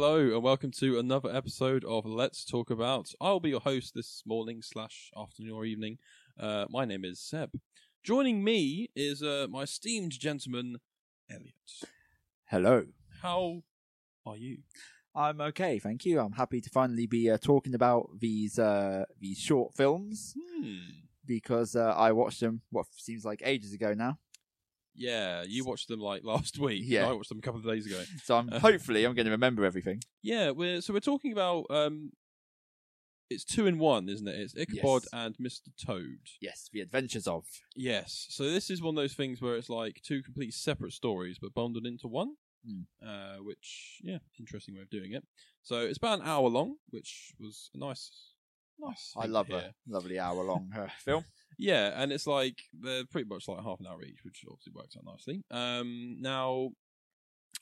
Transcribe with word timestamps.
Hello 0.00 0.20
and 0.32 0.44
welcome 0.44 0.70
to 0.78 0.96
another 0.96 1.28
episode 1.34 1.84
of 1.84 2.06
Let's 2.06 2.44
Talk 2.44 2.70
About. 2.70 3.10
I'll 3.20 3.40
be 3.40 3.48
your 3.48 3.58
host 3.58 3.94
this 3.96 4.22
morning 4.24 4.62
slash 4.62 5.10
afternoon 5.20 5.50
or 5.50 5.64
evening. 5.64 5.98
Uh, 6.38 6.66
my 6.70 6.84
name 6.84 7.04
is 7.04 7.18
Seb. 7.18 7.50
Joining 8.04 8.44
me 8.44 8.90
is 8.94 9.24
uh, 9.24 9.48
my 9.50 9.62
esteemed 9.62 10.12
gentleman, 10.12 10.76
Elliot. 11.28 11.52
Hello. 12.44 12.84
How 13.22 13.62
are 14.24 14.36
you? 14.36 14.58
I'm 15.16 15.40
okay, 15.40 15.80
thank 15.80 16.04
you. 16.04 16.20
I'm 16.20 16.30
happy 16.30 16.60
to 16.60 16.70
finally 16.70 17.08
be 17.08 17.28
uh, 17.28 17.36
talking 17.36 17.74
about 17.74 18.08
these 18.20 18.56
uh, 18.56 19.04
these 19.20 19.38
short 19.38 19.74
films 19.74 20.32
Hmm. 20.62 20.76
because 21.26 21.74
uh, 21.74 21.92
I 21.96 22.12
watched 22.12 22.38
them 22.38 22.62
what 22.70 22.86
seems 22.96 23.24
like 23.24 23.42
ages 23.44 23.72
ago 23.72 23.94
now. 23.94 24.20
Yeah, 24.98 25.44
you 25.46 25.64
watched 25.64 25.88
them 25.88 26.00
like 26.00 26.22
last 26.32 26.58
week. 26.58 26.82
Yeah. 26.84 27.08
I 27.08 27.12
watched 27.12 27.28
them 27.28 27.38
a 27.38 27.42
couple 27.42 27.60
of 27.60 27.66
days 27.66 27.86
ago. 27.86 28.02
So 28.24 28.36
I'm 28.36 28.50
Uh. 28.52 28.58
hopefully 28.58 29.04
I'm 29.04 29.14
going 29.14 29.26
to 29.26 29.30
remember 29.32 29.64
everything. 29.64 30.02
Yeah, 30.22 30.50
we're 30.50 30.80
so 30.80 30.92
we're 30.92 31.00
talking 31.00 31.32
about 31.32 31.66
um, 31.70 32.12
it's 33.30 33.44
two 33.44 33.66
in 33.66 33.78
one, 33.78 34.08
isn't 34.08 34.26
it? 34.26 34.40
It's 34.40 34.54
Ichabod 34.56 35.02
Yes. 35.04 35.08
and 35.12 35.36
Mr. 35.36 35.68
Toad. 35.86 36.18
Yes, 36.40 36.68
the 36.72 36.80
adventures 36.80 37.26
of. 37.26 37.44
Yes. 37.76 38.26
So 38.30 38.44
this 38.50 38.70
is 38.70 38.80
one 38.82 38.96
of 38.96 39.02
those 39.02 39.12
things 39.14 39.40
where 39.42 39.56
it's 39.56 39.68
like 39.68 40.00
two 40.02 40.22
completely 40.22 40.52
separate 40.52 40.92
stories 40.94 41.38
but 41.40 41.54
bundled 41.54 41.86
into 41.86 42.08
one. 42.08 42.34
Hmm. 42.66 42.82
Uh, 43.06 43.36
which 43.42 43.98
yeah, 44.02 44.18
interesting 44.38 44.74
way 44.74 44.80
of 44.82 44.90
doing 44.90 45.12
it. 45.12 45.24
So 45.62 45.80
it's 45.80 45.98
about 45.98 46.20
an 46.20 46.26
hour 46.26 46.48
long, 46.48 46.76
which 46.90 47.32
was 47.38 47.70
a 47.74 47.78
nice, 47.78 48.10
nice. 48.78 49.12
I 49.16 49.26
love 49.26 49.46
hear. 49.48 49.56
a 49.58 49.74
lovely 49.86 50.18
hour 50.18 50.42
long 50.44 50.70
uh, 50.76 50.86
film. 51.04 51.24
Yeah, 51.58 51.92
and 52.00 52.12
it's 52.12 52.26
like 52.26 52.58
they're 52.72 53.04
pretty 53.06 53.28
much 53.28 53.48
like 53.48 53.62
half 53.64 53.80
an 53.80 53.86
hour 53.86 54.02
each, 54.04 54.20
which 54.24 54.44
obviously 54.48 54.72
works 54.74 54.96
out 54.96 55.04
nicely. 55.04 55.42
Um, 55.50 56.16
now 56.20 56.70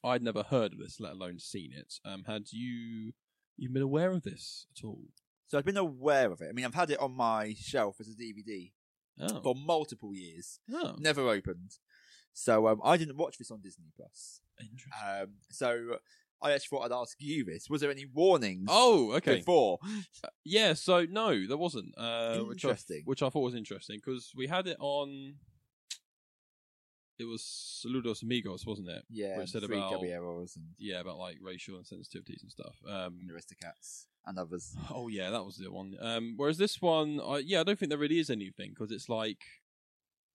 I'd 0.05 0.23
never 0.23 0.43
heard 0.43 0.73
of 0.73 0.79
this, 0.79 1.01
let 1.01 1.13
alone 1.13 1.39
seen 1.39 1.73
it. 1.73 1.95
Um, 2.05 2.25
had 2.27 2.53
you 2.53 3.13
you 3.57 3.71
been 3.71 3.83
aware 3.83 4.13
of 4.13 4.23
this 4.23 4.67
at 4.77 4.85
all? 4.85 5.05
So 5.47 5.57
I've 5.57 5.65
been 5.65 5.77
aware 5.77 6.31
of 6.31 6.41
it. 6.41 6.49
I 6.51 6.53
mean, 6.53 6.65
I've 6.67 6.75
had 6.75 6.91
it 6.91 6.99
on 7.01 7.17
my 7.17 7.55
shelf 7.59 7.97
as 8.01 8.09
a 8.09 8.15
DVD 8.15 8.73
Oh, 9.19 9.41
for 9.41 9.55
multiple 9.55 10.15
years, 10.15 10.61
oh 10.71 10.95
never 10.99 11.27
opened. 11.27 11.79
So 12.35 12.69
um, 12.69 12.83
I 12.85 12.99
didn't 12.99 13.17
watch 13.17 13.39
this 13.39 13.51
on 13.51 13.63
Disney 13.63 13.87
Plus. 13.97 14.43
interesting. 14.61 14.93
Um, 15.23 15.29
so 15.51 15.97
I 16.43 16.53
actually 16.53 16.79
thought 16.79 16.85
I'd 16.87 17.01
ask 17.01 17.17
you 17.19 17.45
this: 17.45 17.69
Was 17.69 17.81
there 17.81 17.91
any 17.91 18.07
warnings? 18.07 18.67
Oh, 18.69 19.13
okay. 19.13 19.37
Before 19.37 19.79
Yeah, 20.45 20.75
so 20.75 21.07
no, 21.09 21.47
there 21.47 21.57
wasn't. 21.57 21.95
Uh, 21.97 22.39
which 22.41 22.65
I, 22.65 22.69
Interesting. 22.69 23.03
which 23.05 23.23
I 23.23 23.31
thought 23.31 23.41
was 23.41 23.55
interesting 23.55 23.99
because 24.05 24.33
we 24.37 24.47
had 24.47 24.67
it 24.67 24.77
on. 24.81 25.35
It 27.19 27.25
was 27.25 27.43
Saludos 27.87 28.23
Amigos, 28.23 28.67
wasn't 28.67 28.91
it? 28.91 29.03
Yeah, 29.09 29.41
it 29.41 29.49
said 29.49 29.65
about 29.65 29.91
caballeros 29.91 30.57
and, 30.57 30.67
yeah 30.79 31.01
about 31.01 31.17
like 31.17 31.39
racial 31.41 31.79
insensitivities 31.79 32.43
and 32.43 32.51
stuff. 32.51 32.77
Um, 32.87 33.21
and 33.23 33.31
Aristocats 33.31 34.05
and 34.27 34.39
others. 34.39 34.77
oh 34.91 35.09
yeah, 35.09 35.31
that 35.31 35.45
was 35.45 35.57
the 35.57 35.71
one. 35.71 35.95
Um, 36.01 36.35
whereas 36.37 36.59
this 36.59 36.83
one, 36.83 37.21
I, 37.27 37.39
yeah, 37.39 37.61
I 37.61 37.65
don't 37.65 37.79
think 37.79 37.89
there 37.91 37.99
really 37.99 38.19
is 38.19 38.29
anything 38.29 38.71
because 38.75 38.93
it's 38.93 39.09
like 39.09 39.39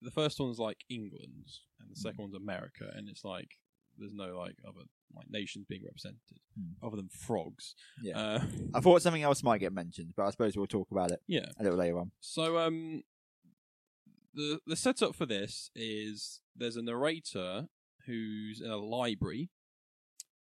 the 0.02 0.12
first 0.12 0.40
one's 0.40 0.58
like 0.58 0.84
England 0.90 1.52
and 1.80 1.92
the 1.92 1.96
second 1.96 2.20
one's 2.20 2.36
America, 2.36 2.92
and 2.96 3.08
it's 3.08 3.24
like 3.24 3.58
there's 3.98 4.14
no 4.14 4.38
like 4.38 4.56
other 4.68 4.86
like 5.16 5.30
nations 5.30 5.66
being 5.68 5.84
represented 5.84 6.20
Hmm. 6.58 6.86
other 6.86 6.98
than 6.98 7.08
frogs. 7.08 7.76
Yeah. 8.02 8.20
Uh, 8.20 8.44
I 8.74 8.82
thought 8.82 9.02
something 9.02 9.24
else 9.24 9.42
might 9.42 9.60
get 9.60 9.72
mentioned, 9.72 10.14
but 10.18 10.26
I 10.26 10.32
suppose 10.32 10.58
we'll 10.58 10.68
talk 10.68 10.92
about 10.92 11.12
it 11.12 11.22
yeah. 11.28 11.46
a 11.58 11.64
little 11.64 11.78
later 11.78 11.98
on. 11.98 12.12
So 12.20 12.58
um 12.60 13.04
the 14.34 14.60
the 14.68 14.76
setup 14.76 15.16
for 15.16 15.26
this 15.26 15.72
is 15.76 16.42
there's 16.56 16.76
a 16.76 16.82
narrator 16.82 17.68
who's 18.06 18.62
in 18.62 18.70
a 18.70 18.78
library 18.78 19.50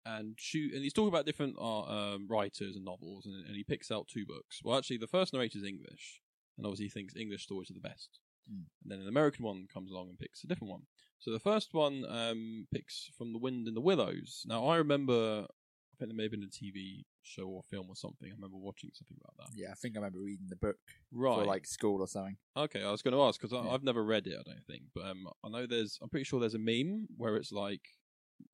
and 0.05 0.35
shoot 0.37 0.73
and 0.73 0.83
he's 0.83 0.93
talking 0.93 1.09
about 1.09 1.25
different 1.25 1.55
uh, 1.59 1.81
um, 1.81 2.27
writers 2.29 2.75
and 2.75 2.85
novels 2.85 3.25
and, 3.25 3.45
and 3.45 3.55
he 3.55 3.63
picks 3.63 3.91
out 3.91 4.07
two 4.07 4.25
books. 4.25 4.61
Well 4.63 4.77
actually 4.77 4.97
the 4.97 5.07
first 5.07 5.33
narrator's 5.33 5.63
English 5.63 6.21
and 6.57 6.65
obviously 6.65 6.85
he 6.85 6.91
thinks 6.91 7.15
English 7.15 7.43
stories 7.43 7.69
are 7.71 7.75
the 7.75 7.79
best. 7.79 8.19
Hmm. 8.47 8.63
And 8.83 8.91
then 8.91 8.99
an 9.01 9.07
American 9.07 9.45
one 9.45 9.65
comes 9.71 9.91
along 9.91 10.09
and 10.09 10.19
picks 10.19 10.43
a 10.43 10.47
different 10.47 10.71
one. 10.71 10.81
So 11.19 11.31
the 11.31 11.39
first 11.39 11.73
one 11.73 12.05
um 12.09 12.67
picks 12.73 13.09
from 13.17 13.33
the 13.33 13.39
wind 13.39 13.67
in 13.67 13.73
the 13.73 13.81
willows. 13.81 14.43
Now 14.45 14.67
I 14.67 14.77
remember 14.77 15.45
I 15.47 15.95
think 15.97 16.11
there 16.11 16.15
may 16.17 16.23
have 16.23 16.31
been 16.31 16.43
a 16.43 16.47
TV 16.47 17.05
show 17.23 17.47
or 17.47 17.63
film 17.71 17.87
or 17.89 17.95
something. 17.95 18.29
I 18.29 18.35
remember 18.35 18.57
watching 18.57 18.91
something 18.93 19.17
about 19.19 19.35
that. 19.49 19.57
Yeah, 19.57 19.71
I 19.71 19.73
think 19.73 19.95
I 19.95 19.99
remember 19.99 20.19
reading 20.19 20.45
the 20.47 20.55
book 20.55 20.77
Right. 21.11 21.35
for 21.39 21.43
like 21.45 21.65
school 21.65 22.01
or 22.01 22.07
something. 22.07 22.37
Okay, 22.55 22.83
I 22.83 22.91
was 22.91 23.01
going 23.01 23.15
to 23.15 23.21
ask 23.23 23.41
because 23.41 23.51
Yeah. 23.51 23.67
I've 23.71 23.83
never 23.83 24.03
read 24.03 24.27
it. 24.27 24.37
I 24.39 24.43
don't 24.43 24.65
think, 24.67 24.83
but 24.93 25.05
um, 25.05 25.27
I 25.43 25.49
know 25.49 25.65
there's. 25.65 25.97
I'm 26.01 26.09
pretty 26.09 26.23
sure 26.25 26.39
there's 26.39 26.53
a 26.53 26.59
meme 26.59 27.07
where 27.17 27.35
it's 27.35 27.51
like 27.51 27.81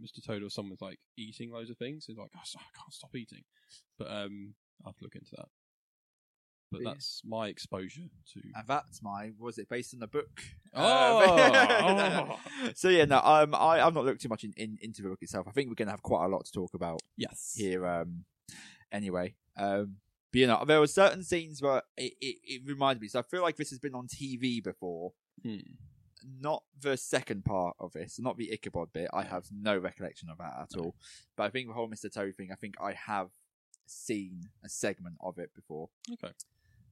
Mr. 0.02 0.26
Toad 0.26 0.42
or 0.42 0.50
someone's 0.50 0.82
like 0.82 1.00
eating 1.18 1.52
loads 1.52 1.70
of 1.70 1.78
things. 1.78 2.06
He's 2.08 2.18
like, 2.18 2.32
oh, 2.34 2.40
I 2.40 2.78
can't 2.78 2.94
stop 2.94 3.14
eating. 3.14 3.44
But 4.00 4.08
um, 4.10 4.54
I'll 4.86 4.92
have 4.94 4.98
to 5.00 5.04
look 5.04 5.16
into 5.16 5.32
that. 5.36 5.50
But 6.74 6.82
Yeah. 6.82 6.90
that's 6.92 7.22
my 7.26 7.48
exposure 7.48 8.10
to. 8.34 8.42
And 8.56 8.68
that's 8.68 9.02
my 9.02 9.32
was 9.40 9.58
it 9.58 9.70
based 9.70 9.94
on 9.94 10.00
the 10.02 10.08
book? 10.08 10.44
Oh, 10.74 12.38
Um, 12.62 12.72
so 12.76 12.90
yeah, 12.90 13.06
no, 13.06 13.20
um, 13.20 13.56
I 13.56 13.80
I've 13.82 13.94
not 13.94 14.04
looked 14.06 14.22
too 14.22 14.30
much 14.30 14.44
in, 14.44 14.54
in, 14.58 14.78
into 14.82 15.02
the 15.02 15.10
book 15.10 15.20
itself. 15.22 15.48
I 15.48 15.52
think 15.52 15.70
we're 15.70 15.76
gonna 15.76 15.92
have 15.92 16.04
quite 16.04 16.26
a 16.26 16.28
lot 16.28 16.46
to 16.46 16.52
talk 16.52 16.74
about 16.74 17.00
Yes. 17.16 17.54
here. 17.56 17.86
Um, 17.88 18.26
anyway, 18.92 19.36
um, 19.56 19.98
but 20.32 20.40
you 20.40 20.48
know, 20.48 20.64
there 20.66 20.80
were 20.80 20.88
certain 20.88 21.24
scenes 21.24 21.62
where 21.62 21.84
it, 21.96 22.14
it, 22.20 22.38
it 22.44 22.62
reminded 22.66 23.02
me. 23.02 23.08
So 23.08 23.20
I 23.20 23.24
feel 23.24 23.42
like 23.44 23.56
this 23.56 23.70
has 23.70 23.80
been 23.80 23.96
on 23.96 24.08
TV 24.08 24.64
before. 24.64 25.14
Hmm. 25.44 25.58
Not 26.40 26.64
the 26.80 26.96
second 26.96 27.44
part 27.44 27.76
of 27.80 27.92
this, 27.92 28.18
not 28.18 28.38
the 28.38 28.50
Ichabod 28.52 28.94
bit. 28.94 29.10
I 29.14 29.24
have 29.24 29.46
no 29.52 29.78
recollection 29.78 30.30
of 30.30 30.38
that 30.38 30.54
at 30.58 30.78
all. 30.80 30.96
But 31.36 31.44
I 31.44 31.50
think 31.50 31.68
the 31.68 31.74
whole 31.74 31.90
Mr. 31.90 32.10
Toad 32.12 32.36
thing, 32.38 32.50
I 32.50 32.56
think 32.56 32.76
I 32.82 32.94
have 32.94 33.28
seen 33.86 34.48
a 34.64 34.70
segment 34.70 35.18
of 35.20 35.38
it 35.38 35.54
before. 35.54 35.90
Okay. 36.14 36.32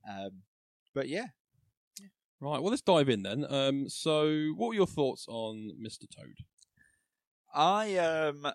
Um, 0.10 0.42
but 0.94 1.08
yeah, 1.10 1.28
Right. 2.40 2.60
Well, 2.60 2.72
let's 2.72 2.82
dive 2.82 3.08
in 3.10 3.22
then. 3.24 3.46
Um. 3.50 3.88
So, 3.88 4.52
what 4.56 4.70
were 4.70 4.74
your 4.74 4.88
thoughts 4.88 5.26
on 5.28 5.72
Mr. 5.80 6.06
Toad? 6.10 6.38
I 7.54 7.98
um, 7.98 8.48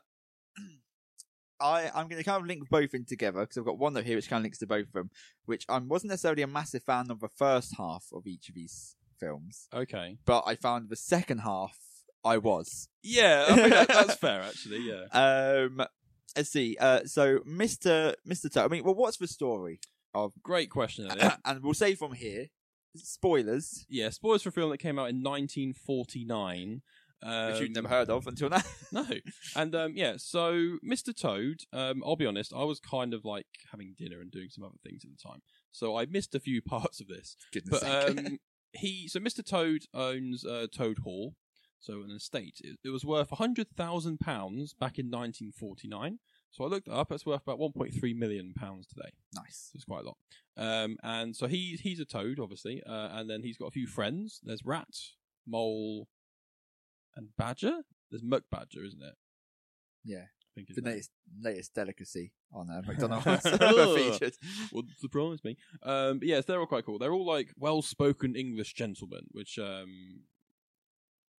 I 1.61 1.91
I'm 1.95 2.09
going 2.09 2.19
to 2.21 2.25
kind 2.25 2.41
of 2.41 2.47
link 2.47 2.69
both 2.69 2.95
in 2.95 3.05
together 3.05 3.41
because 3.41 3.57
I've 3.57 3.65
got 3.65 3.79
one 3.79 3.95
note 3.95 4.05
here 4.05 4.17
which 4.17 4.29
kind 4.29 4.41
of 4.41 4.45
links 4.45 4.59
to 4.59 4.67
both 4.67 4.87
of 4.89 4.93
them. 4.93 5.11
Which 5.45 5.65
I 5.69 5.79
wasn't 5.79 6.11
necessarily 6.11 6.43
a 6.43 6.47
massive 6.49 6.83
fan 6.83 7.11
of 7.11 7.21
the 7.21 7.29
first 7.29 7.75
half 7.79 8.07
of 8.13 8.27
each 8.27 8.49
of 8.49 8.55
these 8.55 8.97
films, 9.19 9.69
Okay. 9.73 10.19
but 10.27 10.43
I 10.47 10.57
found 10.57 10.89
the 10.91 10.97
second 10.97 11.39
half 11.39 11.79
I 12.25 12.39
was. 12.39 12.89
Yeah, 13.03 13.47
I 13.49 13.69
that, 13.69 13.89
that's 13.89 14.15
fair 14.17 14.43
actually. 14.43 14.81
Yeah. 14.81 15.05
Um, 15.13 15.87
let's 16.37 16.51
see. 16.51 16.77
Uh, 16.79 17.05
so 17.05 17.39
Mr. 17.41 18.15
Mr. 18.29 18.53
Toad. 18.53 18.65
I 18.65 18.69
mean, 18.69 18.85
well, 18.85 18.95
what's 18.97 19.17
the 19.17 19.29
story 19.29 19.79
of? 20.17 20.33
Great 20.43 20.71
question. 20.71 21.11
Elliot. 21.11 21.35
and 21.45 21.63
we'll 21.63 21.75
say 21.75 21.95
from 21.95 22.13
here, 22.13 22.47
spoilers, 22.97 23.87
yeah. 23.89 24.11
Spoilers 24.11 24.43
for 24.43 24.49
a 24.51 24.53
film 24.53 24.71
that 24.71 24.79
came 24.79 24.99
out 24.99 25.11
in 25.11 25.23
1949. 25.23 26.83
Um, 27.23 27.53
which 27.53 27.61
you'd 27.63 27.75
never 27.75 27.89
heard 27.89 28.11
of 28.11 28.27
until 28.27 28.51
now. 28.51 28.63
No. 28.93 29.07
And 29.57 29.75
um, 29.75 29.93
yeah, 29.95 30.15
so 30.17 30.77
Mr. 30.87 31.17
Toad, 31.17 31.61
um, 31.73 32.03
I'll 32.05 32.15
be 32.17 32.27
honest, 32.27 32.53
I 32.55 32.65
was 32.65 32.79
kind 32.79 33.15
of 33.15 33.25
like 33.25 33.47
having 33.71 33.95
dinner 33.99 34.21
and 34.21 34.31
doing 34.31 34.49
some 34.51 34.65
other 34.65 34.77
things 34.85 35.03
at 35.05 35.11
the 35.11 35.29
time. 35.29 35.41
So 35.73 35.97
I 35.97 36.07
missed 36.07 36.35
a 36.35 36.41
few 36.41 36.63
parts 36.75 37.01
of 37.01 37.09
this. 37.09 37.37
Goodness 37.53 37.81
But 37.81 38.09
um, 38.11 38.39
he, 38.73 39.09
so 39.09 39.19
Mr. 39.19 39.45
Toad 39.45 39.83
owns 39.95 40.45
uh, 40.45 40.67
Toad 40.73 40.99
Hall, 41.05 41.35
so 41.81 41.95
an 42.03 42.11
estate. 42.15 42.57
It, 42.61 42.77
it 42.85 42.91
was 42.91 43.05
worth 43.05 43.31
£100,000 43.31 43.67
back 44.79 44.99
in 44.99 45.07
1949. 45.11 46.19
So 46.57 46.65
I 46.65 46.69
looked 46.69 46.89
it 46.89 46.95
up, 46.95 47.13
it's 47.13 47.27
worth 47.27 47.43
about 47.47 47.59
£1.3 47.59 48.17
million 48.17 48.55
pounds 48.55 48.87
today. 48.87 49.11
nice. 49.35 49.71
It's 49.75 49.85
quite 49.85 50.05
a 50.05 50.07
lot. 50.07 50.17
Um, 50.57 50.97
and 51.03 51.37
so 51.37 51.47
he, 51.47 51.79
he's 51.83 52.01
a 52.01 52.07
toad, 52.07 52.41
obviously, 52.41 52.83
uh, 52.89 53.11
and 53.13 53.29
then 53.29 53.43
he's 53.43 53.59
got 53.59 53.67
a 53.67 53.73
few 53.73 53.87
friends. 53.87 54.41
There's 54.43 54.65
Rat, 54.65 54.89
Mole, 55.47 56.09
and 57.15 57.29
Badger. 57.37 57.83
There's 58.11 58.23
MacBadger, 58.23 58.87
isn't 58.87 59.03
it? 59.03 59.17
Yeah. 60.03 60.23
I 60.23 60.49
think 60.55 60.75
The 60.75 60.81
latest, 60.81 61.11
latest 61.43 61.75
delicacy 61.75 62.33
on 62.55 62.71
uh, 62.71 62.81
McDonald's 62.87 63.27
featured. 64.19 64.33
Would 64.73 64.87
surprise 64.99 65.45
me. 65.45 65.59
Um, 65.83 66.21
but 66.21 66.29
yes, 66.29 66.47
they're 66.47 66.59
all 66.59 66.67
quite 66.67 66.87
cool. 66.87 66.99
They're 66.99 67.13
all 67.13 67.27
like 67.27 67.51
well-spoken 67.59 68.35
English 68.35 68.73
gentlemen, 68.73 69.27
which 69.33 69.59
um, 69.59 70.23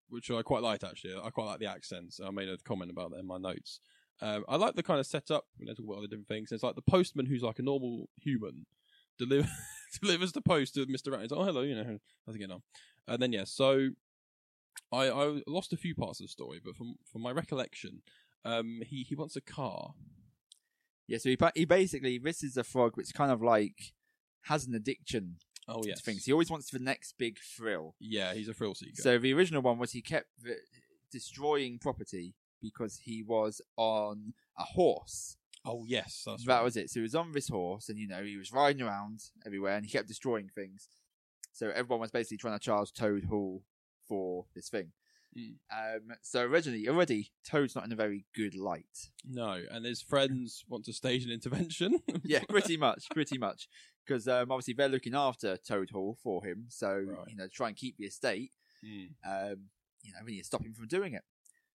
which 0.10 0.30
I 0.30 0.44
quite 0.44 0.62
liked 0.62 0.84
actually. 0.84 1.16
I 1.16 1.32
quite 1.32 1.46
like 1.46 1.60
the 1.60 1.66
accents. 1.66 2.20
I 2.24 2.30
made 2.30 2.50
a 2.50 2.58
comment 2.60 2.92
about 2.92 3.10
that 3.12 3.20
in 3.20 3.26
my 3.26 3.40
notes. 3.40 3.80
Um, 4.22 4.46
I 4.50 4.56
like 4.56 4.76
the 4.76 4.84
kind 4.84 5.00
of 5.00 5.06
setup 5.06 5.46
they 5.60 5.74
talk 5.74 5.86
about 5.86 6.00
other 6.00 6.08
different 6.08 6.28
things. 6.28 6.52
It's 6.52 6.64
like 6.64 6.76
the 6.76 6.82
postman 6.82 7.28
who's 7.28 7.44
like 7.44 7.60
a 7.60 7.64
normal 7.64 8.10
human 8.20 8.66
deliver 9.20 9.48
delivers 10.02 10.32
the 10.32 10.42
post 10.42 10.74
to 10.76 10.86
Mister 10.88 11.12
Rat. 11.12 11.22
He's 11.22 11.32
like, 11.32 11.40
oh 11.40 11.46
hello, 11.46 11.62
you 11.62 11.76
know, 11.76 12.00
how's 12.26 12.36
it 12.36 12.40
getting 12.40 12.56
on? 12.56 12.64
And 13.08 13.22
then 13.22 13.32
yeah, 13.32 13.44
so 13.46 13.90
I 14.92 15.10
I 15.10 15.42
lost 15.48 15.74
a 15.74 15.78
few 15.78 15.94
parts 15.96 16.20
of 16.20 16.26
the 16.26 16.32
story, 16.32 16.60
but 16.64 16.76
from 16.76 16.96
from 17.12 17.22
my 17.22 17.32
recollection, 17.32 18.02
um, 18.44 18.82
he 18.86 19.04
he 19.04 19.16
wants 19.16 19.36
a 19.36 19.42
car. 19.42 19.94
Yeah, 21.08 21.20
so 21.20 21.30
he, 21.30 21.38
he 21.56 21.64
basically, 21.64 22.18
this 22.18 22.44
is 22.44 22.58
a 22.58 22.66
frog 22.66 22.98
which 22.98 23.14
kind 23.14 23.32
of 23.32 23.42
like 23.42 23.94
has 24.44 24.66
an 24.66 24.76
addiction 24.76 25.38
Oh 25.68 25.82
to 25.82 25.90
yes, 25.90 26.02
things. 26.02 26.26
He 26.26 26.32
always 26.32 26.50
wants 26.50 26.70
the 26.70 26.80
next 26.80 27.16
big 27.18 27.40
thrill. 27.40 27.96
yeah, 28.00 28.34
he's 28.34 28.48
a 28.48 28.54
thrill 28.54 28.76
seeker. 28.76 29.02
So 29.02 29.18
the 29.18 29.34
original 29.34 29.62
one 29.62 29.78
was 29.78 29.92
he 29.92 30.02
kept 30.02 30.28
the, 30.42 30.56
destroying 31.12 31.80
property 31.80 32.36
because 32.62 33.00
he 33.04 33.24
was 33.24 33.62
on 33.78 34.34
a 34.58 34.64
horse. 34.64 35.38
Oh 35.66 35.84
yes, 35.86 36.24
that 36.26 36.40
right. 36.48 36.64
was 36.64 36.78
it. 36.78 36.90
So 36.90 37.00
he 37.00 37.04
was 37.04 37.16
on 37.16 37.32
this 37.34 37.50
horse, 37.50 37.90
and 37.90 37.98
you 37.98 38.08
know 38.08 38.24
he 38.24 38.38
was 38.38 38.54
riding 38.54 38.82
around 38.82 39.22
everywhere, 39.46 39.76
and 39.76 39.86
he 39.86 39.92
kept 39.92 40.08
destroying 40.08 40.50
things. 40.54 40.88
So 41.52 41.70
everyone 41.70 42.00
was 42.02 42.12
basically 42.12 42.38
trying 42.38 42.58
to 42.58 42.64
charge 42.64 42.94
Toad 42.94 43.26
Hall 43.26 43.64
for 44.08 44.46
this 44.56 44.70
thing. 44.70 44.92
Mm. 45.38 45.56
Um, 45.72 46.16
so 46.22 46.42
originally, 46.44 46.88
already 46.88 47.32
Toad's 47.50 47.76
not 47.76 47.86
in 47.86 47.92
a 47.92 47.96
very 47.96 48.26
good 48.34 48.56
light. 48.56 49.10
No, 49.28 49.60
and 49.72 49.86
his 49.86 50.02
friends 50.02 50.64
want 50.70 50.86
to 50.86 50.94
stage 50.94 51.26
an 51.26 51.32
intervention. 51.32 52.00
yeah, 52.24 52.44
pretty 52.48 52.78
much, 52.78 53.06
pretty 53.12 53.38
much, 53.38 53.68
because 54.06 54.28
um, 54.28 54.52
obviously 54.52 54.74
they're 54.74 54.88
looking 54.88 55.16
after 55.16 55.58
Toad 55.58 55.90
Hall 55.90 56.18
for 56.24 56.46
him. 56.46 56.66
So 56.70 57.04
Right. 57.08 57.28
you 57.28 57.36
know, 57.36 57.48
try 57.52 57.68
and 57.68 57.76
keep 57.76 57.98
the 57.98 58.06
estate. 58.06 58.52
Mm. 58.86 59.10
Um, 59.26 59.58
you 60.04 60.14
know, 60.14 60.20
we 60.26 60.34
need 60.34 60.40
to 60.42 60.46
stop 60.46 60.64
him 60.64 60.74
from 60.74 60.88
doing 60.88 61.14
it. 61.14 61.24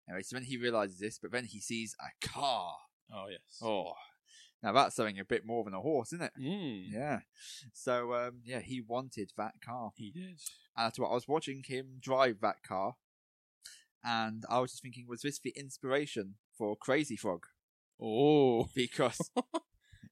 Anyway, 0.10 0.24
so 0.24 0.36
then 0.36 0.44
he 0.44 0.58
realizes 0.58 0.98
this, 1.00 1.20
but 1.22 1.32
then 1.32 1.46
he 1.46 1.60
sees 1.62 1.96
a 2.02 2.28
car. 2.28 2.74
Oh 3.14 3.28
yes. 3.30 3.60
Oh, 3.64 3.94
now 4.64 4.74
that's 4.74 4.96
something 4.96 5.20
a 5.20 5.26
bit 5.26 5.46
more 5.46 5.64
than 5.64 5.74
a 5.74 5.80
horse, 5.82 6.12
isn't 6.14 6.26
it? 6.26 6.34
Mm. 6.42 6.86
Yeah. 6.92 7.20
So 7.74 8.14
um, 8.16 8.42
yeah, 8.44 8.60
he 8.60 8.82
wanted 8.82 9.32
that 9.38 9.54
car. 9.64 9.92
He 9.96 10.12
did. 10.12 10.40
And 10.76 10.86
that's 10.86 10.98
what 11.00 11.10
I 11.10 11.14
was 11.14 11.28
watching 11.28 11.64
him 11.66 11.98
drive 12.02 12.38
that 12.42 12.64
car, 12.68 12.96
and 14.04 14.44
I 14.50 14.60
was 14.60 14.72
just 14.72 14.84
thinking, 14.84 15.06
was 15.08 15.22
this 15.22 15.40
the 15.40 15.54
inspiration 15.56 16.36
for 16.58 16.76
Crazy 16.76 17.16
Frog? 17.16 17.44
Oh, 18.02 18.68
Because 18.76 19.20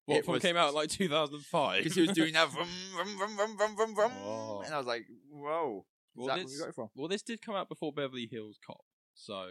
what 0.06 0.18
It 0.18 0.28
was- 0.28 0.42
came 0.42 0.58
out 0.58 0.74
like 0.74 0.90
2005? 0.90 1.78
because 1.80 1.96
he 1.96 2.02
was 2.02 2.12
doing 2.12 2.34
that 2.34 2.50
vroom, 2.50 2.68
vroom, 2.96 3.18
vroom, 3.18 3.36
vroom, 3.38 3.58
vroom, 3.58 3.76
vroom, 3.76 3.96
vroom, 3.96 4.12
Oh. 4.26 4.62
and 4.66 4.74
I 4.74 4.78
was 4.78 4.88
like, 4.88 5.06
whoa, 5.32 5.86
Well, 6.16 6.36
this- 6.36 6.46
we 6.52 6.60
got 6.60 6.70
it 6.70 6.76
from? 6.76 6.90
Well, 6.96 7.08
this 7.08 7.22
did 7.22 7.42
come 7.42 7.56
out 7.56 7.70
before 7.70 7.92
Beverly 7.94 8.28
Hills 8.30 8.58
Cop, 8.66 8.82
so. 9.18 9.48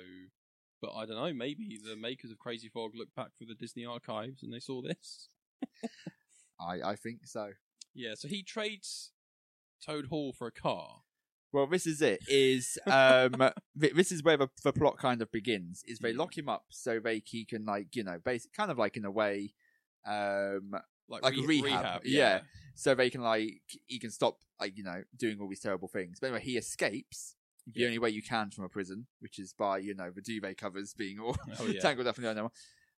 But 0.81 0.93
I 0.95 1.07
don't 1.07 1.17
know. 1.17 1.33
Maybe 1.33 1.79
the 1.83 1.97
makers 1.97 2.31
of 2.31 2.39
Crazy 2.39 2.69
Frog 2.69 2.93
looked 2.95 3.15
back 3.15 3.29
through 3.37 3.47
the 3.49 3.55
Disney 3.55 3.85
archives 3.87 4.43
and 4.43 4.53
they 4.53 4.61
saw 4.61 4.83
this. 4.83 5.29
I 6.61 6.81
I 6.93 6.97
think 6.97 7.27
so. 7.27 7.51
Yeah. 7.95 8.15
So 8.15 8.29
he 8.29 8.43
trades 8.43 9.13
Toad 9.85 10.07
Hall 10.07 10.33
for 10.33 10.47
a 10.47 10.53
car. 10.53 11.01
Well, 11.53 11.67
this 11.67 11.87
is 11.87 12.03
it. 12.03 12.21
Is 12.29 12.79
um, 12.87 13.51
this 13.75 14.13
is 14.13 14.23
where 14.23 14.37
the, 14.37 14.49
the 14.63 14.73
plot 14.73 14.99
kind 14.99 15.23
of 15.23 15.31
begins. 15.33 15.83
Is 15.87 15.99
they 16.01 16.13
Mm. 16.13 16.19
lock 16.19 16.37
him 16.37 16.49
up 16.49 16.65
so 16.71 17.01
they 17.01 17.23
he 17.25 17.45
can 17.47 17.65
like 17.65 17.95
you 17.97 18.05
know, 18.05 18.19
basic 18.23 18.53
kind 18.53 18.71
of 18.71 18.79
like 18.79 18.97
in 18.97 19.05
a 19.05 19.11
way, 19.11 19.55
um, 20.07 20.73
Like, 21.09 21.23
Like 21.23 21.35
re- 21.37 21.63
rehab, 21.63 22.03
yeah. 22.05 22.41
so 22.75 22.95
they 22.95 23.09
can 23.11 23.23
like 23.23 23.63
he 23.87 23.99
can 23.99 24.11
stop 24.11 24.39
like 24.61 24.77
you 24.77 24.85
know 24.85 25.05
doing 25.17 25.41
all 25.41 25.49
these 25.49 25.61
terrible 25.61 25.89
things. 25.89 26.19
But 26.21 26.27
anyway, 26.29 26.43
he 26.43 26.57
escapes 26.59 27.36
the 27.67 27.85
only 27.85 27.99
way 27.99 28.11
you 28.11 28.23
can 28.23 28.51
from 28.51 28.65
a 28.65 28.69
prison, 28.69 29.07
which 29.21 29.39
is 29.39 29.53
by 29.53 29.79
you 29.79 29.95
know 29.95 30.11
the 30.15 30.23
duvet 30.23 30.57
covers 30.57 30.95
being 30.95 31.19
all 31.19 31.37
Oh, 31.61 31.67
yeah. 31.67 31.81
tangled 31.81 32.07
up 32.07 32.17
in 32.19 32.25
the 32.25 32.31
other 32.31 32.43
one. 32.43 32.53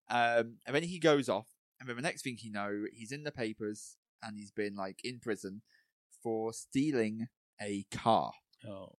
Um, 0.09 0.57
and 0.65 0.75
then 0.75 0.83
he 0.83 0.99
goes 0.99 1.29
off, 1.29 1.47
and 1.79 1.87
then 1.89 1.95
the 1.95 2.01
next 2.01 2.23
thing 2.23 2.37
you 2.41 2.51
know, 2.51 2.85
he's 2.93 3.11
in 3.11 3.23
the 3.23 3.31
papers 3.31 3.97
and 4.21 4.37
he's 4.37 4.51
been 4.51 4.75
like 4.75 4.99
in 5.03 5.19
prison 5.19 5.61
for 6.21 6.51
stealing 6.53 7.27
a 7.61 7.85
car. 7.91 8.31
Oh. 8.67 8.93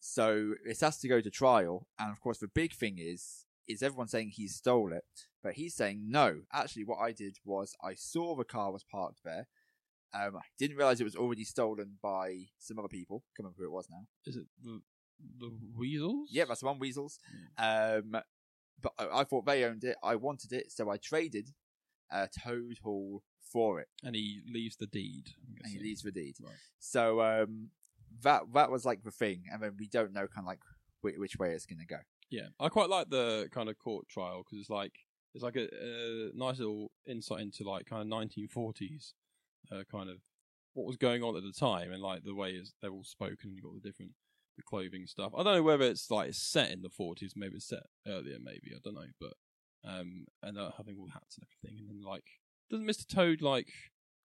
So 0.00 0.54
it 0.66 0.80
has 0.80 0.98
to 0.98 1.08
go 1.08 1.20
to 1.20 1.30
trial, 1.30 1.86
and 1.98 2.10
of 2.10 2.20
course 2.20 2.38
the 2.38 2.48
big 2.48 2.72
thing 2.72 2.96
is 2.98 3.46
is 3.68 3.82
everyone 3.82 4.08
saying 4.08 4.30
he 4.30 4.48
stole 4.48 4.92
it, 4.92 5.04
but 5.42 5.54
he's 5.54 5.74
saying 5.74 6.06
no. 6.08 6.40
Actually, 6.52 6.84
what 6.84 6.98
I 6.98 7.12
did 7.12 7.36
was 7.44 7.74
I 7.82 7.94
saw 7.94 8.34
the 8.34 8.44
car 8.44 8.72
was 8.72 8.84
parked 8.84 9.20
there. 9.24 9.46
Um, 10.14 10.36
I 10.36 10.40
didn't 10.58 10.76
realize 10.76 11.00
it 11.00 11.04
was 11.04 11.16
already 11.16 11.44
stolen 11.44 11.98
by 12.02 12.46
some 12.58 12.78
other 12.78 12.88
people. 12.88 13.24
Can't 13.36 13.44
remember 13.44 13.56
who 13.58 13.66
it 13.66 13.72
was 13.72 13.88
now. 13.90 14.06
Is 14.26 14.36
it 14.36 14.46
the 14.62 14.80
the 15.38 15.50
weasels? 15.76 16.28
Yeah, 16.30 16.44
that's 16.46 16.60
the 16.60 16.66
one. 16.66 16.78
Weasels. 16.78 17.18
Um, 17.56 18.16
but 18.80 18.92
I, 18.98 19.20
I 19.20 19.24
thought 19.24 19.46
they 19.46 19.64
owned 19.64 19.84
it. 19.84 19.96
I 20.02 20.16
wanted 20.16 20.52
it, 20.52 20.72
so 20.72 20.90
I 20.90 20.96
traded 20.96 21.50
uh, 22.10 22.26
Toad 22.44 22.78
Hall 22.82 23.22
for 23.52 23.80
it, 23.80 23.88
And 24.02 24.14
he 24.14 24.40
leaves 24.50 24.76
the 24.76 24.86
deed. 24.86 25.30
And 25.62 25.72
he 25.72 25.78
leaves 25.78 26.02
the 26.02 26.10
deed. 26.10 26.36
Right. 26.42 26.54
So 26.78 27.20
um, 27.20 27.70
that 28.22 28.42
that 28.54 28.70
was 28.70 28.84
like 28.84 29.02
the 29.04 29.10
thing, 29.10 29.44
and 29.52 29.62
then 29.62 29.76
we 29.78 29.88
don't 29.88 30.12
know 30.12 30.26
kind 30.26 30.44
of 30.44 30.46
like 30.46 30.60
which, 31.02 31.16
which 31.18 31.36
way 31.38 31.50
it's 31.50 31.66
going 31.66 31.80
to 31.80 31.86
go. 31.86 32.00
Yeah, 32.30 32.48
I 32.58 32.68
quite 32.68 32.88
like 32.88 33.10
the 33.10 33.48
kind 33.52 33.68
of 33.68 33.78
court 33.78 34.08
trial 34.08 34.42
because 34.44 34.58
it's 34.58 34.70
like 34.70 34.94
it's 35.34 35.44
like 35.44 35.56
a, 35.56 35.64
a 35.64 36.30
nice 36.34 36.58
little 36.58 36.90
insight 37.06 37.40
into 37.40 37.68
like 37.68 37.86
kind 37.86 38.02
of 38.02 38.08
1940s 38.08 39.12
uh, 39.70 39.82
kind 39.90 40.08
of 40.10 40.16
what 40.74 40.86
was 40.86 40.96
going 40.96 41.22
on 41.22 41.36
at 41.36 41.42
the 41.42 41.52
time 41.52 41.92
and 41.92 42.02
like 42.02 42.24
the 42.24 42.34
way 42.34 42.58
they're 42.80 42.90
all 42.92 43.04
spoken. 43.04 43.38
And 43.50 43.56
you 43.56 43.62
got 43.62 43.74
the 43.74 43.86
different 43.88 44.12
the 44.56 44.62
clothing 44.62 45.06
stuff. 45.06 45.32
I 45.36 45.42
don't 45.42 45.54
know 45.56 45.62
whether 45.62 45.84
it's 45.84 46.10
like 46.10 46.34
set 46.34 46.70
in 46.70 46.82
the 46.82 46.90
40s, 46.90 47.32
maybe 47.36 47.56
it's 47.56 47.68
set 47.68 47.84
earlier, 48.06 48.36
maybe 48.42 48.72
I 48.74 48.78
don't 48.84 48.94
know, 48.94 49.06
but 49.20 49.32
um, 49.84 50.26
and 50.42 50.58
uh, 50.58 50.70
having 50.76 50.96
all 50.98 51.08
hats 51.12 51.36
and 51.38 51.46
everything, 51.46 51.80
and 51.80 51.88
then 51.88 52.02
like 52.06 52.24
doesn't 52.70 52.86
Mister 52.86 53.04
Toad 53.06 53.42
like 53.42 53.68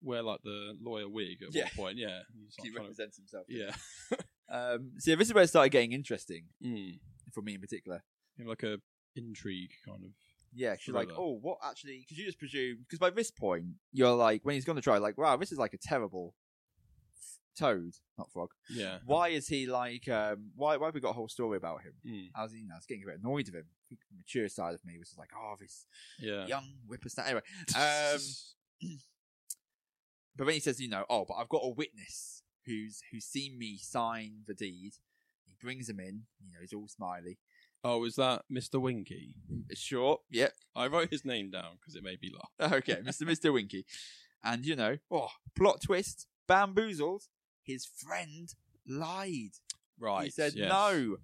wear 0.03 0.23
like 0.23 0.41
the 0.45 0.77
lawyer 0.81 1.09
wig 1.09 1.39
at 1.43 1.55
Yeah. 1.55 1.63
one 1.65 1.71
point? 1.77 1.99
Yeah, 1.99 2.21
He's, 2.35 2.55
like, 2.59 2.67
he 2.67 2.73
to- 2.73 2.79
represents 2.81 3.17
himself. 3.17 3.47
yeah, 3.49 3.71
Um, 4.49 4.93
so 4.99 5.11
yeah, 5.11 5.17
this 5.17 5.29
is 5.29 5.35
where 5.35 5.43
it 5.45 5.49
started 5.49 5.71
getting 5.71 5.93
interesting 5.93 6.45
mm. 6.65 6.99
for 7.33 7.43
me 7.43 7.55
in 7.55 7.61
particular. 7.61 8.03
like 8.45 8.63
a 8.63 8.79
intrigue 9.17 9.73
kind 9.87 10.05
of. 10.05 10.11
Yeah, 10.55 10.77
she's 10.79 10.95
like, 10.95 11.11
oh, 11.17 11.39
what 11.43 11.59
actually? 11.65 11.99
Because 12.01 12.19
you 12.19 12.25
just 12.25 12.39
presume, 12.39 12.79
because 12.81 12.99
by 12.99 13.11
this 13.11 13.31
point, 13.31 13.67
you're 13.93 14.15
like, 14.15 14.41
when 14.45 14.55
he's 14.55 14.65
going 14.65 14.77
to 14.77 14.83
try, 14.83 14.99
like, 14.99 15.19
wow, 15.19 15.37
this 15.37 15.53
is 15.53 15.59
like 15.59 15.75
a 15.75 15.79
terrible 15.79 16.35
f- 17.15 17.39
toad, 17.59 17.93
not 18.17 18.31
frog. 18.33 18.51
Yeah. 18.71 18.99
Why 19.05 19.29
is 19.29 19.49
he 19.49 19.67
like, 19.67 20.09
um, 20.09 20.51
why, 20.55 20.77
why 20.79 20.87
have 20.87 20.95
we 20.95 21.01
got 21.01 21.11
a 21.11 21.15
whole 21.15 21.29
story 21.29 21.57
about 21.59 21.83
him? 21.83 21.93
Mm. 22.07 22.29
I 22.35 22.43
was, 22.45 22.55
you 22.55 22.67
know, 22.67 22.75
I 22.75 22.79
was 22.79 22.87
getting 22.87 23.03
a 23.03 23.07
bit 23.07 23.21
annoyed 23.23 23.47
with 23.47 23.55
him. 23.55 23.67
The 23.91 23.97
mature 24.17 24.49
side 24.49 24.75
of 24.75 24.85
me 24.85 24.99
was 24.99 25.09
just 25.09 25.19
like, 25.19 25.31
oh, 25.37 25.55
this 25.61 25.85
Yeah. 26.19 26.47
young 26.47 26.65
whippersnapper. 26.89 27.29
Anyway, 27.29 27.43
um, 27.77 28.21
but 30.37 30.45
then 30.47 30.55
he 30.55 30.61
says, 30.61 30.81
you 30.81 30.89
know, 30.89 31.05
oh, 31.09 31.25
but 31.27 31.35
I've 31.35 31.49
got 31.49 31.63
a 31.65 31.71
witness 31.71 32.43
who's 32.67 33.01
who's 33.11 33.25
seen 33.25 33.59
me 33.59 33.79
sign 33.79 34.43
the 34.47 34.55
deed. 34.55 34.93
He 35.47 35.55
brings 35.61 35.89
him 35.89 36.01
in. 36.01 36.23
You 36.41 36.53
know, 36.53 36.59
he's 36.61 36.73
all 36.73 36.89
smiley. 36.89 37.39
Oh, 37.85 38.05
is 38.05 38.17
that 38.17 38.43
Mr. 38.53 38.81
Winky? 38.81 39.35
Short. 39.75 40.21
Yep. 40.31 40.53
I 40.75 40.87
wrote 40.89 41.11
his 41.11 41.25
name 41.25 41.51
down 41.51 41.77
because 41.81 41.95
it 41.95 42.03
made 42.03 42.21
me 42.21 42.33
laugh. 42.35 42.73
Okay, 42.79 42.97
Mr. 43.07 43.23
Mr. 43.29 43.53
Winky. 43.53 43.85
And 44.43 44.65
you 44.65 44.77
know, 44.77 44.99
oh, 45.11 45.29
plot 45.57 45.81
twist, 45.85 46.27
bamboozled. 46.49 47.25
His 47.63 47.85
friend 47.87 48.49
lied. 48.87 49.51
Right. 49.99 50.25
he 50.25 50.31
said, 50.31 50.53
yes. 50.55 50.69
"No, 50.69 51.17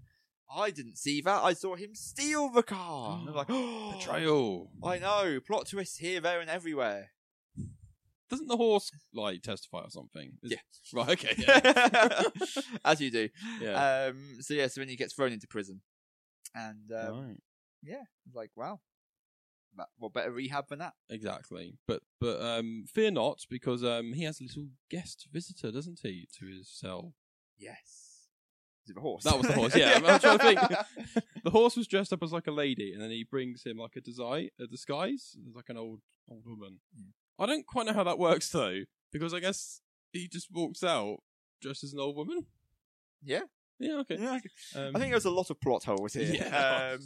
I 0.55 0.71
didn't 0.71 0.99
see 0.99 1.21
that. 1.23 1.43
I 1.45 1.53
saw 1.53 1.75
him 1.77 1.95
steal 1.95 2.49
the 2.49 2.63
car." 2.63 3.19
And 3.21 3.29
I'm 3.29 3.35
like, 3.35 3.47
oh, 3.51 3.93
Betrayal. 3.99 4.71
I 4.83 4.99
know. 4.99 5.39
Plot 5.47 5.69
twists 5.69 5.99
here, 5.99 6.21
there, 6.21 6.41
and 6.41 6.51
everywhere. 6.51 7.11
Doesn't 8.31 8.49
the 8.49 8.57
horse 8.57 8.91
like 9.13 9.43
testify 9.43 9.81
or 9.83 9.91
something? 9.91 10.33
Is- 10.43 10.53
Yeah. 10.53 10.59
Right. 10.95 11.11
Okay. 11.11 11.35
Yeah. 11.39 12.23
As 12.85 13.01
you 13.01 13.11
do. 13.11 13.29
yeah. 13.61 14.07
Um, 14.11 14.39
so 14.41 14.55
yeah, 14.55 14.69
so 14.69 14.81
then 14.81 14.89
he 14.89 14.97
gets 14.97 15.13
thrown 15.13 15.33
into 15.33 15.47
prison, 15.47 15.83
and 16.55 16.91
um, 16.93 17.27
right. 17.27 17.41
yeah, 17.83 18.05
like 18.35 18.51
wow, 18.57 18.81
what 19.99 20.13
better 20.13 20.31
rehab 20.31 20.69
than 20.69 20.81
that? 20.81 20.95
Exactly. 21.11 21.79
But 21.87 22.03
but 22.21 22.41
um, 22.41 22.85
fear 22.93 23.11
not 23.11 23.41
because 23.49 23.85
um, 23.85 24.13
he 24.13 24.25
has 24.25 24.41
a 24.41 24.45
little 24.45 24.69
guest 24.91 25.29
visitor, 25.33 25.71
doesn't 25.71 26.01
he, 26.03 26.29
to 26.39 26.47
his 26.47 26.69
cell? 26.69 27.15
Yes, 27.59 28.29
is 28.85 28.91
it 28.91 28.95
the 28.95 29.01
horse? 29.01 29.25
That 29.25 29.39
was 29.39 29.47
the 29.47 29.55
horse. 29.55 29.77
Yeah, 29.77 29.95
I'm, 29.97 30.07
I'm 30.07 30.21
trying 30.21 30.39
to 30.39 30.45
think. 30.45 31.25
the 31.45 31.51
horse 31.51 31.77
was 31.77 31.87
dressed 31.87 32.13
up 32.13 32.23
as 32.23 32.33
like 32.33 32.47
a 32.47 32.53
lady, 32.53 32.93
and 32.93 33.03
then 33.03 33.11
he 33.11 33.25
brings 33.25 33.65
him 33.65 33.79
like 33.79 33.97
a 33.97 34.01
design, 34.01 34.49
a 34.61 34.67
disguise, 34.67 35.37
as 35.49 35.55
like 35.55 35.69
an 35.69 35.77
old 35.77 36.01
old 36.31 36.45
woman. 36.47 36.81
Yeah. 36.95 37.05
I 37.39 37.47
don't 37.47 37.67
quite 37.67 37.87
know 37.87 37.95
how 37.95 38.05
that 38.05 38.19
works 38.19 38.49
though, 38.51 38.81
because 39.13 39.33
I 39.33 39.41
guess 39.41 39.81
he 40.13 40.29
just 40.29 40.49
walks 40.53 40.83
out 40.83 41.19
dressed 41.61 41.85
as 41.85 41.93
an 41.93 42.01
old 42.01 42.17
woman. 42.17 42.47
yeah, 43.23 43.43
Yeah. 43.83 43.97
Okay. 43.99 44.17
yeah. 44.19 44.39
Um, 44.77 44.93
I 44.95 44.99
think 44.99 45.11
there's 45.11 45.25
a 45.25 45.31
lot 45.31 45.51
of 45.51 45.61
plot 45.61 45.85
holes 45.85 46.15
here. 46.15 46.23
Yeah. 46.33 46.95
Um, 46.95 47.01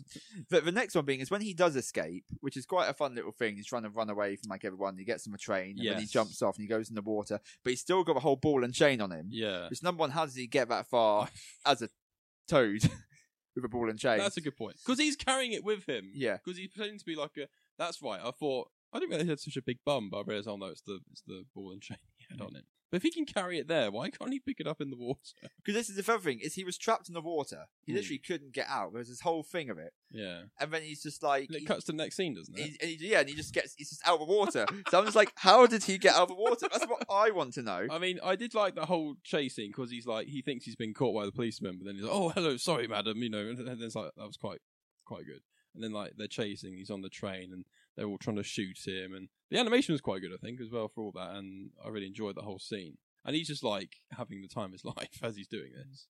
but 0.50 0.64
the 0.64 0.72
next 0.72 0.94
one 0.94 1.04
being 1.04 1.20
is 1.20 1.30
when 1.30 1.40
he 1.40 1.54
does 1.54 1.74
escape, 1.74 2.24
which 2.40 2.56
is 2.56 2.66
quite 2.66 2.88
a 2.88 2.94
fun 2.94 3.14
little 3.14 3.32
thing. 3.32 3.56
He's 3.56 3.66
trying 3.66 3.82
to 3.84 3.90
run 3.90 4.10
away 4.10 4.36
from 4.36 4.50
like 4.50 4.64
everyone. 4.64 4.96
He 4.98 5.04
gets 5.04 5.26
on 5.26 5.34
a 5.34 5.38
train, 5.38 5.76
and 5.78 5.88
then 5.88 6.00
he 6.00 6.06
jumps 6.06 6.42
off 6.42 6.56
and 6.56 6.62
he 6.62 6.68
goes 6.68 6.88
in 6.88 6.94
the 6.94 7.02
water. 7.02 7.40
But 7.64 7.70
he's 7.70 7.80
still 7.80 8.04
got 8.04 8.16
a 8.16 8.20
whole 8.20 8.36
ball 8.36 8.62
and 8.62 8.72
chain 8.74 9.00
on 9.00 9.10
him. 9.10 9.28
Yeah. 9.30 9.68
Which 9.68 9.82
number 9.82 10.00
one, 10.00 10.10
how 10.10 10.26
does 10.26 10.34
he 10.36 10.46
get 10.46 10.68
that 10.68 10.86
far 10.88 11.28
as 11.66 11.82
a 11.82 11.88
toad 12.48 12.82
with 13.56 13.64
a 13.64 13.68
ball 13.68 13.88
and 13.88 13.98
chain? 13.98 14.18
That's 14.18 14.36
a 14.36 14.42
good 14.42 14.56
point 14.56 14.76
because 14.84 14.98
he's 14.98 15.16
carrying 15.16 15.52
it 15.52 15.64
with 15.64 15.88
him. 15.88 16.10
Yeah. 16.14 16.36
Because 16.44 16.58
he's 16.58 16.68
pretending 16.68 16.98
to 16.98 17.04
be 17.04 17.16
like 17.16 17.36
a. 17.38 17.48
That's 17.78 18.00
right. 18.02 18.20
I 18.22 18.30
thought 18.30 18.68
I 18.92 18.98
didn't 18.98 19.10
realize 19.10 19.26
he 19.26 19.30
had 19.30 19.40
such 19.40 19.56
a 19.56 19.62
big 19.62 19.78
bum, 19.84 20.10
but 20.10 20.18
I 20.18 20.22
realized 20.26 20.48
oh 20.48 20.56
no, 20.56 20.66
it's 20.66 20.82
the 20.82 21.00
it's 21.10 21.22
the 21.26 21.44
ball 21.54 21.72
and 21.72 21.80
chain 21.82 21.98
he 22.16 22.26
had 22.30 22.40
on 22.40 22.56
it. 22.56 22.64
But 22.90 22.98
if 22.98 23.02
he 23.02 23.10
can 23.10 23.24
carry 23.26 23.58
it 23.58 23.66
there, 23.66 23.90
why 23.90 24.10
can't 24.10 24.32
he 24.32 24.38
pick 24.38 24.60
it 24.60 24.66
up 24.66 24.80
in 24.80 24.90
the 24.90 24.96
water? 24.96 25.20
Because 25.64 25.74
this 25.74 25.88
is 25.90 25.96
the 26.04 26.12
other 26.12 26.22
thing: 26.22 26.38
is 26.40 26.54
he 26.54 26.62
was 26.64 26.78
trapped 26.78 27.08
in 27.08 27.14
the 27.14 27.20
water. 27.20 27.64
He 27.84 27.92
Hmm. 27.92 27.96
literally 27.96 28.18
couldn't 28.18 28.52
get 28.52 28.66
out. 28.68 28.92
There 28.92 29.00
was 29.00 29.08
this 29.08 29.20
whole 29.22 29.42
thing 29.42 29.68
of 29.70 29.78
it, 29.78 29.92
Yeah. 30.12 30.42
and 30.60 30.72
then 30.72 30.82
he's 30.82 31.02
just 31.02 31.22
like, 31.22 31.46
And 31.48 31.56
it 31.56 31.60
he- 31.60 31.66
cuts 31.66 31.84
to 31.86 31.92
the 31.92 31.98
next 31.98 32.16
scene, 32.16 32.34
doesn't 32.34 32.56
it? 32.56 32.62
he- 32.62 32.76
and 32.80 33.00
he- 33.00 33.08
yeah, 33.10 33.20
and 33.20 33.28
he 33.28 33.34
just 33.34 33.52
gets, 33.52 33.74
he's 33.76 33.88
just 33.90 34.06
out 34.06 34.20
of 34.20 34.26
the 34.28 34.32
water. 34.32 34.64
so 34.90 34.98
I'm 34.98 35.04
just 35.04 35.16
like, 35.16 35.32
how 35.36 35.66
did 35.66 35.82
he 35.84 35.98
get 35.98 36.14
out 36.14 36.22
of 36.22 36.28
the 36.28 36.34
water? 36.34 36.68
That's 36.70 36.86
what 36.86 37.04
I 37.10 37.30
want 37.30 37.54
to 37.54 37.62
know. 37.62 37.86
I 37.90 37.98
mean, 37.98 38.20
I 38.22 38.36
did 38.36 38.54
like 38.54 38.74
the 38.76 38.86
whole 38.86 39.16
chasing 39.24 39.70
because 39.70 39.90
he's 39.90 40.06
like 40.06 40.28
he 40.28 40.40
thinks 40.42 40.64
he's 40.64 40.76
been 40.76 40.94
caught 40.94 41.14
by 41.14 41.26
the 41.26 41.32
policeman, 41.32 41.78
but 41.78 41.86
then 41.86 41.96
he's 41.96 42.04
like, 42.04 42.12
"Oh, 42.14 42.28
hello, 42.30 42.56
sorry, 42.56 42.86
madam," 42.86 43.20
you 43.22 43.28
know, 43.30 43.48
and 43.48 43.58
then 43.66 43.78
it's 43.82 43.96
like 43.96 44.12
that 44.16 44.26
was 44.26 44.36
quite 44.36 44.60
quite 45.04 45.26
good. 45.26 45.42
And 45.74 45.82
then 45.82 45.92
like 45.92 46.12
they're 46.16 46.28
chasing, 46.28 46.76
he's 46.76 46.90
on 46.90 47.02
the 47.02 47.08
train, 47.10 47.52
and 47.52 47.64
they're 47.96 48.06
all 48.06 48.18
trying 48.18 48.36
to 48.36 48.42
shoot 48.42 48.78
him, 48.86 49.14
and 49.14 49.28
the 49.50 49.58
animation 49.58 49.92
was 49.92 50.00
quite 50.00 50.20
good, 50.20 50.32
I 50.32 50.38
think, 50.44 50.60
as 50.60 50.70
well 50.70 50.88
for 50.88 51.02
all 51.04 51.12
that, 51.12 51.36
and 51.36 51.70
I 51.84 51.88
really 51.88 52.06
enjoyed 52.06 52.36
the 52.36 52.42
whole 52.42 52.58
scene. 52.58 52.98
And 53.24 53.34
he's 53.34 53.48
just 53.48 53.64
like 53.64 53.96
having 54.12 54.40
the 54.42 54.48
time 54.48 54.66
of 54.66 54.72
his 54.72 54.84
life 54.96 55.18
as 55.22 55.36
he's 55.36 55.48
doing 55.48 55.72
this. 55.74 56.06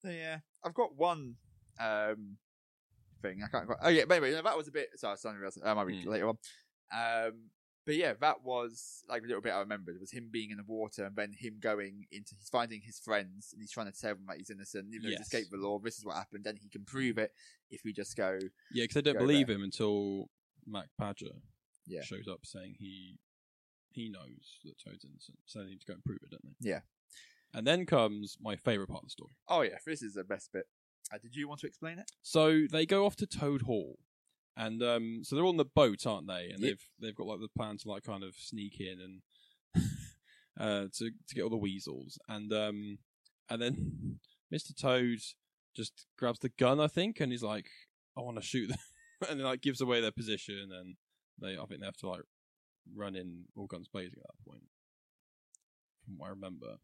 So, 0.00 0.08
yeah, 0.10 0.38
I've 0.64 0.74
got 0.74 0.96
one 0.96 1.36
um, 1.80 2.36
thing. 3.22 3.42
I 3.44 3.48
can't 3.48 3.66
quite. 3.66 3.78
Oh 3.82 3.88
yeah, 3.88 4.04
but 4.06 4.22
anyway, 4.22 4.40
that 4.40 4.56
was 4.56 4.68
a 4.68 4.72
bit. 4.72 4.88
Sorry, 4.96 5.16
something 5.16 5.42
else. 5.44 5.58
I 5.64 5.74
might 5.74 5.82
read 5.86 6.04
Mm. 6.04 6.10
later 6.10 6.28
on. 6.28 6.38
Um, 6.94 7.32
but 7.84 7.96
yeah, 7.96 8.12
that 8.20 8.44
was 8.44 9.02
like 9.08 9.22
a 9.22 9.26
little 9.26 9.40
bit 9.40 9.50
I 9.52 9.58
remembered. 9.60 9.96
It 9.96 10.00
was 10.00 10.12
him 10.12 10.28
being 10.30 10.50
in 10.50 10.56
the 10.56 10.62
water 10.64 11.04
and 11.04 11.16
then 11.16 11.32
him 11.36 11.56
going 11.60 12.06
into. 12.12 12.34
He's 12.38 12.48
finding 12.48 12.80
his 12.84 13.00
friends 13.00 13.50
and 13.52 13.60
he's 13.60 13.72
trying 13.72 13.90
to 13.90 13.98
tell 13.98 14.14
them 14.14 14.24
that 14.28 14.36
he's 14.36 14.50
innocent. 14.50 14.88
Even 14.92 15.02
though 15.04 15.08
Yes. 15.10 15.18
he's 15.18 15.26
escaped 15.26 15.50
the 15.50 15.56
law, 15.56 15.80
this 15.80 15.98
is 15.98 16.04
what 16.04 16.14
happened. 16.16 16.44
Then 16.44 16.56
he 16.56 16.68
can 16.68 16.84
prove 16.84 17.18
it 17.18 17.32
if 17.70 17.80
we 17.84 17.92
just 17.92 18.16
go. 18.16 18.38
Yeah, 18.72 18.84
because 18.84 18.94
they 18.94 19.02
don't 19.02 19.18
believe 19.18 19.48
him 19.50 19.62
until 19.64 20.28
Mac 20.66 20.86
Badger 20.98 21.42
Yeah. 21.86 22.02
shows 22.02 22.28
up 22.28 22.44
saying 22.44 22.76
he 22.78 23.18
he 23.90 24.08
knows 24.08 24.58
that 24.64 24.78
Toad's 24.82 25.04
innocent, 25.04 25.38
so 25.44 25.58
they 25.60 25.66
need 25.70 25.80
to 25.80 25.86
go 25.86 25.92
and 25.94 26.04
prove 26.04 26.18
it, 26.22 26.30
don't 26.30 26.42
they? 26.44 26.68
Yeah. 26.70 26.80
And 27.54 27.66
then 27.66 27.84
comes 27.84 28.38
my 28.40 28.56
favourite 28.56 28.88
part 28.88 29.02
of 29.02 29.08
the 29.08 29.10
story. 29.10 29.32
Oh 29.48 29.60
yeah, 29.62 29.76
this 29.84 30.00
is 30.02 30.14
the 30.14 30.24
best 30.24 30.50
bit. 30.52 30.64
Uh, 31.12 31.18
did 31.18 31.36
you 31.36 31.46
want 31.48 31.60
to 31.60 31.66
explain 31.66 31.98
it? 31.98 32.10
So 32.22 32.62
they 32.70 32.86
go 32.86 33.04
off 33.04 33.16
to 33.16 33.26
Toad 33.26 33.62
Hall, 33.62 33.98
and 34.56 34.82
um, 34.82 35.20
so 35.24 35.36
they're 35.36 35.44
on 35.44 35.58
the 35.58 35.64
boat, 35.66 36.06
aren't 36.06 36.26
they? 36.28 36.48
And 36.50 36.60
Yep. 36.60 36.60
they've 36.60 36.86
they've 37.00 37.14
got 37.14 37.26
like 37.26 37.40
the 37.40 37.48
plan 37.48 37.76
to 37.78 37.88
like 37.90 38.04
kind 38.04 38.22
of 38.24 38.34
sneak 38.36 38.80
in 38.80 38.98
and 39.74 39.82
uh, 40.58 40.86
to 40.94 41.10
to 41.28 41.34
get 41.34 41.42
all 41.42 41.50
the 41.50 41.56
weasels, 41.56 42.18
and 42.28 42.50
um, 42.52 42.98
and 43.50 43.60
then 43.60 44.20
Mister 44.50 44.72
Toad 44.72 45.18
just 45.76 46.06
grabs 46.18 46.38
the 46.38 46.48
gun, 46.50 46.80
I 46.80 46.86
think, 46.86 47.20
and 47.20 47.30
he's 47.32 47.42
like, 47.42 47.66
"I 48.16 48.20
want 48.22 48.36
to 48.38 48.42
shoot 48.42 48.68
them," 48.68 48.78
and 49.30 49.38
then 49.40 49.46
like 49.46 49.60
gives 49.62 49.80
away 49.80 50.00
their 50.00 50.12
position, 50.12 50.70
and 50.72 50.96
they 51.40 51.60
I 51.60 51.64
think 51.66 51.80
they 51.80 51.86
have 51.86 51.96
to 51.98 52.08
like 52.08 52.22
run 52.94 53.16
in 53.16 53.44
all 53.56 53.66
guns 53.66 53.88
blazing 53.88 54.20
at 54.20 54.26
that 54.28 54.50
point, 54.50 54.64
from 56.04 56.18
what 56.18 56.26
I 56.26 56.30
remember. 56.30 56.76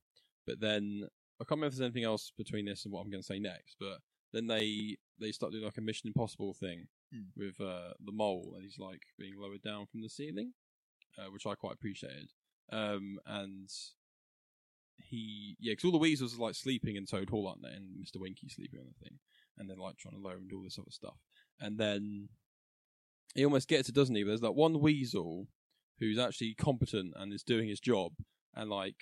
But 0.46 0.60
then 0.60 1.08
I 1.40 1.44
can't 1.44 1.58
remember 1.58 1.66
if 1.66 1.72
there's 1.74 1.86
anything 1.86 2.04
else 2.04 2.32
between 2.36 2.64
this 2.66 2.84
and 2.84 2.92
what 2.92 3.02
I'm 3.02 3.10
going 3.10 3.22
to 3.22 3.26
say 3.26 3.38
next, 3.38 3.76
but 3.78 3.98
then 4.32 4.46
they 4.46 4.96
they 5.20 5.32
start 5.32 5.52
doing 5.52 5.64
like 5.64 5.78
a 5.78 5.82
Mission 5.82 6.08
Impossible 6.08 6.54
thing 6.54 6.88
Hmm. 7.12 7.22
with 7.36 7.58
uh, 7.58 7.94
the 8.04 8.12
mole, 8.12 8.52
and 8.54 8.62
he's 8.62 8.78
like 8.78 9.00
being 9.18 9.32
lowered 9.38 9.62
down 9.62 9.86
from 9.86 10.02
the 10.02 10.10
ceiling, 10.10 10.52
uh, 11.18 11.30
which 11.30 11.46
I 11.46 11.54
quite 11.54 11.72
appreciated. 11.72 12.32
Um, 12.70 13.18
and 13.24 13.70
he, 14.98 15.56
yeah, 15.58 15.72
because 15.72 15.86
all 15.86 15.92
the 15.92 15.96
weasels 15.98 16.34
are 16.38 16.42
like 16.42 16.54
sleeping 16.54 16.96
in 16.96 17.06
Toad 17.06 17.30
Hall, 17.30 17.46
aren't 17.46 17.62
they? 17.62 17.70
And 17.70 17.98
Mister 17.98 18.18
Winky 18.18 18.48
sleeping 18.50 18.78
on 18.80 18.86
the 18.86 19.04
thing, 19.04 19.20
and 19.56 19.70
they're 19.70 19.76
like 19.76 19.96
trying 19.96 20.16
to 20.16 20.20
lower 20.20 20.34
him 20.34 20.40
and 20.40 20.50
do 20.50 20.58
all 20.58 20.64
this 20.64 20.78
other 20.78 20.90
stuff. 20.90 21.16
And 21.60 21.78
then 21.78 22.28
he 23.34 23.44
almost 23.44 23.68
gets 23.68 23.88
it, 23.88 23.94
doesn't 23.94 24.14
he? 24.14 24.22
There's 24.22 24.40
that 24.40 24.52
one 24.52 24.80
weasel 24.80 25.46
who's 25.98 26.18
actually 26.18 26.54
competent 26.54 27.14
and 27.16 27.32
is 27.32 27.42
doing 27.42 27.68
his 27.68 27.80
job, 27.80 28.12
and 28.54 28.70
like 28.70 28.94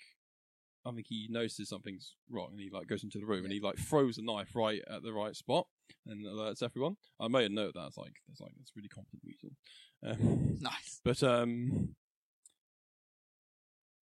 I 0.86 0.90
think 0.92 1.06
he 1.08 1.26
notices 1.30 1.68
something's 1.68 2.14
wrong, 2.30 2.48
and 2.52 2.60
he 2.60 2.70
like 2.72 2.86
goes 2.86 3.02
into 3.04 3.18
the 3.18 3.26
room 3.26 3.44
and 3.44 3.52
he 3.52 3.60
like 3.60 3.76
throws 3.76 4.16
the 4.16 4.22
knife 4.22 4.50
right 4.54 4.80
at 4.88 5.02
the 5.02 5.12
right 5.12 5.34
spot 5.36 5.66
and 6.06 6.24
alerts 6.24 6.62
everyone. 6.62 6.96
I 7.20 7.28
made 7.28 7.50
a 7.50 7.54
note 7.54 7.68
of 7.68 7.74
that. 7.74 7.86
It's 7.88 7.96
like 7.98 8.16
it's 8.30 8.40
like 8.40 8.52
it's 8.60 8.72
really 8.76 8.88
competent 8.88 9.22
weasel. 9.24 9.50
Um, 10.04 10.58
Nice. 10.60 11.00
but 11.04 11.22
um, 11.22 11.94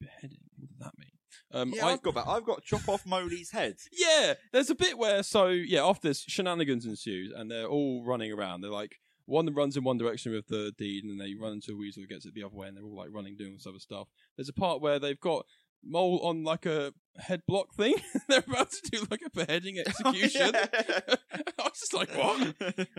beheading. 0.01 0.39
What 0.57 0.69
did 0.69 0.79
that 0.81 0.93
mean? 0.99 1.11
Um, 1.55 1.73
yeah, 1.75 1.87
I, 1.87 1.93
I've 1.93 2.03
got 2.03 2.15
that. 2.17 2.27
I've 2.27 2.45
got 2.45 2.65
chop 2.65 2.89
off 2.89 3.07
Moley's 3.07 3.53
head. 3.53 3.77
yeah, 3.93 4.35
there's 4.53 4.71
a 4.71 4.75
bit 4.75 4.99
where 4.99 5.23
so 5.23 5.47
yeah, 5.49 5.85
after 5.85 6.09
this 6.09 6.25
shenanigans 6.27 6.85
ensues 6.85 7.33
and 7.35 7.51
they're 7.51 7.67
all 7.67 8.05
running 8.05 8.33
around. 8.33 8.61
They're 8.61 8.71
like 8.71 8.97
one 9.27 9.53
runs 9.55 9.77
in 9.77 9.85
one 9.85 9.99
direction 9.99 10.33
with 10.33 10.49
the 10.49 10.73
deed, 10.77 11.05
and 11.05 11.13
then 11.13 11.19
they 11.19 11.35
run 11.35 11.53
into 11.53 11.73
a 11.73 11.77
weasel 11.77 12.03
who 12.03 12.09
gets 12.09 12.27
it 12.27 12.35
the 12.35 12.43
other 12.45 12.55
way, 12.55 12.69
and 12.69 12.77
they're 12.77 12.85
all 12.85 12.97
like 12.97 13.09
running 13.11 13.37
doing 13.37 13.55
this 13.55 13.67
other 13.67 13.79
stuff. 13.79 14.09
There's 14.37 14.49
a 14.49 14.55
part 14.55 14.81
where 14.81 14.99
they've 14.99 15.21
got 15.21 15.47
mole 15.83 16.21
on 16.23 16.45
like 16.45 16.67
a 16.67 16.93
head 17.19 17.43
block 17.47 17.75
thing. 17.75 17.95
they're 18.29 18.45
about 18.47 18.71
to 18.71 18.91
do 18.91 19.07
like 19.11 19.21
a 19.25 19.31
beheading 19.31 19.79
execution. 19.87 20.53
I 20.55 21.17
was 21.59 21.79
just 21.79 21.95
like, 21.95 22.11
what? 22.17 22.55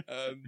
Um, 0.07 0.43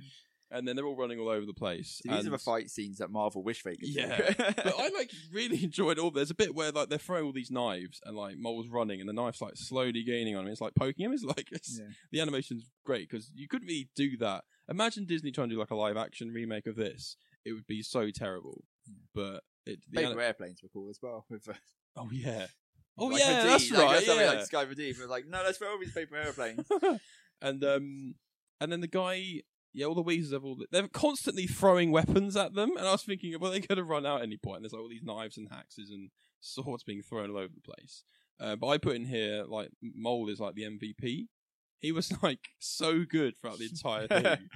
and 0.51 0.67
then 0.67 0.75
they're 0.75 0.85
all 0.85 0.95
running 0.95 1.19
all 1.19 1.29
over 1.29 1.45
the 1.45 1.53
place. 1.53 2.01
These 2.03 2.25
are 2.25 2.29
the 2.29 2.37
fight 2.37 2.69
scenes 2.69 2.97
that 2.99 3.09
Marvel 3.11 3.43
wish 3.43 3.63
they 3.63 3.75
could 3.75 3.93
do. 3.93 3.99
Yeah, 3.99 4.33
but 4.37 4.73
I 4.79 4.89
like 4.97 5.11
really 5.33 5.63
enjoyed 5.63 5.99
all. 5.99 6.11
There's 6.11 6.31
a 6.31 6.35
bit 6.35 6.55
where 6.55 6.71
like 6.71 6.89
they're 6.89 6.97
throwing 6.97 7.25
all 7.25 7.33
these 7.33 7.51
knives 7.51 7.99
and 8.05 8.15
like 8.15 8.37
Mole's 8.37 8.69
running 8.69 8.99
and 8.99 9.09
the 9.09 9.13
knife's 9.13 9.41
like 9.41 9.57
slowly 9.57 10.03
gaining 10.03 10.35
on 10.35 10.45
him. 10.45 10.51
It's 10.51 10.61
like 10.61 10.75
poking 10.75 11.05
him. 11.05 11.13
It's 11.13 11.23
like 11.23 11.49
it's, 11.51 11.79
Yeah. 11.79 11.87
the 12.11 12.21
animation's 12.21 12.69
great 12.85 13.09
because 13.09 13.31
you 13.35 13.47
couldn't 13.47 13.67
really 13.67 13.89
do 13.95 14.15
that. 14.17 14.43
Imagine 14.69 15.05
Disney 15.05 15.31
trying 15.31 15.49
to 15.49 15.55
do 15.55 15.59
like 15.59 15.71
a 15.71 15.75
live 15.75 15.97
action 15.97 16.29
remake 16.29 16.67
of 16.67 16.75
this. 16.75 17.17
It 17.45 17.53
would 17.53 17.67
be 17.67 17.81
so 17.81 18.09
terrible. 18.11 18.63
But 19.13 19.43
it, 19.65 19.79
the 19.89 19.97
Paper 20.01 20.11
ani- 20.11 20.23
airplanes 20.23 20.63
were 20.63 20.69
cool 20.69 20.89
as 20.89 20.99
well. 21.01 21.25
With, 21.29 21.47
uh, 21.49 21.53
oh 21.97 22.09
yeah, 22.11 22.47
oh 22.97 23.07
like 23.07 23.19
yeah, 23.21 23.41
Hadid, 23.41 23.43
that's 23.43 23.71
like, 23.71 23.85
right. 23.85 24.07
yeah. 24.07 24.27
Like 24.31 24.45
Sky 24.45 24.65
Hadid, 24.65 24.97
but 24.99 25.09
like, 25.09 25.27
no, 25.27 25.41
let's 25.43 25.57
throw 25.57 25.71
all 25.71 25.79
these 25.79 25.91
paper 25.91 26.15
airplanes. 26.15 26.65
and 27.41 27.63
um, 27.63 28.15
and 28.61 28.71
then 28.71 28.79
the 28.81 28.87
guy. 28.87 29.41
Yeah, 29.77 29.85
all 29.85 29.93
the 29.93 30.01
weasels 30.01 30.33
have 30.33 30.43
all. 30.43 30.55
The, 30.55 30.65
they're 30.71 30.87
constantly 30.87 31.45
throwing 31.45 31.91
weapons 31.91 32.35
at 32.35 32.55
them, 32.55 32.75
and 32.77 32.87
I 32.87 32.93
was 32.93 33.03
thinking, 33.03 33.37
well, 33.39 33.51
they 33.51 33.61
could 33.61 33.77
have 33.77 33.87
run 33.87 34.07
out 34.07 34.21
at 34.21 34.23
any 34.23 34.35
point. 34.35 34.57
And 34.57 34.65
there's 34.65 34.73
like 34.73 34.81
all 34.81 34.89
these 34.89 35.03
knives 35.03 35.37
and 35.37 35.47
axes 35.51 35.91
and 35.91 36.09
swords 36.39 36.81
being 36.81 37.03
thrown 37.03 37.29
all 37.29 37.37
over 37.37 37.53
the 37.53 37.61
place. 37.61 38.03
Uh, 38.39 38.55
but 38.55 38.69
I 38.69 38.79
put 38.79 38.95
in 38.95 39.05
here 39.05 39.43
like 39.47 39.69
Mole 39.83 40.29
is 40.29 40.39
like 40.39 40.55
the 40.55 40.63
MVP. 40.63 41.27
He 41.79 41.91
was 41.91 42.11
like 42.23 42.49
so 42.57 43.05
good 43.07 43.37
throughout 43.37 43.59
the 43.59 43.65
entire 43.71 44.07
thing. 44.07 44.49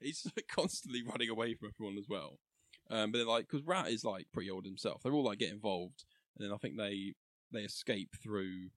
He's 0.00 0.26
like, 0.36 0.46
constantly 0.48 1.02
running 1.02 1.28
away 1.28 1.52
from 1.52 1.68
everyone 1.74 1.98
as 1.98 2.08
well. 2.08 2.38
Um, 2.90 3.12
but 3.12 3.18
then 3.18 3.26
like 3.26 3.48
because 3.50 3.66
Rat 3.66 3.88
is 3.88 4.04
like 4.04 4.26
pretty 4.32 4.50
old 4.50 4.64
himself. 4.64 5.02
They're 5.02 5.12
all 5.12 5.24
like 5.24 5.38
get 5.38 5.52
involved, 5.52 6.04
and 6.34 6.46
then 6.46 6.54
I 6.54 6.56
think 6.56 6.78
they 6.78 7.12
they 7.52 7.60
escape 7.60 8.16
through 8.22 8.70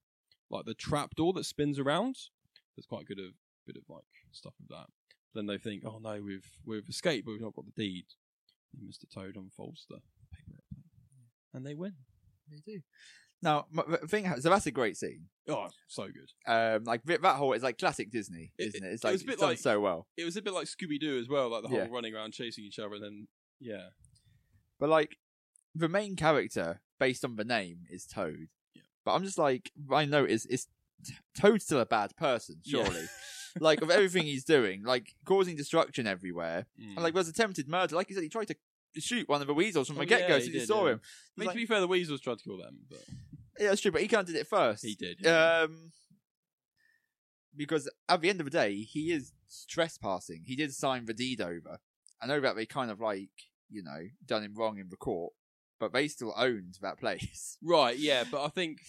like 0.50 0.66
the 0.66 0.74
trap 0.74 1.14
door 1.14 1.32
that 1.32 1.46
spins 1.46 1.78
around. 1.78 2.16
There's 2.76 2.84
quite 2.84 3.02
a 3.02 3.06
good 3.06 3.18
of 3.18 3.32
bit 3.66 3.76
of 3.76 3.84
like 3.88 4.04
stuff 4.30 4.52
with 4.60 4.68
that. 4.68 4.88
Then 5.34 5.46
they 5.46 5.58
think, 5.58 5.82
oh 5.84 5.98
no, 6.02 6.20
we've 6.22 6.48
we've 6.64 6.88
escaped, 6.88 7.26
but 7.26 7.32
we've 7.32 7.40
not 7.42 7.54
got 7.54 7.66
the 7.66 7.82
deed. 7.82 8.04
And 8.78 8.88
Mr. 8.90 9.04
Toad 9.12 9.36
unfolds 9.36 9.86
the 9.88 9.96
paper 10.32 10.52
airplane, 10.52 10.84
and 11.54 11.66
they 11.66 11.74
win. 11.74 11.94
they 12.50 12.58
do. 12.64 12.80
Now, 13.42 13.66
m- 13.76 13.96
the 14.00 14.08
thing, 14.08 14.32
so 14.40 14.48
that's 14.48 14.66
a 14.66 14.70
great 14.70 14.96
scene. 14.96 15.24
Oh, 15.48 15.68
so 15.88 16.06
good. 16.06 16.30
Um, 16.50 16.84
like 16.84 17.02
that 17.04 17.20
that 17.22 17.36
whole 17.36 17.52
is 17.52 17.62
like 17.62 17.76
classic 17.78 18.10
Disney, 18.10 18.52
It- 18.58 18.68
isn't 18.68 18.84
it? 18.84 18.92
It's 18.92 19.04
it 19.04 19.06
like 19.06 19.12
was 19.12 19.22
a 19.22 19.26
bit 19.26 19.32
it's 19.34 19.40
done 19.40 19.50
like- 19.50 19.58
so 19.58 19.80
well. 19.80 20.06
It 20.16 20.24
was 20.24 20.36
a 20.36 20.42
bit 20.42 20.54
like 20.54 20.66
Scooby 20.66 20.98
Doo 20.98 21.18
as 21.18 21.28
well, 21.28 21.50
like 21.50 21.62
the 21.62 21.68
whole 21.68 21.78
Yeah. 21.78 21.88
running 21.90 22.14
around 22.14 22.32
chasing 22.32 22.64
each 22.64 22.78
other, 22.78 22.94
and 22.94 23.04
then 23.04 23.28
yeah, 23.60 23.88
But 24.80 24.88
like 24.88 25.16
the 25.74 25.88
main 25.88 26.16
character, 26.16 26.80
based 26.98 27.24
on 27.24 27.36
the 27.36 27.44
name, 27.44 27.80
is 27.90 28.06
Toad. 28.06 28.48
Yeah. 28.74 28.82
But 29.04 29.12
I'm 29.14 29.24
just 29.24 29.38
like, 29.38 29.70
I 29.90 30.06
know 30.06 30.24
is 30.24 30.46
is 30.46 30.66
Toad's 31.38 31.64
still 31.64 31.80
a 31.80 31.86
bad 31.86 32.16
person, 32.16 32.60
Yeah. 32.64 32.84
surely. 32.84 33.04
like 33.60 33.82
of 33.82 33.90
everything 33.90 34.24
he's 34.24 34.44
doing, 34.44 34.82
like 34.84 35.14
causing 35.24 35.56
destruction 35.56 36.06
everywhere, 36.06 36.66
Mm. 36.80 36.94
and 36.94 37.02
like 37.02 37.14
there's 37.14 37.28
attempted 37.28 37.68
murder. 37.68 37.96
Like 37.96 38.08
you 38.08 38.14
said, 38.14 38.22
he 38.22 38.28
tried 38.28 38.48
to 38.48 38.56
shoot 39.00 39.28
one 39.28 39.40
of 39.40 39.46
the 39.46 39.54
weasels 39.54 39.88
from 39.88 39.96
Oh, 39.98 40.00
the 40.00 40.06
get 40.06 40.22
go 40.22 40.28
yeah, 40.28 40.34
as 40.36 40.44
he 40.46 40.46
soon 40.46 40.50
as 40.50 40.54
you 40.54 40.60
did, 40.60 40.66
saw 40.68 40.86
yeah. 40.86 40.92
him. 40.92 41.00
I 41.36 41.40
mean, 41.40 41.46
like- 41.48 41.54
to 41.54 41.60
be 41.60 41.66
fair, 41.66 41.80
the 41.80 41.88
weasels 41.88 42.20
tried 42.20 42.38
to 42.38 42.44
kill 42.44 42.58
them, 42.58 42.78
but 42.88 43.02
Yeah, 43.58 43.68
that's 43.68 43.80
true, 43.80 43.90
but 43.90 44.02
he 44.02 44.08
kind 44.08 44.20
of 44.20 44.26
did 44.26 44.36
it 44.36 44.46
first. 44.46 44.84
he 44.84 44.94
did. 44.94 45.18
yeah. 45.20 45.60
Um, 45.64 45.92
because 47.56 47.88
at 48.08 48.20
the 48.20 48.28
end 48.28 48.40
of 48.40 48.44
the 48.44 48.50
day, 48.50 48.82
he 48.82 49.12
is 49.12 49.32
trespassing. 49.68 50.42
He 50.46 50.56
did 50.56 50.74
sign 50.74 51.06
the 51.06 51.14
deed 51.14 51.40
over. 51.40 51.78
I 52.20 52.26
know 52.26 52.40
that 52.40 52.56
they 52.56 52.66
kind 52.66 52.90
of 52.90 53.00
like, 53.00 53.30
you 53.70 53.82
know, 53.82 54.00
done 54.24 54.42
him 54.42 54.54
wrong 54.54 54.78
in 54.78 54.88
the 54.90 54.96
court, 54.96 55.32
but 55.80 55.92
they 55.92 56.08
still 56.08 56.34
owned 56.36 56.76
that 56.82 56.98
place. 57.00 57.56
Right, 57.62 57.98
yeah, 57.98 58.24
but 58.30 58.44
I 58.44 58.48
think 58.48 58.80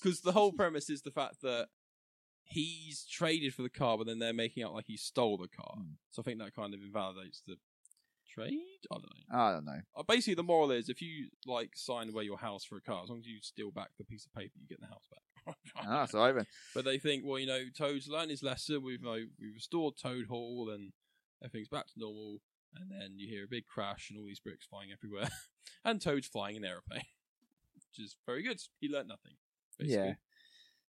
because 0.00 0.20
the 0.20 0.32
whole 0.32 0.52
premise 0.52 0.88
is 0.90 1.02
the 1.02 1.10
fact 1.10 1.40
that 1.42 1.68
he's 2.46 3.04
traded 3.04 3.54
for 3.54 3.62
the 3.62 3.68
car, 3.68 3.98
but 3.98 4.06
then 4.06 4.18
they're 4.18 4.32
making 4.32 4.62
out 4.62 4.72
like 4.72 4.86
he 4.86 4.96
stole 4.96 5.36
the 5.36 5.48
car. 5.48 5.74
Hmm. 5.76 5.94
So 6.10 6.22
I 6.22 6.24
think 6.24 6.38
that 6.38 6.54
kind 6.54 6.72
of 6.74 6.80
invalidates 6.80 7.42
the 7.46 7.56
trade. 8.32 8.60
I 8.90 8.94
don't 8.94 9.02
know. 9.02 9.38
I 9.38 9.52
don't 9.52 9.64
know. 9.64 9.80
Uh, 9.96 10.02
basically, 10.06 10.34
the 10.34 10.42
moral 10.42 10.70
is 10.70 10.88
if 10.88 11.02
you 11.02 11.28
like 11.46 11.70
sign 11.74 12.08
away 12.08 12.24
your 12.24 12.38
house 12.38 12.64
for 12.64 12.76
a 12.76 12.80
car, 12.80 13.02
as 13.02 13.10
long 13.10 13.20
as 13.20 13.26
you 13.26 13.38
steal 13.42 13.70
back 13.70 13.90
the 13.98 14.04
piece 14.04 14.26
of 14.26 14.34
paper, 14.34 14.54
you 14.60 14.68
get 14.68 14.80
the 14.80 14.86
house 14.86 15.06
back. 15.10 15.22
Ah, 15.76 16.00
that's 16.00 16.12
all 16.12 16.32
right. 16.32 16.44
But 16.74 16.84
they 16.84 16.98
think, 16.98 17.22
well, 17.24 17.38
you 17.38 17.46
know, 17.46 17.62
Toad's 17.76 18.08
learned 18.08 18.32
his 18.32 18.42
lesson. 18.42 18.82
We've 18.82 19.06
uh, 19.06 19.28
we've 19.40 19.54
restored 19.54 19.94
Toad 19.96 20.26
Hall, 20.26 20.70
and 20.74 20.92
everything's 21.40 21.68
back 21.68 21.86
to 21.86 22.00
normal. 22.00 22.38
And 22.74 22.90
then 22.90 23.12
you 23.16 23.28
hear 23.28 23.44
a 23.44 23.48
big 23.48 23.64
crash, 23.64 24.08
and 24.10 24.18
all 24.18 24.26
these 24.26 24.40
bricks 24.40 24.66
flying 24.66 24.88
everywhere, 24.92 25.28
and 25.84 26.00
Toad's 26.00 26.26
flying 26.26 26.56
an 26.56 26.64
aeroplane, 26.64 27.02
which 27.74 28.04
is 28.04 28.16
very 28.26 28.42
good. 28.42 28.60
He 28.80 28.88
learnt 28.88 29.06
nothing. 29.06 29.34
Basically. 29.78 30.04
Yeah. 30.04 30.14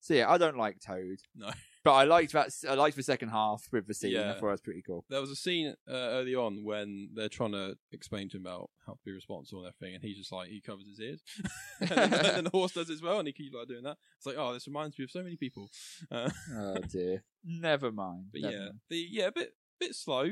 So 0.04 0.12
yeah, 0.12 0.30
I 0.30 0.36
don't 0.36 0.58
like 0.58 0.80
Toad. 0.80 1.18
No. 1.34 1.50
But 1.82 1.92
I 1.92 2.04
liked 2.04 2.32
that. 2.32 2.48
I 2.66 2.72
liked 2.72 2.96
the 2.96 3.02
second 3.02 3.28
half 3.28 3.68
with 3.70 3.86
the 3.86 3.92
scene. 3.92 4.12
Yeah. 4.12 4.30
I 4.30 4.40
thought 4.40 4.48
it 4.48 4.52
was 4.52 4.60
pretty 4.62 4.80
cool. 4.80 5.04
There 5.10 5.20
was 5.20 5.28
a 5.30 5.36
scene 5.36 5.74
uh, 5.86 5.92
early 5.92 6.34
on 6.34 6.64
when 6.64 7.10
they're 7.14 7.28
trying 7.28 7.52
to 7.52 7.76
explain 7.92 8.30
to 8.30 8.38
him 8.38 8.46
about 8.46 8.70
how 8.86 8.94
to 8.94 8.98
be 9.04 9.12
responsible 9.12 9.62
and 9.66 9.68
everything, 9.74 9.94
and 9.94 10.02
he's 10.02 10.16
just 10.16 10.32
like 10.32 10.48
he 10.48 10.62
covers 10.62 10.86
his 10.86 10.98
ears, 10.98 11.22
and, 11.80 12.10
then, 12.10 12.44
the 12.44 12.50
horse 12.50 12.72
does 12.72 12.88
as 12.88 13.02
well, 13.02 13.18
and 13.18 13.26
he 13.28 13.34
keeps 13.34 13.54
like 13.54 13.68
doing 13.68 13.82
that. 13.82 13.98
It's 14.16 14.24
like, 14.24 14.36
oh, 14.38 14.54
this 14.54 14.66
reminds 14.66 14.98
me 14.98 15.04
of 15.04 15.10
so 15.10 15.22
many 15.22 15.36
people. 15.36 15.68
Uh, 16.10 16.30
Oh 16.56 16.78
dear. 16.90 17.22
Never 17.44 17.92
mind. 17.92 18.28
but 18.32 18.40
Never 18.40 18.54
yeah, 18.54 18.60
mind. 18.60 18.80
the 18.88 19.06
yeah, 19.10 19.26
a 19.26 19.32
bit 19.32 19.52
bit 19.78 19.94
slow, 19.94 20.26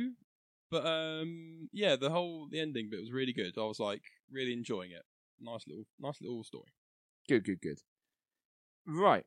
But 0.70 0.86
um, 0.86 1.68
yeah, 1.70 1.96
the 1.96 2.08
whole 2.08 2.48
the 2.50 2.60
ending 2.60 2.88
bit 2.90 3.00
was 3.00 3.12
really 3.12 3.34
good. 3.34 3.58
I 3.58 3.64
was 3.64 3.78
like 3.78 4.04
really 4.30 4.54
enjoying 4.54 4.92
it. 4.92 5.02
Nice 5.38 5.64
little, 5.68 5.84
nice 6.00 6.18
little 6.22 6.44
story. 6.44 6.72
Good, 7.28 7.44
good, 7.44 7.60
good. 7.60 7.80
Right. 8.86 9.26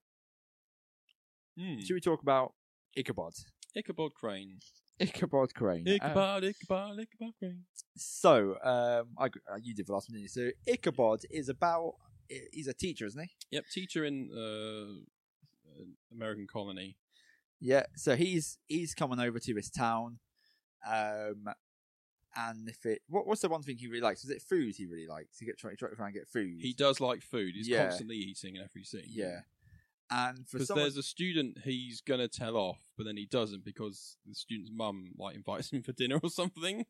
Mm. 1.60 1.86
Should 1.86 1.94
we 1.94 2.02
talk 2.02 2.22
about 2.22 2.54
Ichabod? 2.98 3.34
Ichabod 3.76 4.14
Crane. 4.14 4.60
Ichabod 5.00 5.54
Crane. 5.54 5.86
Uh, 5.88 5.92
Ichabod, 5.96 6.44
Ichabod, 6.44 7.00
Ichabod 7.00 7.34
Crane. 7.40 7.64
so, 7.98 8.56
um, 8.64 9.10
I, 9.18 9.26
uh, 9.26 9.58
you 9.62 9.74
did 9.74 9.88
the 9.88 9.94
last 9.94 10.10
one, 10.10 10.14
didn't 10.16 10.24
you? 10.24 10.28
So, 10.30 10.50
Ichabod 10.72 11.22
is 11.30 11.50
about. 11.50 11.94
He's 12.52 12.68
a 12.68 12.74
teacher, 12.74 13.06
isn't 13.06 13.22
he? 13.22 13.30
Yep, 13.52 13.66
teacher 13.72 14.04
in 14.04 14.32
uh, 14.36 15.84
American 16.12 16.48
colony. 16.48 16.98
Yeah. 17.60 17.84
So 17.96 18.16
he's 18.16 18.58
he's 18.68 18.94
coming 18.96 19.20
over 19.20 19.38
to 19.40 19.56
his 19.56 19.70
town, 19.70 20.18
um, 20.90 21.46
and 22.36 22.68
if 22.68 22.86
it 22.86 23.02
what 23.08 23.28
what's 23.28 23.42
the 23.42 23.50
one 23.50 23.62
thing 23.62 23.78
he 23.78 23.88
really 23.88 24.02
likes? 24.02 24.24
Is 24.24 24.30
it 24.32 24.42
food 24.42 24.76
he 24.76 24.86
really 24.88 25.08
likes? 25.08 25.38
He 25.40 25.46
get 25.46 25.58
try, 25.60 25.76
try, 25.76 25.90
try 25.96 26.08
and 26.08 26.16
get 26.16 26.28
food. 26.28 26.58
He 26.60 26.74
does 26.74 27.00
like 27.00 27.22
food. 27.22 27.54
He's 27.56 27.68
Yeah. 27.68 27.84
constantly 27.84 28.16
eating 28.18 28.56
in 28.56 28.64
every 28.64 28.84
scene. 28.84 29.04
Yeah. 29.08 29.42
And 30.12 30.48
for 30.48 30.58
Because 30.58 30.68
someone, 30.68 30.84
there's 30.84 30.98
a 30.98 31.04
student 31.04 31.60
he's 31.64 32.02
gonna 32.02 32.28
tell 32.28 32.56
off, 32.56 32.80
but 32.98 33.06
then 33.06 33.18
he 33.18 33.26
doesn't 33.26 33.66
because 33.66 34.18
the 34.26 34.36
student's 34.36 34.72
mum 34.74 35.14
like 35.18 35.36
invites 35.36 35.72
him 35.72 35.82
for 35.82 35.94
dinner 35.94 36.20
or 36.22 36.30
something. 36.30 36.86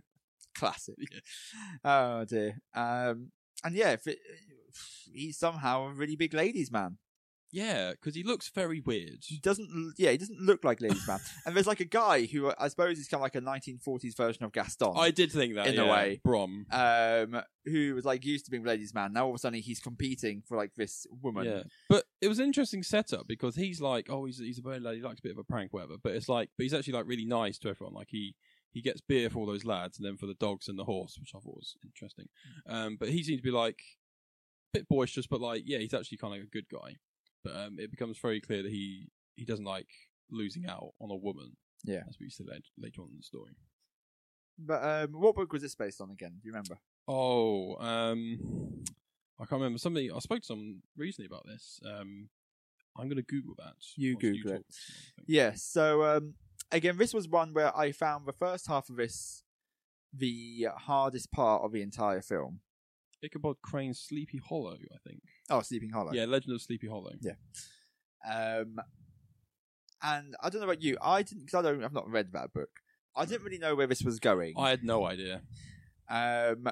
classic. 0.54 0.96
Yeah. 1.00 1.20
Oh 1.84 2.24
dear. 2.24 2.60
Um, 2.74 3.32
and 3.64 3.74
yeah, 3.74 3.92
if 3.92 4.06
it, 4.06 4.18
he's 5.12 5.38
somehow 5.38 5.86
a 5.86 5.92
really 5.92 6.16
big 6.16 6.34
ladies 6.34 6.70
man. 6.70 6.98
Yeah, 7.52 7.92
because 7.92 8.14
he 8.14 8.22
looks 8.22 8.48
very 8.48 8.80
weird. 8.80 9.24
He 9.24 9.38
doesn't. 9.38 9.94
Yeah, 9.98 10.10
he 10.10 10.18
doesn't 10.18 10.40
look 10.40 10.62
like 10.64 10.80
ladies 10.80 11.06
man. 11.06 11.18
and 11.46 11.56
there's 11.56 11.66
like 11.66 11.80
a 11.80 11.84
guy 11.84 12.26
who 12.26 12.48
uh, 12.48 12.54
I 12.58 12.68
suppose 12.68 12.98
is 12.98 13.08
kind 13.08 13.20
of 13.20 13.22
like 13.22 13.34
a 13.34 13.40
1940s 13.40 14.16
version 14.16 14.44
of 14.44 14.52
Gaston. 14.52 14.92
I 14.96 15.10
did 15.10 15.32
think 15.32 15.54
that 15.54 15.66
In 15.66 15.78
a 15.78 15.86
way. 15.86 16.20
Brom. 16.24 16.66
um, 16.70 17.42
who 17.64 17.94
was 17.94 18.04
like 18.04 18.24
used 18.24 18.44
to 18.46 18.50
being 18.50 18.64
ladies 18.64 18.94
man. 18.94 19.12
Now 19.12 19.24
all 19.24 19.30
of 19.30 19.34
a 19.36 19.38
sudden 19.38 19.60
he's 19.60 19.80
competing 19.80 20.42
for 20.46 20.56
like 20.56 20.72
this 20.76 21.06
woman. 21.22 21.44
Yeah, 21.44 21.62
but 21.88 22.04
it 22.20 22.28
was 22.28 22.38
an 22.38 22.46
interesting 22.46 22.82
setup 22.82 23.26
because 23.26 23.56
he's 23.56 23.80
like, 23.80 24.08
oh, 24.10 24.26
he's 24.26 24.38
he's 24.38 24.58
a 24.58 24.62
very 24.62 24.80
lad. 24.80 24.94
He 24.94 25.02
likes 25.02 25.20
a 25.20 25.22
bit 25.22 25.32
of 25.32 25.38
a 25.38 25.44
prank, 25.44 25.72
whatever. 25.72 25.94
But 26.02 26.14
it's 26.14 26.28
like, 26.28 26.50
but 26.56 26.62
he's 26.62 26.74
actually 26.74 26.94
like 26.94 27.06
really 27.06 27.26
nice 27.26 27.58
to 27.58 27.68
everyone. 27.68 27.94
Like 27.94 28.08
he 28.10 28.34
he 28.72 28.80
gets 28.80 29.00
beer 29.00 29.28
for 29.28 29.40
all 29.40 29.46
those 29.46 29.64
lads, 29.64 29.98
and 29.98 30.06
then 30.06 30.16
for 30.16 30.26
the 30.26 30.34
dogs 30.34 30.68
and 30.68 30.78
the 30.78 30.84
horse, 30.84 31.16
which 31.18 31.32
I 31.34 31.40
thought 31.40 31.56
was 31.56 31.76
interesting. 31.84 32.28
Um, 32.68 32.96
but 32.98 33.08
he 33.08 33.24
seems 33.24 33.40
to 33.40 33.44
be 33.44 33.50
like 33.50 33.80
a 34.72 34.78
bit 34.78 34.88
boisterous, 34.88 35.26
but 35.26 35.40
like 35.40 35.62
yeah, 35.66 35.78
he's 35.78 35.94
actually 35.94 36.18
kind 36.18 36.34
of 36.34 36.40
like 36.40 36.46
a 36.46 36.50
good 36.50 36.68
guy. 36.70 36.96
But 37.44 37.56
um, 37.56 37.76
it 37.78 37.90
becomes 37.90 38.18
very 38.18 38.40
clear 38.40 38.62
that 38.62 38.70
he 38.70 39.08
he 39.34 39.44
doesn't 39.44 39.64
like 39.64 39.88
losing 40.30 40.66
out 40.66 40.92
on 41.00 41.10
a 41.10 41.16
woman. 41.16 41.56
Yeah. 41.84 42.00
what 42.04 42.20
you 42.20 42.30
said 42.30 42.46
later, 42.46 42.62
later 42.78 43.02
on 43.02 43.08
in 43.10 43.16
the 43.16 43.22
story. 43.22 43.52
But 44.58 44.84
um, 44.84 45.20
what 45.20 45.34
book 45.34 45.52
was 45.52 45.62
this 45.62 45.74
based 45.74 46.00
on 46.00 46.10
again? 46.10 46.32
Do 46.32 46.46
you 46.46 46.52
remember? 46.52 46.78
Oh, 47.08 47.76
um, 47.76 48.84
I 49.40 49.46
can't 49.46 49.60
remember. 49.60 49.78
Somebody 49.78 50.10
I 50.10 50.18
spoke 50.18 50.40
to 50.40 50.46
someone 50.46 50.80
recently 50.96 51.26
about 51.26 51.46
this. 51.46 51.80
Um, 51.84 52.28
I'm 52.98 53.06
going 53.06 53.16
to 53.16 53.22
Google 53.22 53.54
that. 53.58 53.74
You 53.96 54.16
Google 54.16 54.52
it. 54.52 54.54
talk, 54.56 54.64
Yeah. 55.26 55.52
So 55.54 56.04
um, 56.04 56.34
again, 56.70 56.98
this 56.98 57.14
was 57.14 57.28
one 57.28 57.54
where 57.54 57.74
I 57.76 57.92
found 57.92 58.26
the 58.26 58.32
first 58.32 58.66
half 58.66 58.90
of 58.90 58.96
this 58.96 59.42
the 60.12 60.66
hardest 60.76 61.30
part 61.32 61.62
of 61.62 61.72
the 61.72 61.82
entire 61.82 62.20
film. 62.20 62.60
Ichabod 63.22 63.56
Crane's 63.62 64.00
Sleepy 64.00 64.38
Hollow, 64.38 64.76
I 64.92 64.98
think. 65.06 65.22
Oh, 65.50 65.62
Sleeping 65.62 65.90
Hollow. 65.90 66.12
Yeah, 66.12 66.26
Legend 66.26 66.54
of 66.54 66.62
Sleepy 66.62 66.88
Hollow. 66.88 67.12
Yeah. 67.20 67.34
Um, 68.28 68.76
and 70.02 70.36
I 70.42 70.48
don't 70.48 70.60
know 70.60 70.66
about 70.66 70.82
you. 70.82 70.96
I 71.02 71.22
didn't 71.22 71.44
because 71.46 71.58
I 71.58 71.62
don't. 71.62 71.84
I've 71.84 71.92
not 71.92 72.08
read 72.08 72.32
that 72.32 72.52
book. 72.52 72.70
I 73.16 73.24
didn't 73.24 73.44
really 73.44 73.58
know 73.58 73.74
where 73.74 73.86
this 73.86 74.02
was 74.02 74.20
going. 74.20 74.54
I 74.56 74.70
had 74.70 74.84
no 74.84 75.04
idea. 75.04 75.42
Um, 76.08 76.68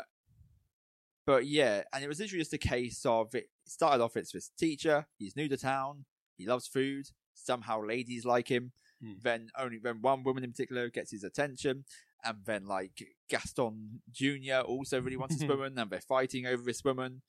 but 1.27 1.47
yeah, 1.47 1.83
and 1.93 2.03
it 2.03 2.09
was 2.09 2.21
literally 2.21 2.41
just 2.41 2.55
a 2.55 2.59
case 2.59 3.05
of 3.05 3.35
it 3.35 3.51
started 3.67 4.03
off. 4.03 4.17
It's 4.17 4.33
this 4.33 4.51
teacher. 4.59 5.07
He's 5.19 5.37
new 5.37 5.49
to 5.49 5.57
town. 5.57 6.05
He 6.37 6.47
loves 6.47 6.67
food. 6.67 7.07
Somehow, 7.35 7.85
ladies 7.85 8.25
like 8.25 8.49
him. 8.49 8.73
Hmm. 9.03 9.13
Then 9.23 9.49
only 9.59 9.79
then 9.79 9.99
one 10.01 10.23
woman 10.23 10.45
in 10.45 10.51
particular 10.51 10.89
gets 10.89 11.11
his 11.11 11.25
attention, 11.25 11.85
and 12.25 12.39
then 12.47 12.67
like 12.67 13.03
Gaston 13.29 14.01
Junior 14.11 14.61
also 14.61 15.01
really 15.01 15.17
wants 15.17 15.37
this 15.37 15.49
woman, 15.49 15.79
and 15.79 15.91
they're 15.91 16.01
fighting 16.01 16.47
over 16.47 16.63
this 16.63 16.83
woman. 16.85 17.23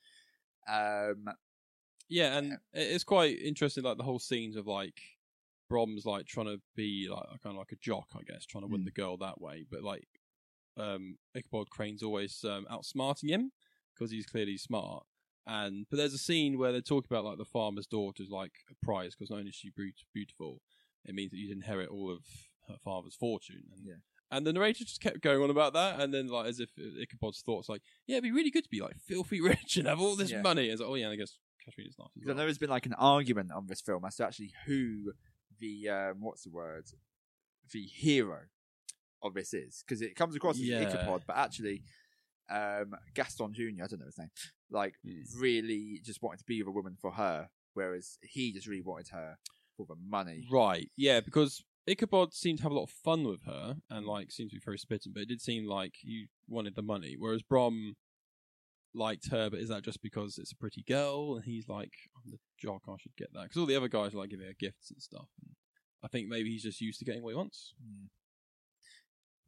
Um, 0.69 1.29
Yeah, 2.11 2.37
and 2.39 2.53
it- 2.53 2.59
it's 2.73 3.03
quite 3.03 3.37
interesting, 3.39 3.83
like 3.83 3.97
the 3.97 4.03
whole 4.03 4.17
scenes 4.19 4.55
of 4.55 4.65
like 4.65 4.99
Brom's 5.69 6.05
like 6.07 6.25
trying 6.25 6.47
to 6.47 6.59
be 6.75 7.07
like 7.07 7.27
kind 7.43 7.53
of 7.55 7.57
like 7.57 7.71
a 7.71 7.75
jock, 7.75 8.07
I 8.15 8.23
guess, 8.23 8.45
trying 8.45 8.63
to 8.63 8.67
win 8.67 8.81
Mm. 8.81 8.85
the 8.85 8.91
girl 8.91 9.15
that 9.17 9.39
way. 9.39 9.63
But 9.69 9.83
like, 9.83 10.07
um, 10.77 11.19
Ichabod 11.35 11.69
Crane's 11.69 12.01
always 12.01 12.43
um, 12.43 12.65
outsmarting 12.71 13.29
him 13.29 13.51
because 13.93 14.09
he's 14.11 14.25
clearly 14.25 14.57
smart. 14.57 15.05
And 15.45 15.87
but 15.89 15.97
there's 15.97 16.13
a 16.15 16.17
scene 16.17 16.57
where 16.57 16.71
they're 16.71 16.81
talking 16.81 17.07
about 17.11 17.25
like 17.25 17.37
the 17.37 17.45
farmer's 17.45 17.85
daughter's 17.87 18.29
like 18.29 18.53
a 18.71 18.75
prize 18.83 19.13
because 19.15 19.29
not 19.29 19.37
only 19.39 19.49
is 19.49 19.55
she 19.55 19.71
beautiful, 20.13 20.63
it 21.05 21.13
means 21.13 21.29
that 21.31 21.37
you 21.37 21.51
inherit 21.51 21.89
all 21.89 22.09
of 22.11 22.25
her 22.67 22.77
father's 22.79 23.15
fortune. 23.15 23.69
And, 23.75 23.85
Yeah. 23.85 23.95
And 24.31 24.45
the 24.45 24.53
narrator 24.53 24.83
just 24.83 25.01
kept 25.01 25.21
going 25.21 25.41
on 25.41 25.49
about 25.49 25.73
that, 25.73 25.99
and 25.99 26.13
then 26.13 26.27
like 26.27 26.45
as 26.47 26.59
if 26.59 26.69
Ichabod's 26.77 27.41
thoughts 27.41 27.67
like, 27.67 27.81
yeah, 28.05 28.17
it'd 28.17 28.23
be 28.23 28.31
really 28.31 28.51
good 28.51 28.63
to 28.63 28.69
be 28.69 28.81
like 28.81 28.97
filthy 28.99 29.41
rich 29.51 29.77
and 29.77 29.87
have 29.87 29.99
all 29.99 30.15
this 30.15 30.31
Yeah. 30.31 30.41
money. 30.41 30.67
It's 30.67 30.81
like, 30.81 30.89
oh 30.89 30.95
yeah, 30.95 31.09
I 31.09 31.15
guess 31.15 31.37
Katrina's 31.65 31.95
nice 31.97 32.07
as 32.07 32.11
Because 32.15 32.29
I 32.29 32.33
well. 32.33 32.37
know 32.37 32.43
there's 32.45 32.57
been 32.59 32.69
like 32.69 32.85
an 32.85 32.93
argument 32.93 33.51
on 33.51 33.65
this 33.67 33.81
film 33.81 34.05
as 34.05 34.15
to 34.17 34.25
actually 34.25 34.53
who 34.65 35.13
the 35.59 35.89
um, 35.89 36.17
what's 36.21 36.43
the 36.43 36.51
word, 36.51 36.85
the 37.73 37.83
hero 37.85 38.41
of 39.23 39.33
this 39.33 39.53
is, 39.53 39.83
because 39.85 40.01
it 40.01 40.15
comes 40.15 40.35
across 40.35 40.55
as 40.55 40.61
Yeah. 40.61 40.79
Ichabod, 40.81 41.23
but 41.27 41.35
actually 41.35 41.81
um, 42.51 42.93
Gaston 43.15 43.53
Junior, 43.53 43.83
I 43.83 43.87
don't 43.87 43.99
know 43.99 44.05
his 44.05 44.17
name, 44.17 44.29
like 44.69 44.93
Hmm. 45.03 45.21
really 45.39 46.01
just 46.03 46.21
wanted 46.21 46.37
to 46.39 46.45
be 46.45 46.61
with 46.61 46.67
a 46.69 46.71
woman 46.71 46.95
for 47.01 47.11
her, 47.11 47.49
whereas 47.73 48.17
he 48.21 48.53
just 48.53 48.67
really 48.67 48.81
wanted 48.83 49.09
her 49.09 49.37
for 49.75 49.85
the 49.87 49.95
money. 50.07 50.47
Right, 50.51 50.89
yeah, 50.95 51.19
because 51.19 51.63
Ichabod 51.89 52.33
seemed 52.33 52.59
to 52.59 52.63
have 52.63 52.71
a 52.71 52.75
lot 52.75 52.83
of 52.83 52.89
fun 52.89 53.23
with 53.23 53.43
her 53.45 53.77
and 53.89 54.05
like 54.05 54.31
seemed 54.31 54.51
to 54.51 54.57
be 54.57 54.61
very 54.63 54.77
spitting, 54.77 55.11
but 55.13 55.23
it 55.23 55.29
did 55.29 55.41
seem 55.41 55.65
like 55.65 55.95
he 55.99 56.27
wanted 56.47 56.75
the 56.75 56.83
money, 56.83 57.15
whereas 57.17 57.41
Brom 57.41 57.95
liked 58.93 59.29
her, 59.31 59.49
but 59.49 59.59
is 59.59 59.69
that 59.69 59.83
just 59.83 60.01
because 60.01 60.37
it's 60.37 60.51
a 60.51 60.57
pretty 60.57 60.83
girl 60.87 61.35
and 61.35 61.45
he's 61.45 61.67
like, 61.67 61.93
I'm 62.15 62.31
the 62.31 62.37
jock, 62.59 62.83
I 62.87 62.95
should 62.99 63.15
get 63.17 63.33
that? 63.33 63.43
Because 63.43 63.57
all 63.57 63.65
the 63.65 63.75
other 63.75 63.87
guys 63.87 64.13
are 64.13 64.17
like 64.17 64.29
giving 64.29 64.45
her 64.45 64.53
gifts 64.59 64.91
and 64.91 65.01
stuff. 65.01 65.27
And 65.41 65.55
I 66.03 66.07
think 66.07 66.27
maybe 66.27 66.51
he's 66.51 66.63
just 66.63 66.81
used 66.81 66.99
to 66.99 67.05
getting 67.05 67.23
what 67.23 67.31
he 67.31 67.35
wants. 67.35 67.73
Hmm. 67.81 68.05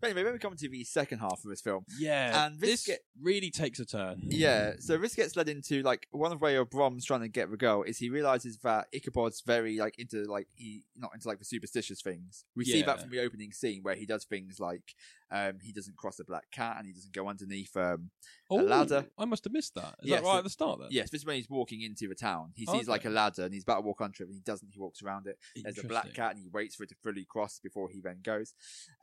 But 0.01 0.09
anyway, 0.09 0.23
when 0.23 0.33
we 0.33 0.39
come 0.39 0.55
to 0.55 0.67
the 0.69 0.83
second 0.83 1.19
half 1.19 1.39
of 1.43 1.49
this 1.49 1.61
film, 1.61 1.85
Yeah, 1.99 2.45
And 2.47 2.59
this 2.59 2.69
this 2.71 2.85
get- 2.87 3.01
really 3.21 3.51
takes 3.51 3.79
a 3.79 3.85
turn. 3.85 4.19
Yeah, 4.23 4.73
so 4.79 4.97
this 4.97 5.13
gets 5.15 5.35
led 5.35 5.47
into 5.47 5.83
like 5.83 6.07
one 6.11 6.31
of 6.31 6.39
the 6.39 6.43
way 6.43 6.55
of 6.55 6.69
Brom's 6.71 7.05
trying 7.05 7.21
to 7.21 7.27
get 7.29 7.51
the 7.51 7.57
girl 7.57 7.83
is 7.83 7.99
he 7.99 8.09
realizes 8.09 8.57
that 8.63 8.87
Ichabod's 8.93 9.41
very 9.45 9.77
like 9.77 9.99
into 9.99 10.23
like 10.25 10.47
he 10.55 10.83
not 10.97 11.11
into 11.13 11.27
like 11.27 11.37
the 11.39 11.45
superstitious 11.45 12.01
things. 12.01 12.45
We 12.55 12.65
see 12.65 12.81
that 12.81 12.99
from 13.01 13.11
the 13.11 13.19
opening 13.21 13.51
scene 13.51 13.83
where 13.83 13.95
he 13.95 14.05
does 14.07 14.25
things 14.25 14.59
like 14.59 14.95
um 15.31 15.53
he 15.61 15.71
doesn't 15.71 15.95
cross 15.97 16.19
a 16.19 16.23
black 16.25 16.49
cat 16.51 16.75
and 16.77 16.85
he 16.87 16.93
doesn't 16.93 17.13
go 17.13 17.27
underneath 17.27 17.75
um 17.77 18.11
Oh, 18.49 18.55
ladder. 18.57 19.05
I 19.17 19.25
must 19.25 19.45
have 19.45 19.53
missed 19.53 19.75
that. 19.75 19.95
Is 20.01 20.09
Yeah, 20.09 20.17
that 20.17 20.23
right 20.23 20.33
so- 20.33 20.37
at 20.39 20.43
the 20.43 20.49
start 20.49 20.79
then? 20.79 20.89
yes, 20.91 21.09
this 21.09 21.21
is 21.21 21.25
when 21.25 21.37
he's 21.37 21.49
walking 21.49 21.81
into 21.81 22.07
the 22.07 22.15
town. 22.15 22.51
He 22.55 22.65
sees 22.65 22.87
like 22.87 23.05
a 23.05 23.09
ladder 23.09 23.43
and 23.45 23.53
he's 23.53 23.63
about 23.63 23.75
to 23.75 23.81
walk 23.81 24.01
onto 24.01 24.23
it 24.23 24.27
and 24.27 24.35
he 24.35 24.41
doesn't, 24.41 24.69
he 24.73 24.79
walks 24.79 25.01
around 25.01 25.27
it. 25.27 25.37
There's 25.55 25.77
a 25.79 25.87
black 25.87 26.13
cat 26.13 26.31
and 26.31 26.39
he 26.39 26.47
waits 26.49 26.75
for 26.75 26.83
it 26.83 26.89
to 26.89 26.95
fully 27.03 27.25
cross 27.25 27.59
before 27.59 27.89
he 27.89 28.01
then 28.01 28.19
goes. 28.23 28.53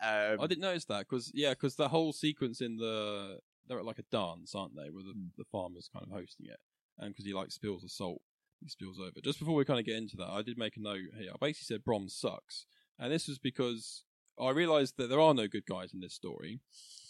Um 0.02 0.40
I 0.40 0.46
didn't 0.46 0.60
notice 0.62 0.84
that 0.86 1.06
because 1.08 1.30
yeah, 1.34 1.50
because 1.50 1.76
the 1.76 1.88
whole 1.88 2.12
sequence 2.12 2.60
in 2.60 2.76
the 2.76 3.38
they're 3.66 3.78
at 3.78 3.84
like 3.84 3.98
a 3.98 4.04
dance, 4.10 4.54
aren't 4.54 4.74
they? 4.76 4.90
Where 4.90 5.02
the, 5.04 5.12
Hmm. 5.12 5.26
the 5.36 5.44
farmer's 5.52 5.88
kind 5.92 6.04
of 6.06 6.10
hosting 6.12 6.46
it, 6.46 6.58
and 6.98 7.10
because 7.12 7.26
he 7.26 7.34
like 7.34 7.50
spills 7.52 7.82
the 7.82 7.88
salt, 7.90 8.22
he 8.62 8.68
spills 8.70 8.98
over. 8.98 9.20
Just 9.22 9.38
before 9.38 9.54
we 9.54 9.64
kind 9.66 9.78
of 9.80 9.84
get 9.84 9.96
into 9.96 10.16
that, 10.16 10.28
I 10.30 10.40
did 10.42 10.56
make 10.56 10.76
a 10.76 10.80
note 10.80 11.00
here. 11.18 11.30
I 11.34 11.36
basically 11.38 11.74
said 11.74 11.84
Brom 11.84 12.08
sucks, 12.08 12.64
and 12.98 13.12
this 13.12 13.28
was 13.28 13.38
because 13.38 14.04
I 14.40 14.51
realised 14.51 14.94
that 14.98 15.09
there 15.09 15.20
are 15.20 15.35
no 15.35 15.48
good 15.48 15.66
guys 15.66 15.92
in 15.92 16.01
this 16.01 16.14
story, 16.14 16.61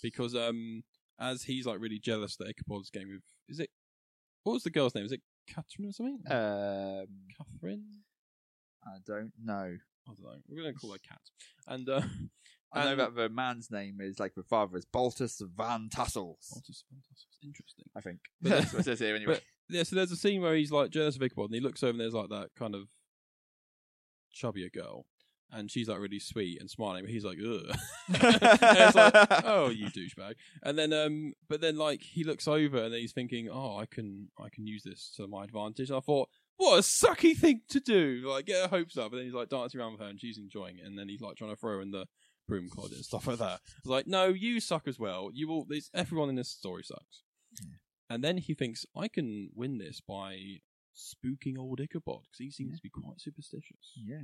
because 0.03 0.35
um 0.35 0.83
as 1.21 1.43
he's 1.45 1.67
like 1.67 1.81
really 1.81 1.99
jealous 1.99 2.37
that 2.37 2.49
Ichabod's 2.49 2.91
game 2.91 3.09
with 3.09 3.23
is 3.49 3.61
it 3.61 3.71
what 4.45 4.55
was 4.55 4.63
the 4.63 4.71
girl's 4.71 4.95
name? 4.95 5.05
Is 5.05 5.13
it 5.13 5.21
Catherine 5.47 5.89
or 5.89 5.93
something? 5.93 6.21
um 6.31 7.07
Catherine. 7.37 7.85
I 8.85 8.99
don't 9.07 9.33
know. 9.43 9.77
I 10.09 10.15
don't 10.15 10.23
know. 10.23 10.39
We're 10.49 10.63
gonna 10.63 10.75
call 10.75 10.93
her 10.93 10.99
Cat, 11.07 11.21
and 11.67 11.89
uh, 11.89 12.01
I 12.73 12.85
know 12.85 12.97
that 12.97 13.15
the 13.15 13.29
man's 13.29 13.71
name 13.71 13.99
is 14.01 14.19
like 14.19 14.35
the 14.35 14.43
father 14.43 14.77
is 14.77 14.85
Baltus 14.87 15.43
Van 15.57 15.89
Tassels. 15.91 16.49
Baltus 16.53 16.85
Van 16.91 17.01
fantastic. 17.03 17.29
Interesting. 17.43 17.85
I 17.97 18.01
think. 18.01 18.21
But 18.41 18.49
That's 18.51 18.73
what 18.73 18.81
it 18.81 18.85
says 18.85 19.01
here 19.01 19.15
anyway. 19.17 19.35
But 19.35 19.43
yeah, 19.69 19.83
so 19.83 19.97
there's 19.97 20.13
a 20.13 20.17
scene 20.17 20.41
where 20.41 20.55
he's 20.55 20.73
like 20.73 20.91
jealous 20.91 21.17
of 21.17 21.23
Ichabod, 21.23 21.47
and 21.47 21.55
he 21.55 21.61
looks 21.61 21.83
over 21.83 21.91
and 21.91 22.01
there's 22.01 22.15
like 22.15 22.31
that 22.31 22.49
kind 22.59 22.75
of 22.75 22.89
chubbier 24.35 24.73
girl, 24.73 25.07
and 25.53 25.71
she's 25.71 25.89
like 25.89 25.99
really 25.99 26.19
sweet 26.19 26.61
and 26.61 26.69
smiling, 26.71 27.05
but 27.05 27.11
he's 27.11 27.25
like, 27.25 27.39
ugh. 27.43 27.77
And 28.09 28.79
it's 28.79 28.95
like, 28.95 29.15
oh, 29.45 29.71
you 29.71 29.87
douchebag. 29.87 30.35
And 30.63 30.79
then, 30.79 30.93
um, 30.93 31.35
but 31.49 31.61
then 31.61 31.77
like 31.77 32.03
he 32.03 32.25
looks 32.25 32.47
over 32.49 32.83
and 32.83 32.93
then 32.93 33.01
he's 33.01 33.13
thinking, 33.13 33.49
oh, 33.51 33.77
I 33.79 33.87
can, 33.87 34.29
I 34.39 34.49
can 34.51 34.67
use 34.67 34.83
this 34.83 35.13
to 35.17 35.27
my 35.27 35.45
advantage. 35.45 35.89
And 35.91 35.97
I 35.97 36.01
thought, 36.01 36.29
what 36.57 36.79
a 36.79 36.83
sucky 36.83 37.37
thing 37.37 37.61
to 37.69 37.79
do! 37.79 38.23
Like 38.27 38.47
get 38.47 38.63
her 38.63 38.69
hopes 38.77 38.97
up, 38.99 39.13
and 39.13 39.19
then 39.21 39.27
he's 39.27 39.35
like 39.35 39.49
dancing 39.49 39.79
around 39.81 39.93
with 39.93 40.01
her, 40.01 40.09
and 40.09 40.21
she's 40.21 40.39
enjoying 40.39 40.79
it. 40.79 40.85
And 40.87 40.99
then 40.99 41.09
he's 41.09 41.21
like 41.21 41.37
trying 41.37 41.51
to 41.51 41.57
throw 41.57 41.81
in 41.81 41.93
the 41.93 42.07
broom 42.49 42.69
closet 42.69 42.97
and 42.97 43.05
stuff 43.05 43.29
like 43.29 43.39
that. 43.39 43.61
It's 43.79 43.87
like, 43.87 44.09
no, 44.09 44.27
you 44.31 44.59
suck 44.59 44.89
as 44.89 44.99
well. 44.99 45.31
You 45.33 45.51
all, 45.51 45.65
this, 45.69 45.89
everyone 45.95 46.29
in 46.31 46.35
this 46.35 46.49
story 46.51 46.83
sucks. 46.83 47.23
Yeah. 47.63 47.77
And 48.11 48.25
then 48.25 48.39
he 48.39 48.55
thinks, 48.55 48.85
I 48.97 49.07
can 49.07 49.51
win 49.55 49.79
this 49.79 50.01
by 50.01 50.57
spooking 50.97 51.57
old 51.59 51.79
Ichabod 51.81 52.23
because 52.23 52.39
he 52.39 52.51
seems 52.51 52.71
Yeah. 52.73 52.77
to 52.77 52.83
be 52.83 52.89
quite 52.91 53.21
superstitious. 53.21 53.93
Yeah. 53.97 54.23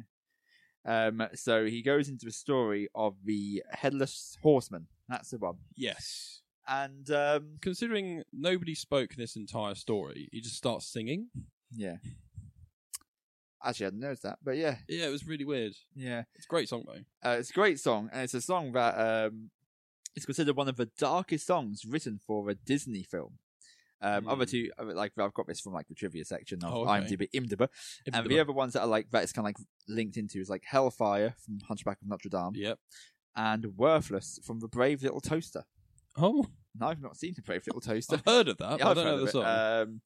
Um, 0.86 1.26
so 1.34 1.64
he 1.64 1.82
goes 1.82 2.08
into 2.08 2.26
the 2.26 2.32
story 2.32 2.88
of 2.94 3.14
the 3.24 3.62
headless 3.70 4.36
horseman. 4.42 4.86
That's 5.08 5.30
the 5.30 5.38
one. 5.38 5.56
Yes. 5.76 6.42
And 6.68 7.10
um, 7.10 7.56
Considering 7.60 8.22
nobody 8.32 8.74
spoke 8.74 9.14
this 9.14 9.36
entire 9.36 9.74
story, 9.74 10.28
he 10.32 10.40
just 10.40 10.56
starts 10.56 10.86
singing. 10.86 11.28
yeah. 11.74 11.96
Actually, 13.66 13.86
I 13.86 13.90
didn't 13.90 14.00
notice 14.02 14.20
that, 14.20 14.38
but 14.44 14.56
yeah, 14.58 14.76
Yeah, 14.88 15.06
it 15.06 15.10
was 15.10 15.26
really 15.26 15.46
weird. 15.46 15.72
yeah. 15.94 16.24
It's 16.34 16.44
a 16.44 16.48
great 16.48 16.68
song 16.68 16.84
though. 16.86 17.00
Uh, 17.30 17.36
it's 17.38 17.48
a 17.50 17.54
great 17.54 17.80
song, 17.80 18.10
and 18.12 18.22
it's 18.22 18.34
a 18.34 18.42
song 18.42 18.72
that 18.72 18.94
um, 18.98 19.50
is 20.14 20.26
considered 20.26 20.54
one 20.54 20.68
of 20.68 20.76
the 20.76 20.90
darkest 20.98 21.46
songs 21.46 21.82
written 21.88 22.20
for 22.26 22.50
a 22.50 22.54
Disney 22.54 23.02
film. 23.02 23.38
Um, 24.04 24.28
Other 24.28 24.44
Hmm. 24.44 24.50
two, 24.50 24.70
like 24.82 25.12
I've 25.18 25.32
got 25.34 25.46
this 25.46 25.60
from 25.60 25.72
like 25.72 25.88
the 25.88 25.94
trivia 25.94 26.24
section 26.24 26.62
of 26.62 26.72
Oh, 26.74 26.82
okay. 26.82 26.90
IMDb, 27.16 27.28
IMDb, 27.34 27.68
and 28.12 28.26
the 28.26 28.38
other 28.40 28.52
ones 28.52 28.74
that 28.74 28.82
are 28.82 28.86
like 28.86 29.10
that 29.12 29.24
is 29.24 29.32
kind 29.32 29.44
of 29.44 29.48
like 29.48 29.66
linked 29.88 30.16
into 30.16 30.38
is 30.40 30.50
like 30.50 30.64
Hellfire 30.64 31.34
from 31.44 31.60
Hunchback 31.60 32.02
of 32.02 32.08
Notre 32.08 32.28
Dame 32.28 32.52
Yep. 32.54 32.78
and 33.36 33.64
Worthless 33.76 34.38
from 34.44 34.60
The 34.60 34.68
Brave 34.68 35.02
Little 35.02 35.20
Toaster. 35.20 35.64
Oh, 36.16 36.46
No, 36.78 36.88
I've 36.88 37.00
not 37.00 37.16
seen 37.16 37.32
The 37.34 37.42
Brave 37.42 37.62
Little 37.66 37.80
Toaster. 37.80 38.16
I've 38.16 38.24
heard 38.26 38.48
of 38.48 38.58
that. 38.58 38.78
Yeah, 38.80 38.86
I 38.86 38.90
I've 38.90 38.96
don't 38.96 39.06
heard 39.06 39.16
know 39.18 39.24
the 39.24 39.30
song. 39.30 39.44
Um, 39.44 40.00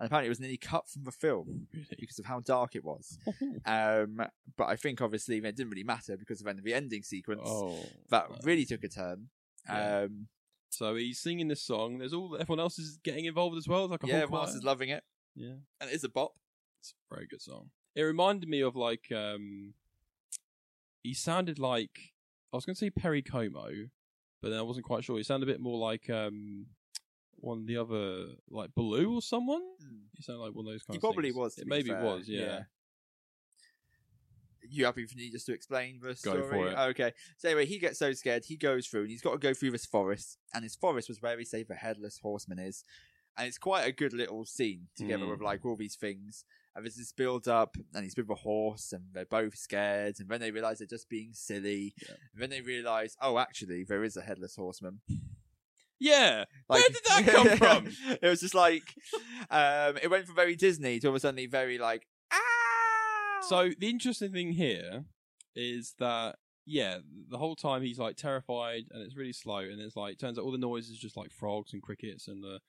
and 0.00 0.06
apparently, 0.06 0.26
it 0.26 0.30
was 0.30 0.40
nearly 0.40 0.56
cut 0.56 0.88
from 0.88 1.04
the 1.04 1.12
film 1.12 1.68
Really? 1.72 1.86
because 2.00 2.18
of 2.18 2.24
how 2.24 2.40
dark 2.40 2.74
it 2.74 2.84
was. 2.84 3.18
Um, 3.66 4.20
but 4.56 4.64
I 4.64 4.76
think 4.76 5.00
obviously 5.00 5.36
it 5.38 5.42
didn't 5.56 5.70
really 5.70 5.84
matter 5.84 6.16
because 6.16 6.40
of 6.42 6.46
the 6.64 6.74
ending 6.74 7.02
sequence 7.02 7.42
oh, 7.44 7.78
that 8.10 8.30
no. 8.30 8.36
really 8.42 8.64
took 8.64 8.84
a 8.84 8.88
turn. 8.88 9.28
Yeah. 9.68 10.00
Um, 10.00 10.28
So 10.76 10.94
he's 10.96 11.18
singing 11.18 11.48
this 11.48 11.62
song. 11.62 11.98
There's 11.98 12.12
all 12.12 12.36
everyone 12.40 12.60
else 12.60 12.78
is 12.78 12.98
getting 13.02 13.24
involved 13.26 13.56
as 13.56 13.66
well. 13.68 13.84
It's 13.84 13.90
like 13.92 14.02
a 14.04 14.06
yeah, 14.06 14.12
whole 14.14 14.22
everyone 14.24 14.46
else 14.46 14.54
is 14.54 14.64
loving 14.64 14.88
it, 14.90 15.02
yeah, 15.34 15.54
and 15.80 15.90
it 15.90 15.94
is 15.94 16.04
a 16.04 16.08
bop. 16.08 16.32
it's 16.80 16.94
a 17.10 17.14
very 17.14 17.26
good 17.26 17.42
song. 17.42 17.70
It 17.94 18.02
reminded 18.02 18.48
me 18.48 18.60
of 18.60 18.74
like 18.76 19.10
um, 19.14 19.74
he 21.02 21.14
sounded 21.14 21.58
like 21.58 22.12
I 22.52 22.56
was 22.56 22.64
going 22.64 22.74
to 22.74 22.78
say 22.78 22.90
Perry 22.90 23.22
Como, 23.22 23.68
but 24.42 24.50
then 24.50 24.58
I 24.58 24.62
wasn't 24.62 24.86
quite 24.86 25.04
sure. 25.04 25.16
He 25.16 25.22
sounded 25.22 25.48
a 25.48 25.52
bit 25.52 25.60
more 25.60 25.78
like 25.78 26.08
um, 26.10 26.66
one 27.36 27.58
of 27.58 27.66
the 27.66 27.76
other 27.76 28.26
like 28.50 28.74
Baloo 28.74 29.14
or 29.16 29.22
someone. 29.22 29.62
He 30.16 30.22
sounded 30.22 30.42
like 30.42 30.54
one 30.54 30.66
of 30.66 30.72
those 30.72 30.82
kind 30.82 30.94
He 30.94 30.98
of. 30.98 31.02
probably 31.02 31.30
things. 31.30 31.36
was. 31.36 31.58
It 31.58 31.64
be 31.64 31.70
maybe 31.70 31.90
fair. 31.90 32.02
was. 32.02 32.28
Yeah. 32.28 32.62
You 34.68 34.84
happy 34.86 35.06
for 35.06 35.16
me 35.16 35.30
just 35.30 35.46
to 35.46 35.52
explain 35.52 35.98
the 36.00 36.08
Go 36.08 36.14
story? 36.14 36.42
for 36.48 36.68
it. 36.68 36.78
Okay. 36.90 37.12
So 37.38 37.48
anyway, 37.48 37.66
he 37.66 37.78
gets 37.78 37.98
so 37.98 38.12
scared, 38.12 38.44
he 38.46 38.56
goes 38.56 38.86
through, 38.86 39.02
and 39.02 39.10
he's 39.10 39.22
got 39.22 39.32
to 39.32 39.38
go 39.38 39.54
through 39.54 39.70
this 39.72 39.86
forest, 39.86 40.38
and 40.54 40.64
this 40.64 40.76
forest 40.76 41.08
was 41.08 41.20
where 41.20 41.38
he 41.38 41.44
say 41.44 41.62
the 41.62 41.74
headless 41.74 42.18
horseman 42.22 42.58
is, 42.58 42.84
and 43.36 43.46
it's 43.46 43.58
quite 43.58 43.86
a 43.86 43.92
good 43.92 44.12
little 44.12 44.44
scene 44.44 44.88
together 44.96 45.24
Mm. 45.24 45.30
with 45.30 45.40
like 45.42 45.64
all 45.64 45.76
these 45.76 45.96
things. 45.96 46.44
And 46.76 46.84
there's 46.84 46.96
this 46.96 47.12
build 47.12 47.46
up, 47.46 47.76
and 47.94 48.02
he's 48.02 48.16
with 48.16 48.28
a 48.30 48.34
horse, 48.34 48.92
and 48.92 49.04
they're 49.12 49.24
both 49.26 49.56
scared, 49.56 50.16
and 50.18 50.28
then 50.28 50.40
they 50.40 50.50
realise 50.50 50.78
they're 50.78 50.88
just 50.88 51.08
being 51.08 51.30
silly. 51.32 51.94
Yeah. 52.02 52.16
And 52.32 52.42
then 52.42 52.50
they 52.50 52.62
realise, 52.62 53.16
oh, 53.22 53.38
actually, 53.38 53.84
there 53.84 54.02
is 54.02 54.16
a 54.16 54.22
headless 54.22 54.56
horseman. 54.56 55.00
Yeah. 56.00 56.44
Like, 56.68 56.80
Where 56.80 56.88
did 56.88 57.04
that 57.26 57.32
come 57.32 57.56
from? 57.96 58.16
it 58.20 58.26
was 58.28 58.40
just 58.40 58.54
like, 58.54 58.82
um, 59.50 59.96
it 60.02 60.10
went 60.10 60.26
from 60.26 60.34
very 60.34 60.56
Disney 60.56 60.98
to 61.00 61.06
all 61.06 61.12
of 61.12 61.16
a 61.16 61.20
sudden 61.20 61.48
very 61.50 61.78
like. 61.78 62.06
So 63.48 63.70
the 63.78 63.90
interesting 63.90 64.32
thing 64.32 64.52
here 64.52 65.04
is 65.54 65.94
that 65.98 66.36
yeah, 66.66 66.98
the 67.28 67.36
whole 67.36 67.56
time 67.56 67.82
he's 67.82 67.98
like 67.98 68.16
terrified 68.16 68.84
and 68.90 69.02
it's 69.02 69.16
really 69.16 69.34
slow, 69.34 69.58
and 69.58 69.80
it's 69.80 69.96
like 69.96 70.18
turns 70.18 70.38
out 70.38 70.44
all 70.44 70.52
the 70.52 70.58
noise 70.58 70.88
is 70.88 70.98
just 70.98 71.16
like 71.16 71.30
frogs 71.30 71.72
and 71.72 71.82
crickets 71.82 72.26
and 72.26 72.42
the 72.42 72.60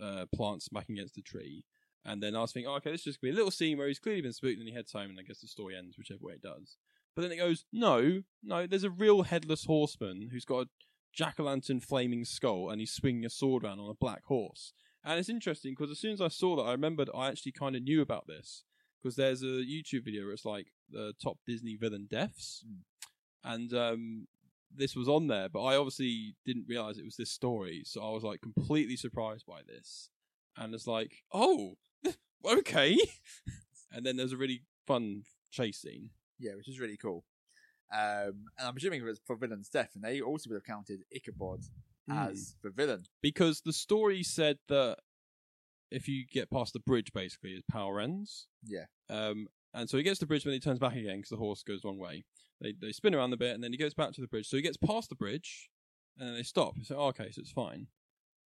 uh, 0.00 0.26
plants 0.34 0.66
smacking 0.66 0.96
against 0.96 1.16
the 1.16 1.22
tree. 1.22 1.64
And 2.04 2.22
then 2.22 2.34
I 2.36 2.40
was 2.40 2.52
thinking, 2.52 2.70
oh, 2.70 2.76
okay, 2.76 2.90
this 2.90 3.00
is 3.00 3.04
just 3.04 3.20
gonna 3.20 3.32
be 3.32 3.34
a 3.34 3.36
little 3.36 3.50
scene 3.50 3.78
where 3.78 3.88
he's 3.88 3.98
clearly 3.98 4.22
been 4.22 4.32
spooked 4.32 4.58
and 4.58 4.68
he 4.68 4.74
heads 4.74 4.92
home, 4.92 5.10
and 5.10 5.18
I 5.18 5.22
guess 5.22 5.40
the 5.40 5.48
story 5.48 5.76
ends 5.76 5.98
whichever 5.98 6.20
way 6.22 6.34
it 6.34 6.42
does. 6.42 6.76
But 7.14 7.22
then 7.22 7.32
it 7.32 7.36
goes, 7.36 7.64
no, 7.72 8.22
no, 8.42 8.66
there's 8.66 8.84
a 8.84 8.90
real 8.90 9.22
headless 9.22 9.64
horseman 9.64 10.30
who's 10.32 10.44
got 10.44 10.66
a 10.66 10.68
jack 11.12 11.38
o' 11.38 11.44
lantern 11.44 11.80
flaming 11.80 12.24
skull 12.24 12.70
and 12.70 12.80
he's 12.80 12.92
swinging 12.92 13.26
a 13.26 13.30
sword 13.30 13.64
around 13.64 13.80
on 13.80 13.90
a 13.90 13.94
black 13.94 14.24
horse. 14.24 14.72
And 15.04 15.18
it's 15.18 15.28
interesting 15.28 15.72
because 15.72 15.90
as 15.90 15.98
soon 15.98 16.12
as 16.12 16.20
I 16.20 16.28
saw 16.28 16.56
that, 16.56 16.62
I 16.62 16.72
remembered 16.72 17.10
I 17.14 17.28
actually 17.28 17.52
kind 17.52 17.76
of 17.76 17.82
knew 17.82 18.00
about 18.00 18.26
this 18.26 18.64
because 19.02 19.16
there's 19.16 19.42
a 19.42 19.46
YouTube 19.46 20.04
video 20.04 20.24
where 20.24 20.32
it's 20.32 20.44
like 20.44 20.68
the 20.90 21.12
top 21.22 21.38
Disney 21.46 21.76
villain 21.76 22.06
deaths, 22.10 22.64
Mm. 22.66 22.82
and 23.44 23.74
um, 23.74 24.26
this 24.74 24.94
was 24.96 25.08
on 25.08 25.26
there, 25.26 25.48
but 25.48 25.62
I 25.62 25.76
obviously 25.76 26.36
didn't 26.46 26.66
realize 26.68 26.98
it 26.98 27.04
was 27.04 27.16
this 27.16 27.30
story, 27.32 27.82
so 27.84 28.02
I 28.02 28.10
was 28.10 28.22
like 28.22 28.40
completely 28.40 28.96
surprised 28.96 29.44
by 29.46 29.60
this, 29.66 30.10
and 30.56 30.74
it's 30.74 30.86
like, 30.86 31.12
oh, 31.32 31.76
okay, 32.46 32.96
and 33.92 34.04
then 34.06 34.16
there's 34.16 34.32
a 34.32 34.36
really 34.36 34.62
fun 34.86 35.22
chase 35.50 35.78
scene. 35.82 36.10
Yeah, 36.38 36.54
which 36.56 36.68
is 36.68 36.80
really 36.80 36.96
cool. 36.96 37.24
Um, 37.92 38.46
and 38.58 38.66
I'm 38.66 38.76
assuming 38.76 39.02
it 39.02 39.04
was 39.04 39.20
for 39.26 39.36
villain's 39.36 39.68
death, 39.68 39.90
and 39.94 40.02
they 40.02 40.20
also 40.22 40.48
would 40.50 40.56
have 40.56 40.64
counted 40.64 41.00
Ichabod 41.14 41.60
as 42.10 42.56
the 42.62 42.70
villain. 42.70 43.04
because 43.20 43.60
the 43.60 43.72
story 43.72 44.22
said 44.22 44.58
that 44.68 44.96
if 45.92 46.08
you 46.08 46.24
get 46.30 46.50
past 46.50 46.72
the 46.72 46.80
bridge, 46.80 47.12
basically, 47.12 47.52
his 47.52 47.62
power 47.70 48.00
ends. 48.00 48.46
Yeah. 48.64 48.86
Um, 49.10 49.48
and 49.74 49.88
so 49.88 49.96
he 49.96 50.02
gets 50.02 50.18
to 50.18 50.24
the 50.24 50.28
bridge, 50.28 50.44
when 50.44 50.54
he 50.54 50.60
turns 50.60 50.78
back 50.78 50.94
again 50.96 51.16
because 51.18 51.30
the 51.30 51.36
horse 51.36 51.62
goes 51.62 51.84
one 51.84 51.98
way. 51.98 52.24
They 52.60 52.72
they 52.80 52.92
spin 52.92 53.14
around 53.14 53.32
a 53.32 53.36
bit, 53.36 53.54
and 53.54 53.62
then 53.62 53.72
he 53.72 53.78
goes 53.78 53.94
back 53.94 54.12
to 54.12 54.20
the 54.20 54.26
bridge. 54.28 54.46
So 54.48 54.56
he 54.56 54.62
gets 54.62 54.76
past 54.76 55.08
the 55.08 55.14
bridge, 55.16 55.70
and 56.18 56.28
then 56.28 56.34
they 56.36 56.42
stop. 56.42 56.74
So 56.82 56.96
oh, 56.96 57.06
okay, 57.08 57.30
so 57.30 57.40
it's 57.40 57.50
fine. 57.50 57.86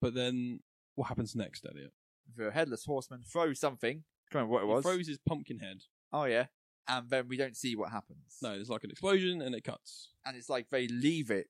But 0.01 0.15
then 0.15 0.61
what 0.95 1.09
happens 1.09 1.35
next, 1.35 1.67
Elliot? 1.69 1.93
The 2.37 2.51
headless 2.51 2.85
horseman 2.85 3.23
throws 3.25 3.59
something. 3.61 3.99
I 3.99 4.33
can't 4.33 4.47
remember 4.49 4.53
what 4.55 4.63
it 4.63 4.67
He 4.67 4.73
was. 4.75 4.85
throws 4.85 5.07
his 5.09 5.19
pumpkin 5.27 5.59
head. 5.59 5.83
Oh 6.13 6.25
yeah, 6.25 6.47
and 6.89 7.09
then 7.11 7.27
we 7.29 7.37
don't 7.37 7.57
see 7.57 7.75
what 7.75 7.91
happens. 7.91 8.37
No, 8.43 8.51
there's 8.51 8.71
like 8.71 8.85
an 8.85 8.91
explosion, 8.91 9.43
and 9.43 9.55
it 9.55 9.65
cuts. 9.65 10.11
and 10.25 10.37
it's 10.37 10.49
like 10.49 10.69
they 10.71 10.87
leave 10.89 11.31
it. 11.31 11.49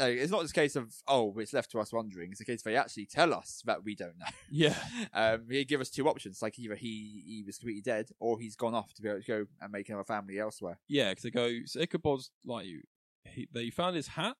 Uh, 0.00 0.06
it's 0.06 0.32
not 0.32 0.40
just 0.42 0.50
a 0.56 0.60
case 0.60 0.74
of 0.74 0.92
oh, 1.06 1.32
it's 1.38 1.52
left 1.52 1.70
to 1.70 1.78
us 1.80 1.92
wondering. 1.92 2.30
It's 2.32 2.40
a 2.40 2.44
case 2.44 2.62
they 2.62 2.74
actually 2.76 3.06
tell 3.06 3.32
us 3.32 3.62
that 3.64 3.84
we 3.84 3.94
don't 3.94 4.18
know. 4.18 4.26
Yeah. 4.50 4.76
Um, 5.12 5.44
they 5.48 5.64
give 5.64 5.80
us 5.80 5.90
two 5.90 6.08
options, 6.08 6.42
like 6.42 6.58
either 6.58 6.74
he 6.74 7.22
he 7.26 7.42
was 7.46 7.58
completely 7.58 7.82
dead, 7.82 8.10
or 8.20 8.38
he's 8.40 8.56
gone 8.56 8.74
off 8.74 8.92
to 8.94 9.02
be 9.02 9.08
able 9.08 9.20
to 9.20 9.26
go 9.26 9.46
and 9.60 9.70
make 9.72 9.88
another 9.88 10.04
family 10.04 10.38
elsewhere. 10.38 10.78
Yeah, 10.88 11.10
because 11.10 11.22
they 11.24 11.30
go. 11.30 11.50
So 11.66 11.80
Ichabod's 11.80 12.30
like 12.44 12.66
you. 12.66 12.82
He, 13.24 13.48
they 13.52 13.70
found 13.70 13.96
his 13.96 14.08
hat 14.08 14.36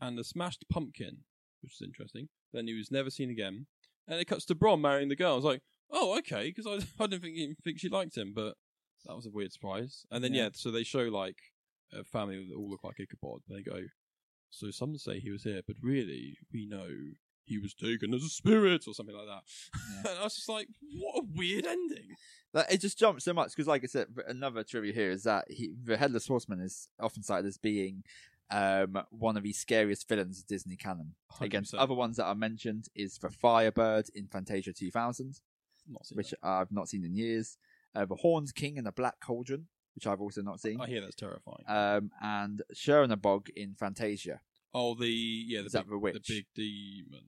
and 0.00 0.18
a 0.18 0.24
smashed 0.24 0.64
pumpkin, 0.70 1.18
which 1.62 1.74
is 1.74 1.82
interesting. 1.82 2.28
Then 2.52 2.66
he 2.66 2.74
was 2.74 2.90
never 2.90 3.10
seen 3.10 3.30
again, 3.30 3.66
and 4.08 4.20
it 4.20 4.24
cuts 4.26 4.44
to 4.46 4.54
Brom 4.54 4.80
marrying 4.80 5.08
the 5.08 5.16
girl. 5.16 5.32
I 5.32 5.36
was 5.36 5.44
like, 5.44 5.62
oh, 5.90 6.18
okay, 6.18 6.52
because 6.54 6.66
I 6.66 6.84
I 7.02 7.06
didn't 7.06 7.22
think 7.22 7.36
he, 7.36 7.54
think 7.62 7.78
she 7.78 7.88
liked 7.88 8.16
him, 8.16 8.32
but 8.34 8.54
that 9.06 9.14
was 9.14 9.26
a 9.26 9.30
weird 9.30 9.52
surprise. 9.52 10.04
And 10.10 10.22
then 10.24 10.34
yeah, 10.34 10.44
Yeah. 10.44 10.48
so 10.54 10.70
they 10.70 10.82
show 10.82 11.02
like 11.04 11.38
a 11.92 12.02
family 12.04 12.44
that 12.48 12.54
all 12.56 12.68
look 12.70 12.82
like 12.84 12.98
Ichabod. 13.00 13.40
They 13.48 13.62
go, 13.62 13.78
so 14.54 14.70
some 14.70 14.96
say 14.98 15.20
he 15.20 15.30
was 15.30 15.42
here, 15.42 15.62
but 15.66 15.76
really 15.82 16.36
we 16.52 16.66
know 16.66 16.88
he 17.44 17.58
was 17.58 17.74
taken 17.74 18.14
as 18.14 18.22
a 18.22 18.28
spirit 18.28 18.84
or 18.86 18.94
something 18.94 19.14
like 19.14 19.26
that. 19.26 19.42
Yeah. 19.74 20.10
and 20.12 20.20
I 20.20 20.24
was 20.24 20.34
just 20.34 20.48
like, 20.48 20.68
what 20.92 21.22
a 21.22 21.26
weird 21.34 21.66
ending. 21.66 22.16
That 22.52 22.72
it 22.72 22.80
just 22.80 22.98
jumps 22.98 23.24
so 23.24 23.34
much 23.34 23.50
because, 23.50 23.66
like 23.66 23.82
I 23.84 23.86
said, 23.86 24.06
another 24.26 24.62
trivia 24.62 24.92
here 24.92 25.10
is 25.10 25.24
that 25.24 25.44
he, 25.50 25.72
the 25.82 25.96
headless 25.96 26.26
horseman 26.26 26.60
is 26.60 26.88
often 27.00 27.22
cited 27.22 27.46
as 27.46 27.58
being 27.58 28.04
um, 28.50 29.02
one 29.10 29.36
of 29.36 29.42
the 29.42 29.52
scariest 29.52 30.08
villains 30.08 30.40
of 30.40 30.46
Disney 30.46 30.76
canon. 30.76 31.14
Against 31.40 31.74
100%. 31.74 31.80
other 31.80 31.94
ones 31.94 32.16
that 32.16 32.26
are 32.26 32.34
mentioned 32.34 32.86
is 32.94 33.18
the 33.18 33.30
Firebird 33.30 34.06
in 34.14 34.28
Fantasia 34.28 34.72
2000, 34.72 35.40
Not 35.88 36.06
seen 36.06 36.16
which 36.16 36.30
that. 36.30 36.38
I've 36.42 36.72
not 36.72 36.88
seen 36.88 37.04
in 37.04 37.16
years. 37.16 37.58
Uh, 37.94 38.04
the 38.04 38.16
Horned 38.16 38.54
King 38.54 38.78
and 38.78 38.86
the 38.86 38.92
Black 38.92 39.20
Cauldron, 39.20 39.66
which 39.94 40.06
I've 40.06 40.20
also 40.20 40.42
not 40.42 40.60
seen. 40.60 40.80
I 40.80 40.86
hear 40.86 41.00
that's 41.00 41.16
terrifying. 41.16 41.64
Um, 41.66 42.10
and 42.22 42.62
the 42.68 43.16
Bog 43.16 43.48
in 43.54 43.74
Fantasia 43.74 44.40
oh, 44.74 44.94
the 44.94 45.06
yeah, 45.08 45.60
the 45.60 45.66
is 45.66 45.72
that 45.72 45.84
big, 45.84 45.90
the 45.90 45.98
witch 45.98 46.14
the 46.26 46.34
big 46.34 46.46
demon. 46.54 47.24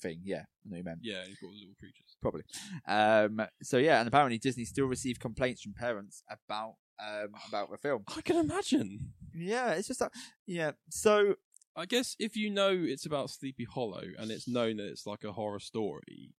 thing. 0.00 0.20
Yeah, 0.24 0.44
I 0.64 0.70
know 0.70 0.76
you 0.78 0.84
meant. 0.84 1.00
Yeah, 1.02 1.24
he's 1.26 1.38
got 1.38 1.50
little 1.50 1.74
creatures. 1.78 2.16
probably. 2.20 2.42
Um, 2.88 3.46
so 3.62 3.76
yeah, 3.76 4.00
and 4.00 4.08
apparently 4.08 4.38
Disney 4.38 4.64
still 4.64 4.86
received 4.86 5.20
complaints 5.20 5.62
from 5.62 5.74
parents 5.74 6.22
about 6.28 6.74
um, 6.98 7.28
about 7.48 7.70
the 7.70 7.78
film. 7.78 8.04
I 8.16 8.22
can 8.22 8.36
imagine. 8.36 9.12
Yeah, 9.34 9.72
it's 9.72 9.88
just 9.88 10.00
that. 10.00 10.12
Yeah, 10.46 10.72
so 10.88 11.34
I 11.76 11.84
guess 11.84 12.16
if 12.18 12.36
you 12.36 12.50
know 12.50 12.70
it's 12.72 13.06
about 13.06 13.30
Sleepy 13.30 13.64
Hollow 13.64 14.04
and 14.18 14.30
it's 14.30 14.48
known 14.48 14.78
that 14.78 14.88
it's 14.88 15.06
like 15.06 15.24
a 15.24 15.32
horror 15.32 15.60
story, 15.60 16.32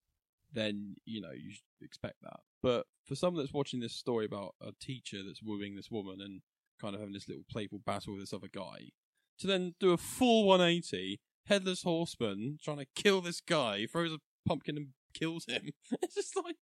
then 0.52 0.96
you 1.04 1.20
know 1.20 1.32
you 1.32 1.50
should 1.52 1.62
expect 1.82 2.16
that. 2.22 2.40
But 2.62 2.86
for 3.04 3.14
someone 3.14 3.42
that's 3.42 3.52
watching 3.54 3.80
this 3.80 3.94
story 3.94 4.24
about 4.24 4.54
a 4.60 4.72
teacher 4.80 5.18
that's 5.24 5.42
wooing 5.42 5.76
this 5.76 5.90
woman 5.90 6.20
and 6.20 6.40
kind 6.80 6.94
of 6.94 7.00
having 7.00 7.14
this 7.14 7.28
little 7.28 7.44
playful 7.50 7.80
battle 7.84 8.14
with 8.14 8.22
this 8.22 8.32
other 8.32 8.48
guy, 8.52 8.90
to 9.38 9.46
then 9.46 9.74
do 9.80 9.92
a 9.92 9.96
full 9.96 10.46
180, 10.46 11.20
headless 11.46 11.82
horseman 11.82 12.58
trying 12.62 12.78
to 12.78 12.86
kill 12.94 13.20
this 13.20 13.40
guy, 13.40 13.86
throws 13.86 14.12
a 14.12 14.18
pumpkin 14.48 14.76
and 14.76 14.88
kills 15.14 15.44
him. 15.46 15.70
It's 16.02 16.14
just 16.14 16.36
like 16.36 16.56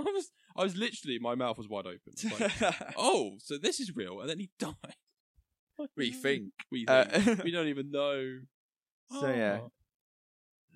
I 0.00 0.04
was, 0.04 0.30
I 0.56 0.62
was 0.62 0.76
literally 0.76 1.18
my 1.18 1.34
mouth 1.34 1.58
was 1.58 1.68
wide 1.68 1.86
open. 1.86 2.12
Like, 2.38 2.92
oh, 2.96 3.32
so 3.38 3.58
this 3.58 3.80
is 3.80 3.96
real, 3.96 4.20
and 4.20 4.28
then 4.30 4.38
he 4.38 4.50
died. 4.58 4.74
We 5.96 6.10
think. 6.12 6.52
We 6.70 6.86
Uh, 6.86 7.04
think. 7.04 7.44
we 7.44 7.50
don't 7.50 7.68
even 7.68 7.90
know. 7.90 8.38
So, 9.20 9.28
yeah. 9.28 9.60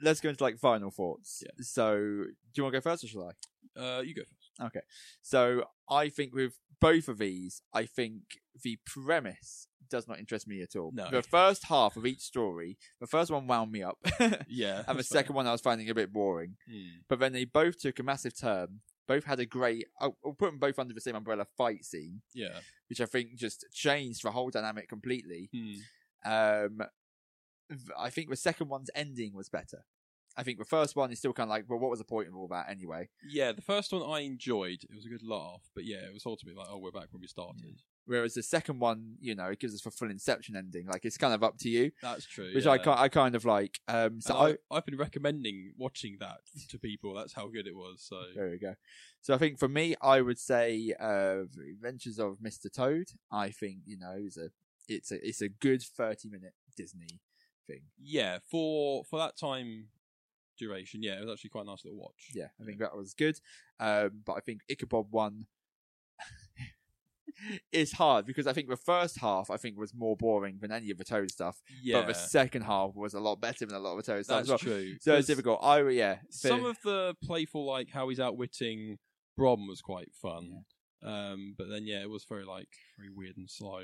Let's 0.03 0.21
go 0.21 0.29
into 0.31 0.43
like 0.45 0.59
final 0.59 0.91
thoughts. 0.91 1.43
Yeah. 1.45 1.53
So, 1.61 1.95
do 1.97 2.27
you 2.57 2.63
want 2.65 2.75
to 2.75 2.81
go 2.81 2.83
first 2.83 3.05
or 3.05 3.09
shall 3.09 3.31
I? 3.77 3.81
Uh, 3.81 4.01
you 4.01 4.15
go 4.15 4.23
first. 4.23 4.51
Okay. 4.61 4.81
So 5.23 5.65
I 5.89 6.09
think 6.09 6.35
with 6.35 6.59
both 6.81 7.09
of 7.09 7.19
these, 7.19 7.63
I 7.73 7.87
think 7.87 8.23
the 8.63 8.79
premise 8.85 9.67
does 9.89 10.09
not 10.09 10.19
interest 10.19 10.47
me 10.49 10.63
at 10.63 10.77
all. 10.77 10.91
No. 10.95 11.09
The 11.11 11.23
first 11.23 11.67
half 11.67 11.97
of 11.97 12.07
each 12.07 12.21
story, 12.21 12.79
the 13.01 13.07
first 13.07 13.31
one 13.31 13.47
wound 13.47 13.73
me 13.73 13.83
up, 13.83 13.99
yeah. 14.49 14.83
and 14.87 14.99
the 14.99 15.03
second 15.05 15.35
one 15.35 15.47
I 15.47 15.53
was 15.53 15.61
finding 15.61 15.89
a 15.89 15.95
bit 15.95 16.13
boring. 16.13 16.57
Hmm. 16.71 17.01
But 17.09 17.19
then 17.19 17.33
they 17.33 17.45
both 17.45 17.79
took 17.79 17.99
a 17.99 18.03
massive 18.03 18.39
turn. 18.39 18.81
Both 19.09 19.25
had 19.25 19.41
a 19.41 19.47
great. 19.47 19.87
I'll, 20.01 20.17
I'll 20.25 20.33
put 20.33 20.47
them 20.51 20.59
both 20.59 20.79
under 20.79 20.95
the 20.95 21.01
same 21.01 21.17
umbrella 21.17 21.47
fight 21.57 21.85
scene, 21.85 22.23
Yeah. 22.35 22.61
which 22.89 23.01
I 23.01 23.07
think 23.07 23.37
just 23.37 23.67
changed 23.73 24.23
the 24.23 24.31
whole 24.31 24.51
dynamic 24.51 24.89
completely. 24.89 25.51
Hmm. 25.55 26.31
Um, 26.31 26.81
I 27.99 28.11
think 28.11 28.29
the 28.31 28.37
second 28.37 28.69
one's 28.69 28.91
ending 28.95 29.35
was 29.35 29.49
better. 29.49 29.85
I 30.37 30.43
think 30.43 30.59
the 30.59 30.65
first 30.65 30.97
one 30.97 31.13
is 31.13 31.19
still 31.19 31.33
kind 31.33 31.49
of 31.49 31.51
like, 31.51 31.65
well, 31.69 31.79
what 31.79 31.91
was 31.91 31.99
the 31.99 32.05
point 32.05 32.29
of 32.29 32.37
all 32.37 32.49
that 32.49 32.71
anyway? 32.71 33.09
Yeah, 33.29 33.53
the 33.53 33.63
first 33.63 33.93
one 33.93 34.03
I 34.03 34.21
enjoyed. 34.21 34.83
It 34.83 34.95
was 34.95 35.05
a 35.05 35.09
good 35.09 35.23
laugh, 35.23 35.63
but 35.75 35.85
yeah, 35.85 35.99
it 35.99 36.13
was 36.13 36.25
ultimately 36.27 36.59
like, 36.59 36.69
oh, 36.71 36.79
we're 36.79 36.91
back 36.91 37.09
where 37.11 37.21
we 37.21 37.27
started. 37.27 37.83
Whereas 38.05 38.35
the 38.35 38.43
second 38.43 38.81
one, 38.81 39.17
you 39.21 39.35
know, 39.35 39.47
it 39.47 39.61
gives 39.61 39.75
us 39.75 39.87
a 39.87 39.91
full 39.91 40.11
Inception 40.11 40.57
ending. 40.57 40.87
Like 40.87 41.05
it's 41.05 41.17
kind 41.17 41.35
of 41.35 41.45
up 41.45 41.57
to 41.59 41.69
you, 41.69 41.93
That's 42.03 42.27
true. 42.27 42.51
which 42.55 42.65
yeah. 42.65 42.73
I 42.73 42.79
kind, 42.79 42.99
I 42.99 43.09
kind 43.09 43.35
of 43.35 43.45
like. 43.45 43.79
Um, 43.87 44.21
so 44.21 44.35
And 44.35 44.59
I, 44.71 44.75
I, 44.75 44.79
I've 44.79 44.87
been 44.87 44.97
recommending 44.97 45.73
watching 45.77 46.17
that 46.21 46.39
to 46.71 46.79
people. 46.79 47.15
That's 47.15 47.35
how 47.35 47.49
good 47.49 47.67
it 47.67 47.77
was. 47.77 48.03
So 48.03 48.23
there 48.35 48.51
we 48.51 48.59
go. 48.59 48.75
So 49.21 49.35
I 49.35 49.39
think 49.39 49.59
for 49.59 49.69
me, 49.69 49.95
I 50.03 50.21
would 50.21 50.39
say 50.39 50.95
uh, 50.99 51.43
Adventures 51.71 52.19
of 52.19 52.39
Mr. 52.39 52.73
Toad. 52.73 53.09
I 53.31 53.51
think 53.51 53.79
you 53.87 53.99
know, 53.99 54.15
it's 54.17 54.37
a 54.37 54.49
it's 54.89 55.13
a 55.13 55.27
it's 55.27 55.41
a 55.41 55.49
good 55.49 55.83
thirty 55.83 56.29
minute 56.29 56.55
Disney 56.77 57.21
thing. 57.67 57.83
yeah, 58.01 58.39
for 58.51 59.05
for 59.05 59.19
that 59.21 59.37
time 59.37 59.87
duration, 60.59 61.03
yeah, 61.03 61.19
it 61.19 61.21
was 61.21 61.33
actually 61.33 61.51
quite 61.51 61.63
a 61.63 61.67
nice 61.71 61.85
little 61.85 61.99
watch. 62.01 62.31
Yeah, 62.35 62.49
I 62.61 62.65
think 62.65 62.79
that 62.79 62.97
was 62.97 63.15
good. 63.15 63.39
Um, 63.81 64.23
but 64.25 64.35
I 64.35 64.41
think 64.41 64.61
Ichabod 64.69 65.07
one 65.11 65.47
is 67.73 67.93
hard 67.93 68.27
because 68.27 68.47
I 68.47 68.53
think 68.53 68.69
the 68.69 68.77
first 68.77 69.19
half 69.19 69.51
I 69.51 69.57
think 69.57 69.79
was 69.79 69.95
more 69.95 70.17
boring 70.17 70.59
than 70.61 70.73
any 70.73 70.91
of 70.91 70.99
the 70.99 71.05
Toad 71.05 71.31
stuff. 71.31 71.61
yeah, 71.83 72.01
But 72.01 72.09
the 72.09 72.15
second 72.15 72.63
half 72.63 72.95
was 72.95 73.15
a 73.15 73.21
lot 73.21 73.41
better 73.41 73.67
than 73.67 73.77
a 73.77 73.81
lot 73.81 73.97
of 73.97 74.05
the 74.05 74.13
Toad 74.13 74.25
stuff. 74.25 74.39
that's 74.47 74.49
well. 74.49 74.59
true. 74.59 74.95
So 75.01 75.15
it's 75.15 75.27
difficult. 75.27 75.61
I 75.63 75.81
yeah. 75.89 76.17
Some 76.31 76.65
of 76.65 76.79
the 76.85 77.15
playful, 77.25 77.67
like 77.67 77.91
how 77.91 78.09
he's 78.09 78.21
outwitting 78.21 78.99
Brom, 79.37 79.67
was 79.67 79.81
quite 79.81 80.13
fun. 80.21 80.65
Um, 81.05 81.55
but 81.59 81.69
then 81.69 81.87
yeah, 81.87 82.01
it 82.03 82.11
was 82.11 82.25
very 82.25 82.45
like 82.45 82.69
very 82.97 83.11
weird 83.11 83.37
and 83.37 83.51
slow. 83.51 83.83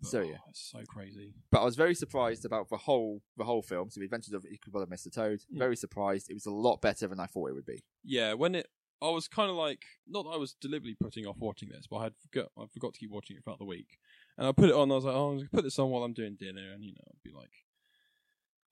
But, 0.00 0.08
So, 0.10 0.20
yeah. 0.20 0.36
oh, 0.40 0.50
it's 0.50 0.70
so 0.72 0.80
crazy. 0.86 1.34
but 1.50 1.60
I 1.62 1.64
was 1.64 1.76
very 1.76 1.94
surprised 1.94 2.44
about 2.44 2.68
the 2.68 2.76
whole 2.76 3.22
the 3.36 3.44
whole 3.44 3.62
film. 3.62 3.90
So 3.90 4.00
the 4.00 4.04
Adventures 4.06 4.34
of 4.34 4.44
Ichabod 4.44 4.82
and 4.82 4.90
Mr. 4.92 5.12
Toad. 5.12 5.40
Yeah. 5.48 5.58
Very 5.58 5.76
surprised. 5.76 6.30
It 6.30 6.34
was 6.34 6.46
a 6.46 6.50
lot 6.50 6.80
better 6.82 7.06
than 7.06 7.18
I 7.20 7.26
thought 7.26 7.50
it 7.50 7.54
would 7.54 7.66
be. 7.66 7.82
Yeah, 8.04 8.34
when 8.34 8.54
it, 8.54 8.68
I 9.02 9.08
was 9.10 9.28
kind 9.28 9.50
of 9.50 9.56
like, 9.56 9.82
not 10.06 10.24
that 10.24 10.30
I 10.30 10.36
was 10.36 10.54
deliberately 10.60 10.96
putting 11.00 11.26
off 11.26 11.36
watching 11.38 11.68
this, 11.70 11.86
but 11.88 11.96
I 11.98 12.04
had 12.04 12.14
forgot, 12.22 12.50
I 12.58 12.64
forgot 12.72 12.94
to 12.94 13.00
keep 13.00 13.10
watching 13.10 13.36
it 13.36 13.44
throughout 13.44 13.58
the 13.58 13.64
week, 13.64 13.98
and 14.38 14.46
I 14.46 14.52
put 14.52 14.68
it 14.70 14.74
on. 14.74 14.90
I 14.90 14.94
was 14.94 15.04
like, 15.04 15.14
oh, 15.14 15.30
I'm 15.30 15.36
gonna 15.38 15.48
put 15.52 15.64
this 15.64 15.78
on 15.78 15.90
while 15.90 16.02
I'm 16.02 16.14
doing 16.14 16.36
dinner, 16.38 16.72
and 16.72 16.82
you 16.84 16.92
know, 16.92 17.04
I'd 17.08 17.22
be 17.22 17.32
like, 17.36 17.50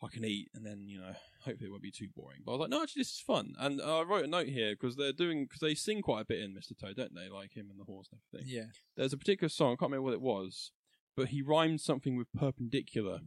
I 0.02 0.08
can 0.08 0.24
eat, 0.24 0.48
and 0.54 0.64
then 0.66 0.86
you 0.88 0.98
know, 0.98 1.12
hopefully 1.44 1.68
it 1.68 1.70
won't 1.70 1.82
be 1.82 1.90
too 1.90 2.08
boring. 2.14 2.40
But 2.44 2.52
I 2.52 2.54
was 2.56 2.60
like, 2.60 2.70
no, 2.70 2.82
actually, 2.82 3.00
this 3.00 3.12
is 3.12 3.20
fun, 3.20 3.54
and 3.58 3.80
uh, 3.80 4.00
I 4.00 4.02
wrote 4.02 4.24
a 4.24 4.28
note 4.28 4.48
here 4.48 4.74
because 4.74 4.96
they're 4.96 5.12
doing 5.12 5.44
because 5.44 5.60
they 5.60 5.74
sing 5.74 6.02
quite 6.02 6.22
a 6.22 6.26
bit 6.26 6.40
in 6.40 6.54
Mr. 6.54 6.78
Toad, 6.78 6.96
don't 6.96 7.14
they? 7.14 7.28
Like 7.28 7.52
him 7.54 7.68
and 7.70 7.78
the 7.80 7.84
horse 7.84 8.08
and 8.12 8.20
everything. 8.32 8.54
Yeah. 8.54 8.66
There's 8.96 9.12
a 9.12 9.18
particular 9.18 9.48
song, 9.50 9.68
I 9.72 9.76
can't 9.76 9.90
remember 9.92 10.02
what 10.02 10.14
it 10.14 10.20
was, 10.22 10.72
but 11.16 11.28
he 11.28 11.42
rhymed 11.42 11.80
something 11.80 12.16
with 12.16 12.32
perpendicular, 12.32 13.20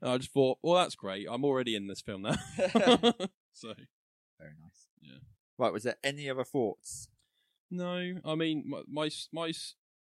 and 0.00 0.10
I 0.10 0.18
just 0.18 0.32
thought, 0.32 0.58
well, 0.62 0.74
that's 0.74 0.94
great. 0.94 1.26
I'm 1.30 1.44
already 1.44 1.74
in 1.74 1.86
this 1.86 2.00
film 2.00 2.22
now. 2.22 2.36
so 3.52 3.74
Very 4.38 4.54
nice. 4.62 4.88
Yeah. 5.00 5.18
Right. 5.58 5.72
Was 5.72 5.84
there 5.84 5.96
any 6.04 6.28
other 6.28 6.44
thoughts? 6.44 7.08
No, 7.70 8.14
I 8.24 8.34
mean 8.34 8.64
my 8.66 8.82
my 8.88 9.10
my, 9.32 9.52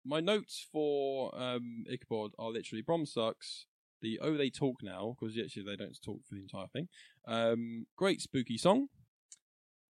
my 0.05 0.19
notes 0.19 0.65
for 0.71 1.33
um, 1.39 1.85
Ichabod 1.91 2.31
are 2.37 2.51
literally 2.51 2.81
Brom 2.81 3.05
sucks. 3.05 3.65
The 4.01 4.19
oh 4.21 4.37
they 4.37 4.51
talk 4.51 4.75
now 4.83 5.15
because 5.19 5.35
actually 5.37 5.63
they 5.63 5.75
don't 5.75 5.97
talk 6.03 6.19
for 6.27 6.35
the 6.35 6.41
entire 6.41 6.67
thing. 6.67 6.87
Um, 7.27 7.87
great 7.95 8.21
spooky 8.21 8.57
song, 8.57 8.89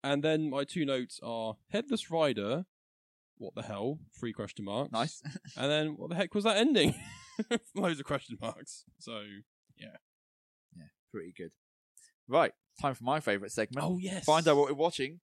and 0.04 0.22
then 0.22 0.48
my 0.48 0.62
two 0.62 0.84
notes 0.84 1.18
are 1.24 1.56
Headless 1.70 2.08
Rider. 2.10 2.66
What 3.38 3.54
the 3.56 3.62
hell? 3.62 3.98
Three 4.18 4.32
question 4.32 4.64
marks. 4.64 4.92
Nice. 4.92 5.22
And 5.56 5.70
then 5.70 5.96
what 5.96 6.08
the 6.08 6.16
heck 6.16 6.34
was 6.34 6.44
that 6.44 6.56
ending? 6.56 6.94
Loads 7.74 8.00
of 8.00 8.06
question 8.06 8.38
marks. 8.40 8.84
So 8.98 9.22
yeah. 9.76 9.96
Yeah, 10.76 10.84
pretty 11.12 11.32
good. 11.36 11.52
Right. 12.28 12.52
Time 12.80 12.94
for 12.94 13.04
my 13.04 13.20
favourite 13.20 13.52
segment. 13.52 13.86
oh 13.86 13.98
yes, 13.98 14.24
Find 14.24 14.46
out 14.48 14.56
what 14.56 14.68
we're 14.68 14.74
watching 14.74 15.20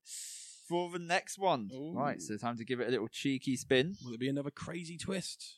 for 0.68 0.90
the 0.92 1.00
next 1.00 1.38
one. 1.38 1.70
Ooh. 1.74 1.94
Right. 1.96 2.22
So 2.22 2.38
time 2.38 2.58
to 2.58 2.66
give 2.66 2.80
it 2.80 2.88
a 2.88 2.92
little 2.92 3.08
cheeky 3.08 3.56
spin. 3.56 3.96
Will 4.04 4.14
it 4.14 4.20
be 4.20 4.30
another 4.30 4.52
crazy 4.52 4.98
twist? 4.98 5.58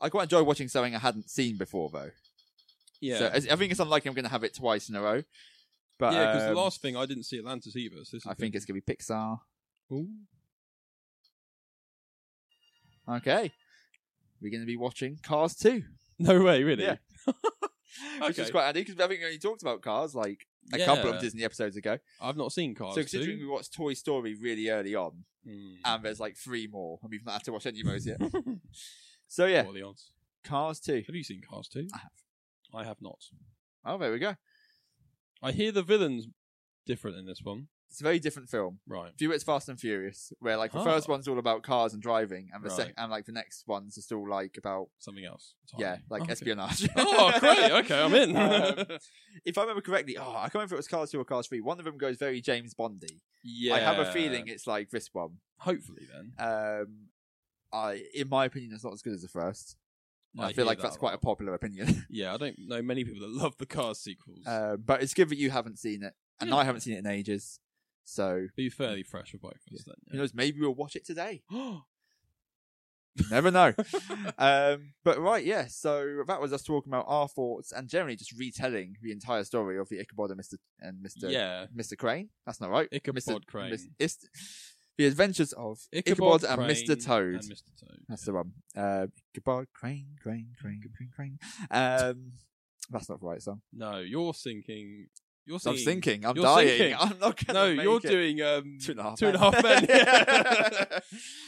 I 0.00 0.08
quite 0.08 0.24
enjoy 0.24 0.42
watching 0.44 0.68
something 0.68 0.94
I 0.94 0.98
hadn't 0.98 1.28
seen 1.28 1.56
before, 1.56 1.90
though. 1.92 2.10
Yeah, 3.00 3.18
So 3.18 3.26
I 3.52 3.56
think 3.56 3.70
it's 3.70 3.80
unlikely 3.80 4.08
I'm 4.08 4.14
going 4.14 4.24
to 4.24 4.30
have 4.30 4.44
it 4.44 4.54
twice 4.54 4.88
in 4.88 4.94
a 4.94 5.02
row. 5.02 5.22
But 5.98 6.12
yeah. 6.12 6.32
Because 6.32 6.48
um, 6.48 6.54
the 6.54 6.60
last 6.60 6.80
thing 6.80 6.96
I 6.96 7.06
didn't 7.06 7.24
see 7.24 7.38
Atlantis 7.38 7.74
either. 7.76 8.04
So 8.04 8.18
I 8.26 8.32
is 8.32 8.38
think 8.38 8.54
it's 8.54 8.64
going 8.64 8.80
to 8.80 8.84
be 8.86 8.94
Pixar. 8.94 9.40
Ooh. 9.92 10.08
Okay. 13.08 13.52
We're 14.40 14.50
going 14.50 14.62
to 14.62 14.66
be 14.66 14.76
watching 14.76 15.18
Cars 15.22 15.54
2. 15.56 15.82
No 16.20 16.42
way, 16.42 16.62
really. 16.64 16.84
Yeah. 16.84 16.96
Which 18.20 18.30
is 18.38 18.40
Okay. 18.40 18.50
quite 18.50 18.64
handy 18.66 18.84
because 18.84 18.98
I 19.00 19.08
think 19.08 19.20
we 19.20 19.26
only 19.26 19.38
talked 19.38 19.62
about 19.62 19.82
Cars 19.82 20.14
like 20.14 20.46
a 20.72 20.78
couple 20.84 21.10
of 21.12 21.20
Disney 21.20 21.44
episodes 21.44 21.76
ago. 21.76 21.98
I've 22.20 22.36
not 22.36 22.52
seen 22.52 22.74
Cars. 22.74 22.94
so 22.94 23.00
considering 23.02 23.38
2. 23.38 23.44
we 23.46 23.50
watched 23.50 23.72
Toy 23.74 23.94
Story 23.94 24.34
really 24.40 24.68
early 24.68 24.94
on, 24.94 25.24
Mm. 25.46 25.76
and 25.84 26.02
there's 26.04 26.20
like 26.20 26.36
three 26.36 26.66
more, 26.66 26.98
and 27.02 27.10
we've 27.10 27.24
not 27.24 27.34
had 27.34 27.44
to 27.44 27.52
watch 27.52 27.66
any 27.66 27.80
of 27.80 27.86
those 27.86 28.06
yet. 28.06 28.20
so 29.28 29.46
yeah, 29.46 29.62
What 29.62 29.70
are 29.70 29.78
the 29.80 29.86
odds? 29.86 30.10
Cars 30.44 30.80
2. 30.80 31.04
Have 31.06 31.14
you 31.14 31.22
seen 31.24 31.40
Cars 31.48 31.68
2? 31.68 31.86
I 31.94 31.98
have. 31.98 32.10
I 32.74 32.84
have 32.84 33.00
not. 33.00 33.18
Oh, 33.84 33.96
there 33.96 34.12
we 34.12 34.18
go. 34.18 34.34
I 35.42 35.52
hear 35.52 35.72
the 35.72 35.82
villain's 35.82 36.26
different 36.84 37.16
in 37.16 37.26
this 37.26 37.40
one. 37.42 37.68
It's 37.90 38.00
a 38.00 38.04
very 38.04 38.18
different 38.18 38.50
film. 38.50 38.80
Right. 38.86 39.12
Few 39.18 39.32
it's 39.32 39.44
Fast 39.44 39.68
and 39.70 39.80
Furious, 39.80 40.30
where 40.40 40.56
like 40.58 40.72
the 40.72 40.80
Oh. 40.80 40.84
first 40.84 41.08
one's 41.08 41.26
all 41.26 41.38
about 41.38 41.62
cars 41.62 41.94
and 41.94 42.02
driving, 42.02 42.50
and 42.52 42.62
the 42.62 42.68
Right. 42.68 42.76
second 42.76 42.94
and 42.98 43.10
like 43.10 43.24
the 43.24 43.32
next 43.32 43.66
ones 43.66 43.96
are 43.96 44.02
still 44.02 44.28
like 44.28 44.56
about 44.58 44.88
Something 44.98 45.24
else. 45.24 45.54
yeah, 45.78 45.94
entirely. 45.94 46.02
like 46.10 46.20
Oh, 46.20 46.24
okay. 46.24 46.32
espionage. 46.32 46.88
oh, 46.96 47.38
great. 47.40 47.70
Okay, 47.72 48.02
I'm 48.02 48.14
in. 48.14 48.36
Um, 48.88 48.98
if 49.46 49.56
I 49.56 49.62
remember 49.62 49.80
correctly, 49.80 50.18
oh, 50.18 50.22
I 50.36 50.42
can't 50.42 50.54
remember 50.54 50.74
if 50.74 50.78
it 50.78 50.84
was 50.84 50.88
Cars 50.88 51.10
2 51.10 51.18
or 51.20 51.24
Cars 51.24 51.46
3. 51.46 51.60
One 51.62 51.78
of 51.78 51.84
them 51.86 51.96
goes 51.96 52.18
very 52.18 52.40
James 52.42 52.74
Bondy. 52.74 53.22
yeah. 53.42 53.74
I 53.74 53.78
have 53.80 53.98
a 53.98 54.12
feeling 54.12 54.48
it's 54.48 54.66
like 54.66 54.90
this 54.90 55.08
one. 55.14 55.38
Hopefully, 55.60 56.06
then. 56.12 56.32
Um, 56.38 57.08
I, 57.72 58.02
in 58.14 58.28
my 58.28 58.44
opinion, 58.44 58.72
it's 58.74 58.84
not 58.84 58.92
as 58.92 59.02
good 59.02 59.14
as 59.14 59.22
the 59.22 59.28
first. 59.28 59.76
I, 60.38 60.52
feel 60.52 60.66
like 60.66 60.78
that 60.78 60.82
that's 60.84 60.96
a 60.96 60.98
quite 60.98 61.10
a 61.12 61.12
lot. 61.14 61.22
popular 61.22 61.54
opinion. 61.54 62.06
Yeah, 62.10 62.34
I 62.34 62.36
don't 62.36 62.56
know 62.58 62.80
many 62.82 63.02
people 63.04 63.20
that 63.26 63.34
love 63.34 63.56
the 63.58 63.66
Cars 63.66 63.98
sequels. 63.98 64.46
uh, 64.46 64.76
but 64.76 65.02
it's 65.02 65.14
good 65.14 65.30
that 65.30 65.38
you 65.38 65.50
haven't 65.50 65.78
seen 65.78 66.02
it, 66.02 66.12
and 66.40 66.52
I 66.54 66.64
haven't 66.64 66.82
seen 66.82 66.94
it 66.94 66.98
in 66.98 67.06
ages. 67.06 67.58
So 68.08 68.46
Be 68.56 68.70
fairly 68.70 69.02
fresh 69.02 69.32
for 69.32 69.38
both 69.38 69.60
of 69.70 69.74
us 69.74 69.84
then. 69.84 69.96
who 70.10 70.16
knows? 70.16 70.32
Maybe 70.32 70.60
we'll 70.60 70.74
watch 70.74 70.96
it 70.96 71.04
today. 71.04 71.42
Never 73.30 73.50
know. 73.50 73.74
um, 74.38 74.94
but 75.04 75.20
right, 75.20 75.44
yeah. 75.44 75.66
So 75.68 76.22
that 76.26 76.40
was 76.40 76.54
us 76.54 76.62
talking 76.62 76.90
about 76.90 77.04
our 77.06 77.28
thoughts 77.28 77.70
and 77.70 77.86
generally 77.86 78.16
just 78.16 78.32
retelling 78.32 78.96
the 79.02 79.12
entire 79.12 79.44
story 79.44 79.78
of 79.78 79.90
the 79.90 79.98
Ichabod 79.98 80.30
and 80.30 80.40
Mr. 80.40 80.54
and 80.80 81.04
Mr. 81.04 81.30
yeah. 81.30 81.66
Mr. 81.76 81.98
Crane. 81.98 82.30
That's 82.46 82.62
not 82.62 82.70
right. 82.70 82.88
Ichabod 82.90 83.22
Mr. 83.22 83.46
Crane. 83.46 83.70
Mis- 83.70 83.88
it's 83.98 84.26
the 84.96 85.04
Adventures 85.04 85.52
of 85.52 85.78
Ichabod, 85.92 86.44
Ichabod, 86.44 86.44
and 86.44 86.70
Mr. 86.70 87.04
Toad. 87.04 87.34
And 87.34 87.42
Mr. 87.42 87.70
Toad. 87.78 87.98
That's 88.08 88.24
the 88.24 88.32
one. 88.32 88.52
Uh, 88.74 89.08
Ichabod 89.34 89.66
Crane, 89.74 90.16
Crane, 90.22 90.54
Crane, 90.58 90.80
Crane, 90.96 91.10
Crane. 91.14 91.38
Um, 91.70 92.32
that's 92.88 93.10
not 93.10 93.20
the 93.20 93.26
right 93.26 93.42
song. 93.42 93.60
No, 93.72 93.98
you're 93.98 94.32
thinking. 94.32 95.08
You're 95.48 95.58
I'm 95.66 95.76
thinking. 95.76 96.24
I'm 96.26 96.36
you're 96.36 96.44
dying. 96.44 96.68
singing. 96.78 96.96
I'm 97.00 97.18
not 97.18 97.44
gonna. 97.46 97.58
No, 97.58 97.74
make 97.74 97.84
you're 97.84 97.96
it. 97.96 98.02
doing 98.02 98.42
um, 98.42 98.78
two 98.82 98.92
and 98.92 99.00
a 99.00 99.02
half. 99.02 99.18
Two 99.18 99.26
and 99.28 99.36
a 99.36 99.38
half 99.38 99.62
men. 99.62 99.86
Yeah. 99.88 100.98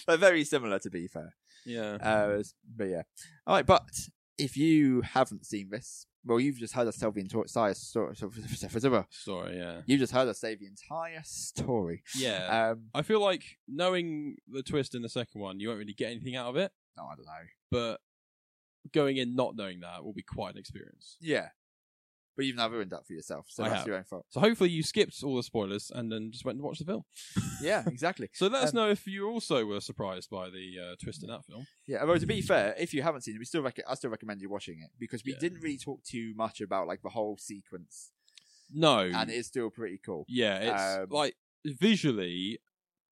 They're 0.07 0.17
very 0.17 0.45
similar, 0.45 0.79
to 0.81 0.91
be 0.91 1.07
fair. 1.07 1.35
yeah. 1.67 1.95
Uh, 2.01 2.43
but 2.77 2.85
yeah. 2.85 3.03
All 3.47 3.55
right, 3.57 3.67
but 3.67 3.83
if 4.39 4.57
you 4.57 5.03
haven't 5.03 5.45
seen 5.45 5.69
this, 5.71 6.07
well, 6.25 6.41
you've 6.41 6.57
just 6.59 6.75
heard 6.75 6.89
us 6.89 6.97
tell 6.97 7.13
the 7.13 7.21
entire 7.21 7.47
story. 7.75 8.15
Sorry. 9.11 9.57
Yeah. 9.57 9.83
You 9.87 9.99
just 9.99 10.13
heard 10.13 10.29
us 10.29 10.41
say 10.41 10.55
the 10.55 10.67
entire 10.67 11.21
story. 11.25 12.03
Yeah. 12.17 12.71
Um, 12.73 12.85
I 12.95 13.03
feel 13.03 13.21
like 13.21 13.45
knowing 13.69 14.37
the 14.49 14.63
twist 14.63 14.95
in 14.95 15.03
the 15.03 15.09
second 15.09 15.41
one, 15.41 15.61
you 15.61 15.69
won't 15.69 15.79
really 15.79 15.95
get 15.95 16.11
anything 16.11 16.37
out 16.37 16.49
of 16.49 16.57
it. 16.57 16.73
no, 16.97 17.05
I 17.05 17.15
don't 17.17 17.27
know. 17.27 17.33
But 17.71 18.01
going 18.93 19.19
in 19.19 19.35
not 19.35 19.57
knowing 19.57 19.81
that 19.81 20.05
will 20.05 20.13
be 20.15 20.23
quite 20.23 20.55
an 20.55 20.59
experience. 20.59 21.17
Yeah, 21.21 21.49
But 22.41 22.47
you've 22.47 22.57
now 22.57 22.71
ruined 22.71 22.91
that 22.93 23.07
for 23.07 23.13
yourself, 23.13 23.47
so 23.51 23.63
I 23.65 23.69
that's 23.69 23.79
have. 23.81 23.87
your 23.87 23.97
own 23.97 24.05
fault. 24.05 24.25
So 24.31 24.41
hopefully 24.41 24.71
you 24.71 24.83
skipped 24.83 25.23
all 25.23 25.37
the 25.37 25.43
spoilers 25.43 25.91
and 25.95 26.11
then 26.11 26.31
just 26.33 26.43
went 26.47 26.57
and 26.57 26.65
watched 26.65 26.79
the 26.79 26.87
film. 26.87 27.05
Yeah, 27.61 27.85
exactly. 27.87 28.31
So 28.35 28.47
let 28.47 28.63
us 28.65 28.71
Um, 28.73 28.77
know 28.77 28.89
if 28.91 29.07
you 29.07 29.29
also 29.29 29.67
were 29.67 29.81
surprised 29.81 30.31
by 30.31 30.49
the 30.49 30.67
uh, 30.93 30.97
twist 31.03 31.23
in 31.23 31.29
that 31.29 31.45
film. 31.45 31.67
Yeah, 31.87 31.99
although 32.01 32.17
to 32.17 32.27
be 32.27 32.41
fair, 32.41 32.75
if 32.79 32.95
you 32.95 33.03
haven't 33.03 33.21
seen 33.21 33.35
it, 33.35 33.39
we 33.39 33.45
still 33.45 33.61
rec- 33.63 33.85
I 33.87 33.95
still 33.95 34.09
recommend 34.11 34.41
you 34.41 34.49
watching 34.49 34.81
it 34.83 34.91
because 34.99 35.23
we 35.23 35.33
Yeah. 35.33 35.39
didn't 35.41 35.61
really 35.61 35.77
talk 35.77 36.03
too 36.03 36.33
much 36.35 36.63
about 36.63 36.87
like 36.87 37.03
the 37.03 37.11
whole 37.11 37.37
sequence, 37.37 38.13
No, 38.73 39.01
and 39.01 39.29
it 39.29 39.35
is 39.35 39.47
still 39.47 39.69
pretty 39.69 39.99
cool. 39.99 40.25
yeah, 40.29 40.57
it's 40.59 41.03
Um, 41.03 41.09
like 41.11 41.37
visually 41.67 42.59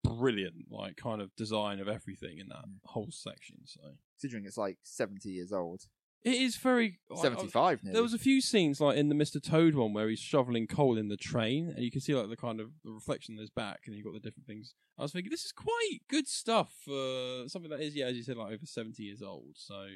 brilliant, 0.05 0.71
like 0.71 0.97
kind 0.97 1.21
of 1.21 1.35
design 1.37 1.81
of 1.81 1.89
everything 1.89 2.39
in 2.39 2.49
that 2.49 2.65
Mm. 2.65 2.79
whole 2.85 3.11
section. 3.11 3.67
So 3.67 3.81
Considering 4.21 4.47
it's 4.47 4.57
like 4.57 4.79
seventy 4.83 5.31
years 5.31 5.53
old, 5.53 5.87
it 6.25 6.35
is 6.35 6.57
very 6.57 6.99
like, 7.09 7.21
seventy-five. 7.23 7.81
There 7.83 8.03
was 8.03 8.15
a 8.15 8.19
few 8.19 8.41
scenes 8.41 8.81
like 8.81 8.97
in 8.97 9.09
the 9.09 9.15
Mr. 9.15 9.43
Toad 9.43 9.75
one 9.75 9.93
where 9.93 10.09
he's 10.09 10.19
shoveling 10.19 10.67
coal 10.67 10.99
in 10.99 11.09
the 11.09 11.17
train, 11.17 11.69
and 11.75 11.85
you 11.85 11.91
can 11.91 12.01
see 12.01 12.15
like 12.15 12.29
the 12.29 12.37
kind 12.37 12.61
of 12.61 12.71
the 12.85 12.91
reflection 12.91 13.35
in 13.35 13.41
his 13.41 13.51
back, 13.51 13.83
and 13.87 13.95
you've 13.95 14.05
got 14.05 14.15
the 14.15 14.21
different 14.21 14.47
things. 14.47 14.75
I 14.99 15.03
was 15.03 15.13
thinking 15.13 15.31
this 15.31 15.45
is 15.45 15.53
quite 15.53 16.01
good 16.11 16.27
stuff 16.27 16.73
for 16.85 17.45
something 17.49 17.71
that 17.71 17.81
is, 17.81 17.95
yeah, 17.95 18.07
as 18.07 18.17
you 18.17 18.23
said, 18.23 18.37
like 18.37 18.53
over 18.53 18.67
seventy 18.67 19.05
years 19.05 19.23
old. 19.23 19.53
So 19.55 19.87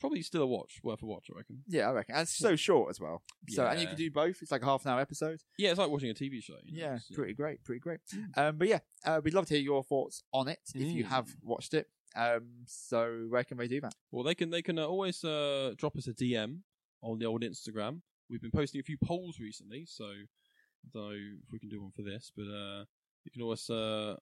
probably 0.00 0.22
still 0.22 0.42
a 0.42 0.46
watch, 0.46 0.78
worth 0.84 1.02
a 1.02 1.06
watch, 1.06 1.26
I 1.32 1.36
reckon. 1.38 1.62
Yeah, 1.66 1.88
I 1.88 1.92
reckon. 1.92 2.14
And 2.14 2.22
it's 2.22 2.36
so 2.36 2.54
short 2.54 2.88
as 2.90 3.00
well. 3.00 3.22
So 3.48 3.66
and 3.66 3.80
you 3.80 3.84
Yeah. 3.84 3.88
can 3.90 3.98
do 3.98 4.10
both. 4.12 4.42
It's 4.42 4.52
like 4.52 4.62
a 4.62 4.64
half 4.64 4.84
an 4.84 4.92
hour 4.92 5.00
episode. 5.00 5.40
Yeah, 5.58 5.70
it's 5.70 5.78
like 5.80 5.90
watching 5.90 6.08
a 6.10 6.14
TV 6.14 6.40
show. 6.40 6.54
you 6.64 6.80
know, 6.80 6.86
Yeah, 6.86 6.94
it's, 6.96 7.10
pretty 7.10 7.34
great, 7.34 7.64
pretty 7.64 7.80
great. 7.80 7.98
Mm. 8.14 8.38
Um, 8.38 8.56
but 8.58 8.68
yeah, 8.68 8.78
uh, 9.04 9.20
we'd 9.24 9.34
love 9.34 9.46
to 9.46 9.54
hear 9.54 9.62
your 9.62 9.82
thoughts 9.82 10.22
on 10.32 10.46
it 10.46 10.60
if 10.72 10.82
you 10.82 11.02
Mm. 11.04 11.08
have 11.08 11.34
watched 11.42 11.74
it. 11.74 11.88
Um, 12.16 12.64
so 12.66 13.26
where 13.28 13.44
can 13.44 13.58
they 13.58 13.68
do 13.68 13.80
that? 13.80 13.94
Well, 14.10 14.24
they 14.24 14.34
can 14.34 14.50
they 14.50 14.62
can 14.62 14.78
uh, 14.78 14.86
always 14.86 15.22
uh, 15.24 15.74
drop 15.76 15.96
us 15.96 16.06
a 16.06 16.12
DM 16.12 16.60
on 17.02 17.18
the 17.18 17.26
old 17.26 17.42
Instagram. 17.42 18.00
We've 18.30 18.42
been 18.42 18.50
posting 18.50 18.80
a 18.80 18.84
few 18.84 18.98
polls 18.98 19.38
recently, 19.40 19.86
so 19.86 20.04
I 20.04 20.88
don't 20.92 21.02
know 21.02 21.16
if 21.16 21.52
we 21.52 21.58
can 21.58 21.68
do 21.68 21.80
one 21.82 21.92
for 21.92 22.02
this, 22.02 22.30
but 22.36 22.44
uh, 22.44 22.84
you 23.24 23.30
can 23.32 23.42
always 23.42 23.68
uh, 23.70 24.16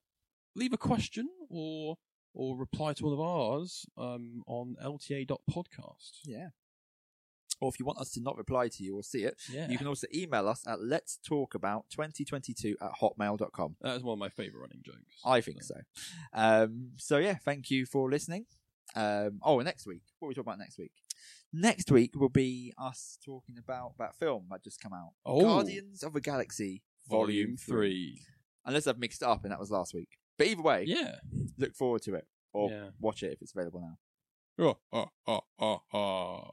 leave 0.55 0.73
a 0.73 0.77
question 0.77 1.27
or 1.49 1.97
or 2.33 2.57
reply 2.57 2.93
to 2.93 3.03
one 3.05 3.13
of 3.13 3.19
ours 3.19 3.85
um, 3.97 4.43
on 4.47 4.75
lta.podcast. 4.83 6.19
Yeah. 6.25 6.49
Or 7.59 7.69
if 7.69 7.79
you 7.79 7.85
want 7.85 7.97
us 7.99 8.11
to 8.11 8.21
not 8.21 8.37
reply 8.37 8.67
to 8.67 8.83
you 8.83 8.95
or 8.95 9.03
see 9.03 9.23
it, 9.23 9.35
Yeah, 9.51 9.67
you 9.69 9.77
can 9.77 9.87
also 9.87 10.05
email 10.13 10.47
us 10.47 10.63
at 10.67 10.81
let's 10.81 11.17
talk 11.17 11.55
about 11.55 11.85
2022 11.89 12.75
at 12.81 12.91
hotmail.com. 13.01 13.77
that 13.81 13.95
is 13.97 14.03
one 14.03 14.13
of 14.13 14.19
my 14.19 14.29
favourite 14.29 14.61
running 14.61 14.81
jokes. 14.85 14.99
I 15.25 15.41
think 15.41 15.63
so. 15.63 15.75
Um, 16.33 16.91
so 16.97 17.17
yeah, 17.17 17.35
thank 17.43 17.69
you 17.71 17.85
for 17.85 18.09
listening. 18.11 18.45
Um, 18.95 19.39
oh, 19.43 19.59
next 19.61 19.85
week, 19.87 20.01
what 20.19 20.27
are 20.27 20.29
we 20.29 20.35
talking 20.35 20.49
about 20.49 20.59
next 20.59 20.77
week? 20.77 20.91
Next 21.51 21.89
week 21.91 22.11
will 22.15 22.29
be 22.29 22.73
us 22.77 23.17
talking 23.25 23.57
about 23.57 23.93
that 23.97 24.15
film 24.15 24.45
that 24.51 24.63
just 24.63 24.79
come 24.81 24.93
out, 24.93 25.11
Oh. 25.25 25.41
Guardians 25.41 26.03
of 26.03 26.13
the 26.13 26.21
Galaxy 26.21 26.83
Volume 27.09 27.57
three. 27.57 28.21
Unless 28.65 28.85
I've 28.85 28.99
mixed 28.99 29.21
it 29.21 29.27
up 29.27 29.43
and 29.43 29.51
that 29.51 29.59
was 29.59 29.71
last 29.71 29.93
week. 29.93 30.09
But 30.37 30.47
either 30.47 30.61
way, 30.61 30.83
Yeah. 30.85 31.15
look 31.57 31.73
forward 31.73 32.01
to 32.03 32.15
it 32.15 32.27
or 32.53 32.69
Yeah. 32.69 32.89
watch 32.99 33.23
it 33.23 33.31
if 33.33 33.41
it's 33.41 33.53
available 33.55 33.79
now. 33.81 33.97
Oh, 34.59 34.77
oh, 34.91 35.09
oh, 35.27 35.41
oh, 35.59 35.81
oh. 35.97 36.49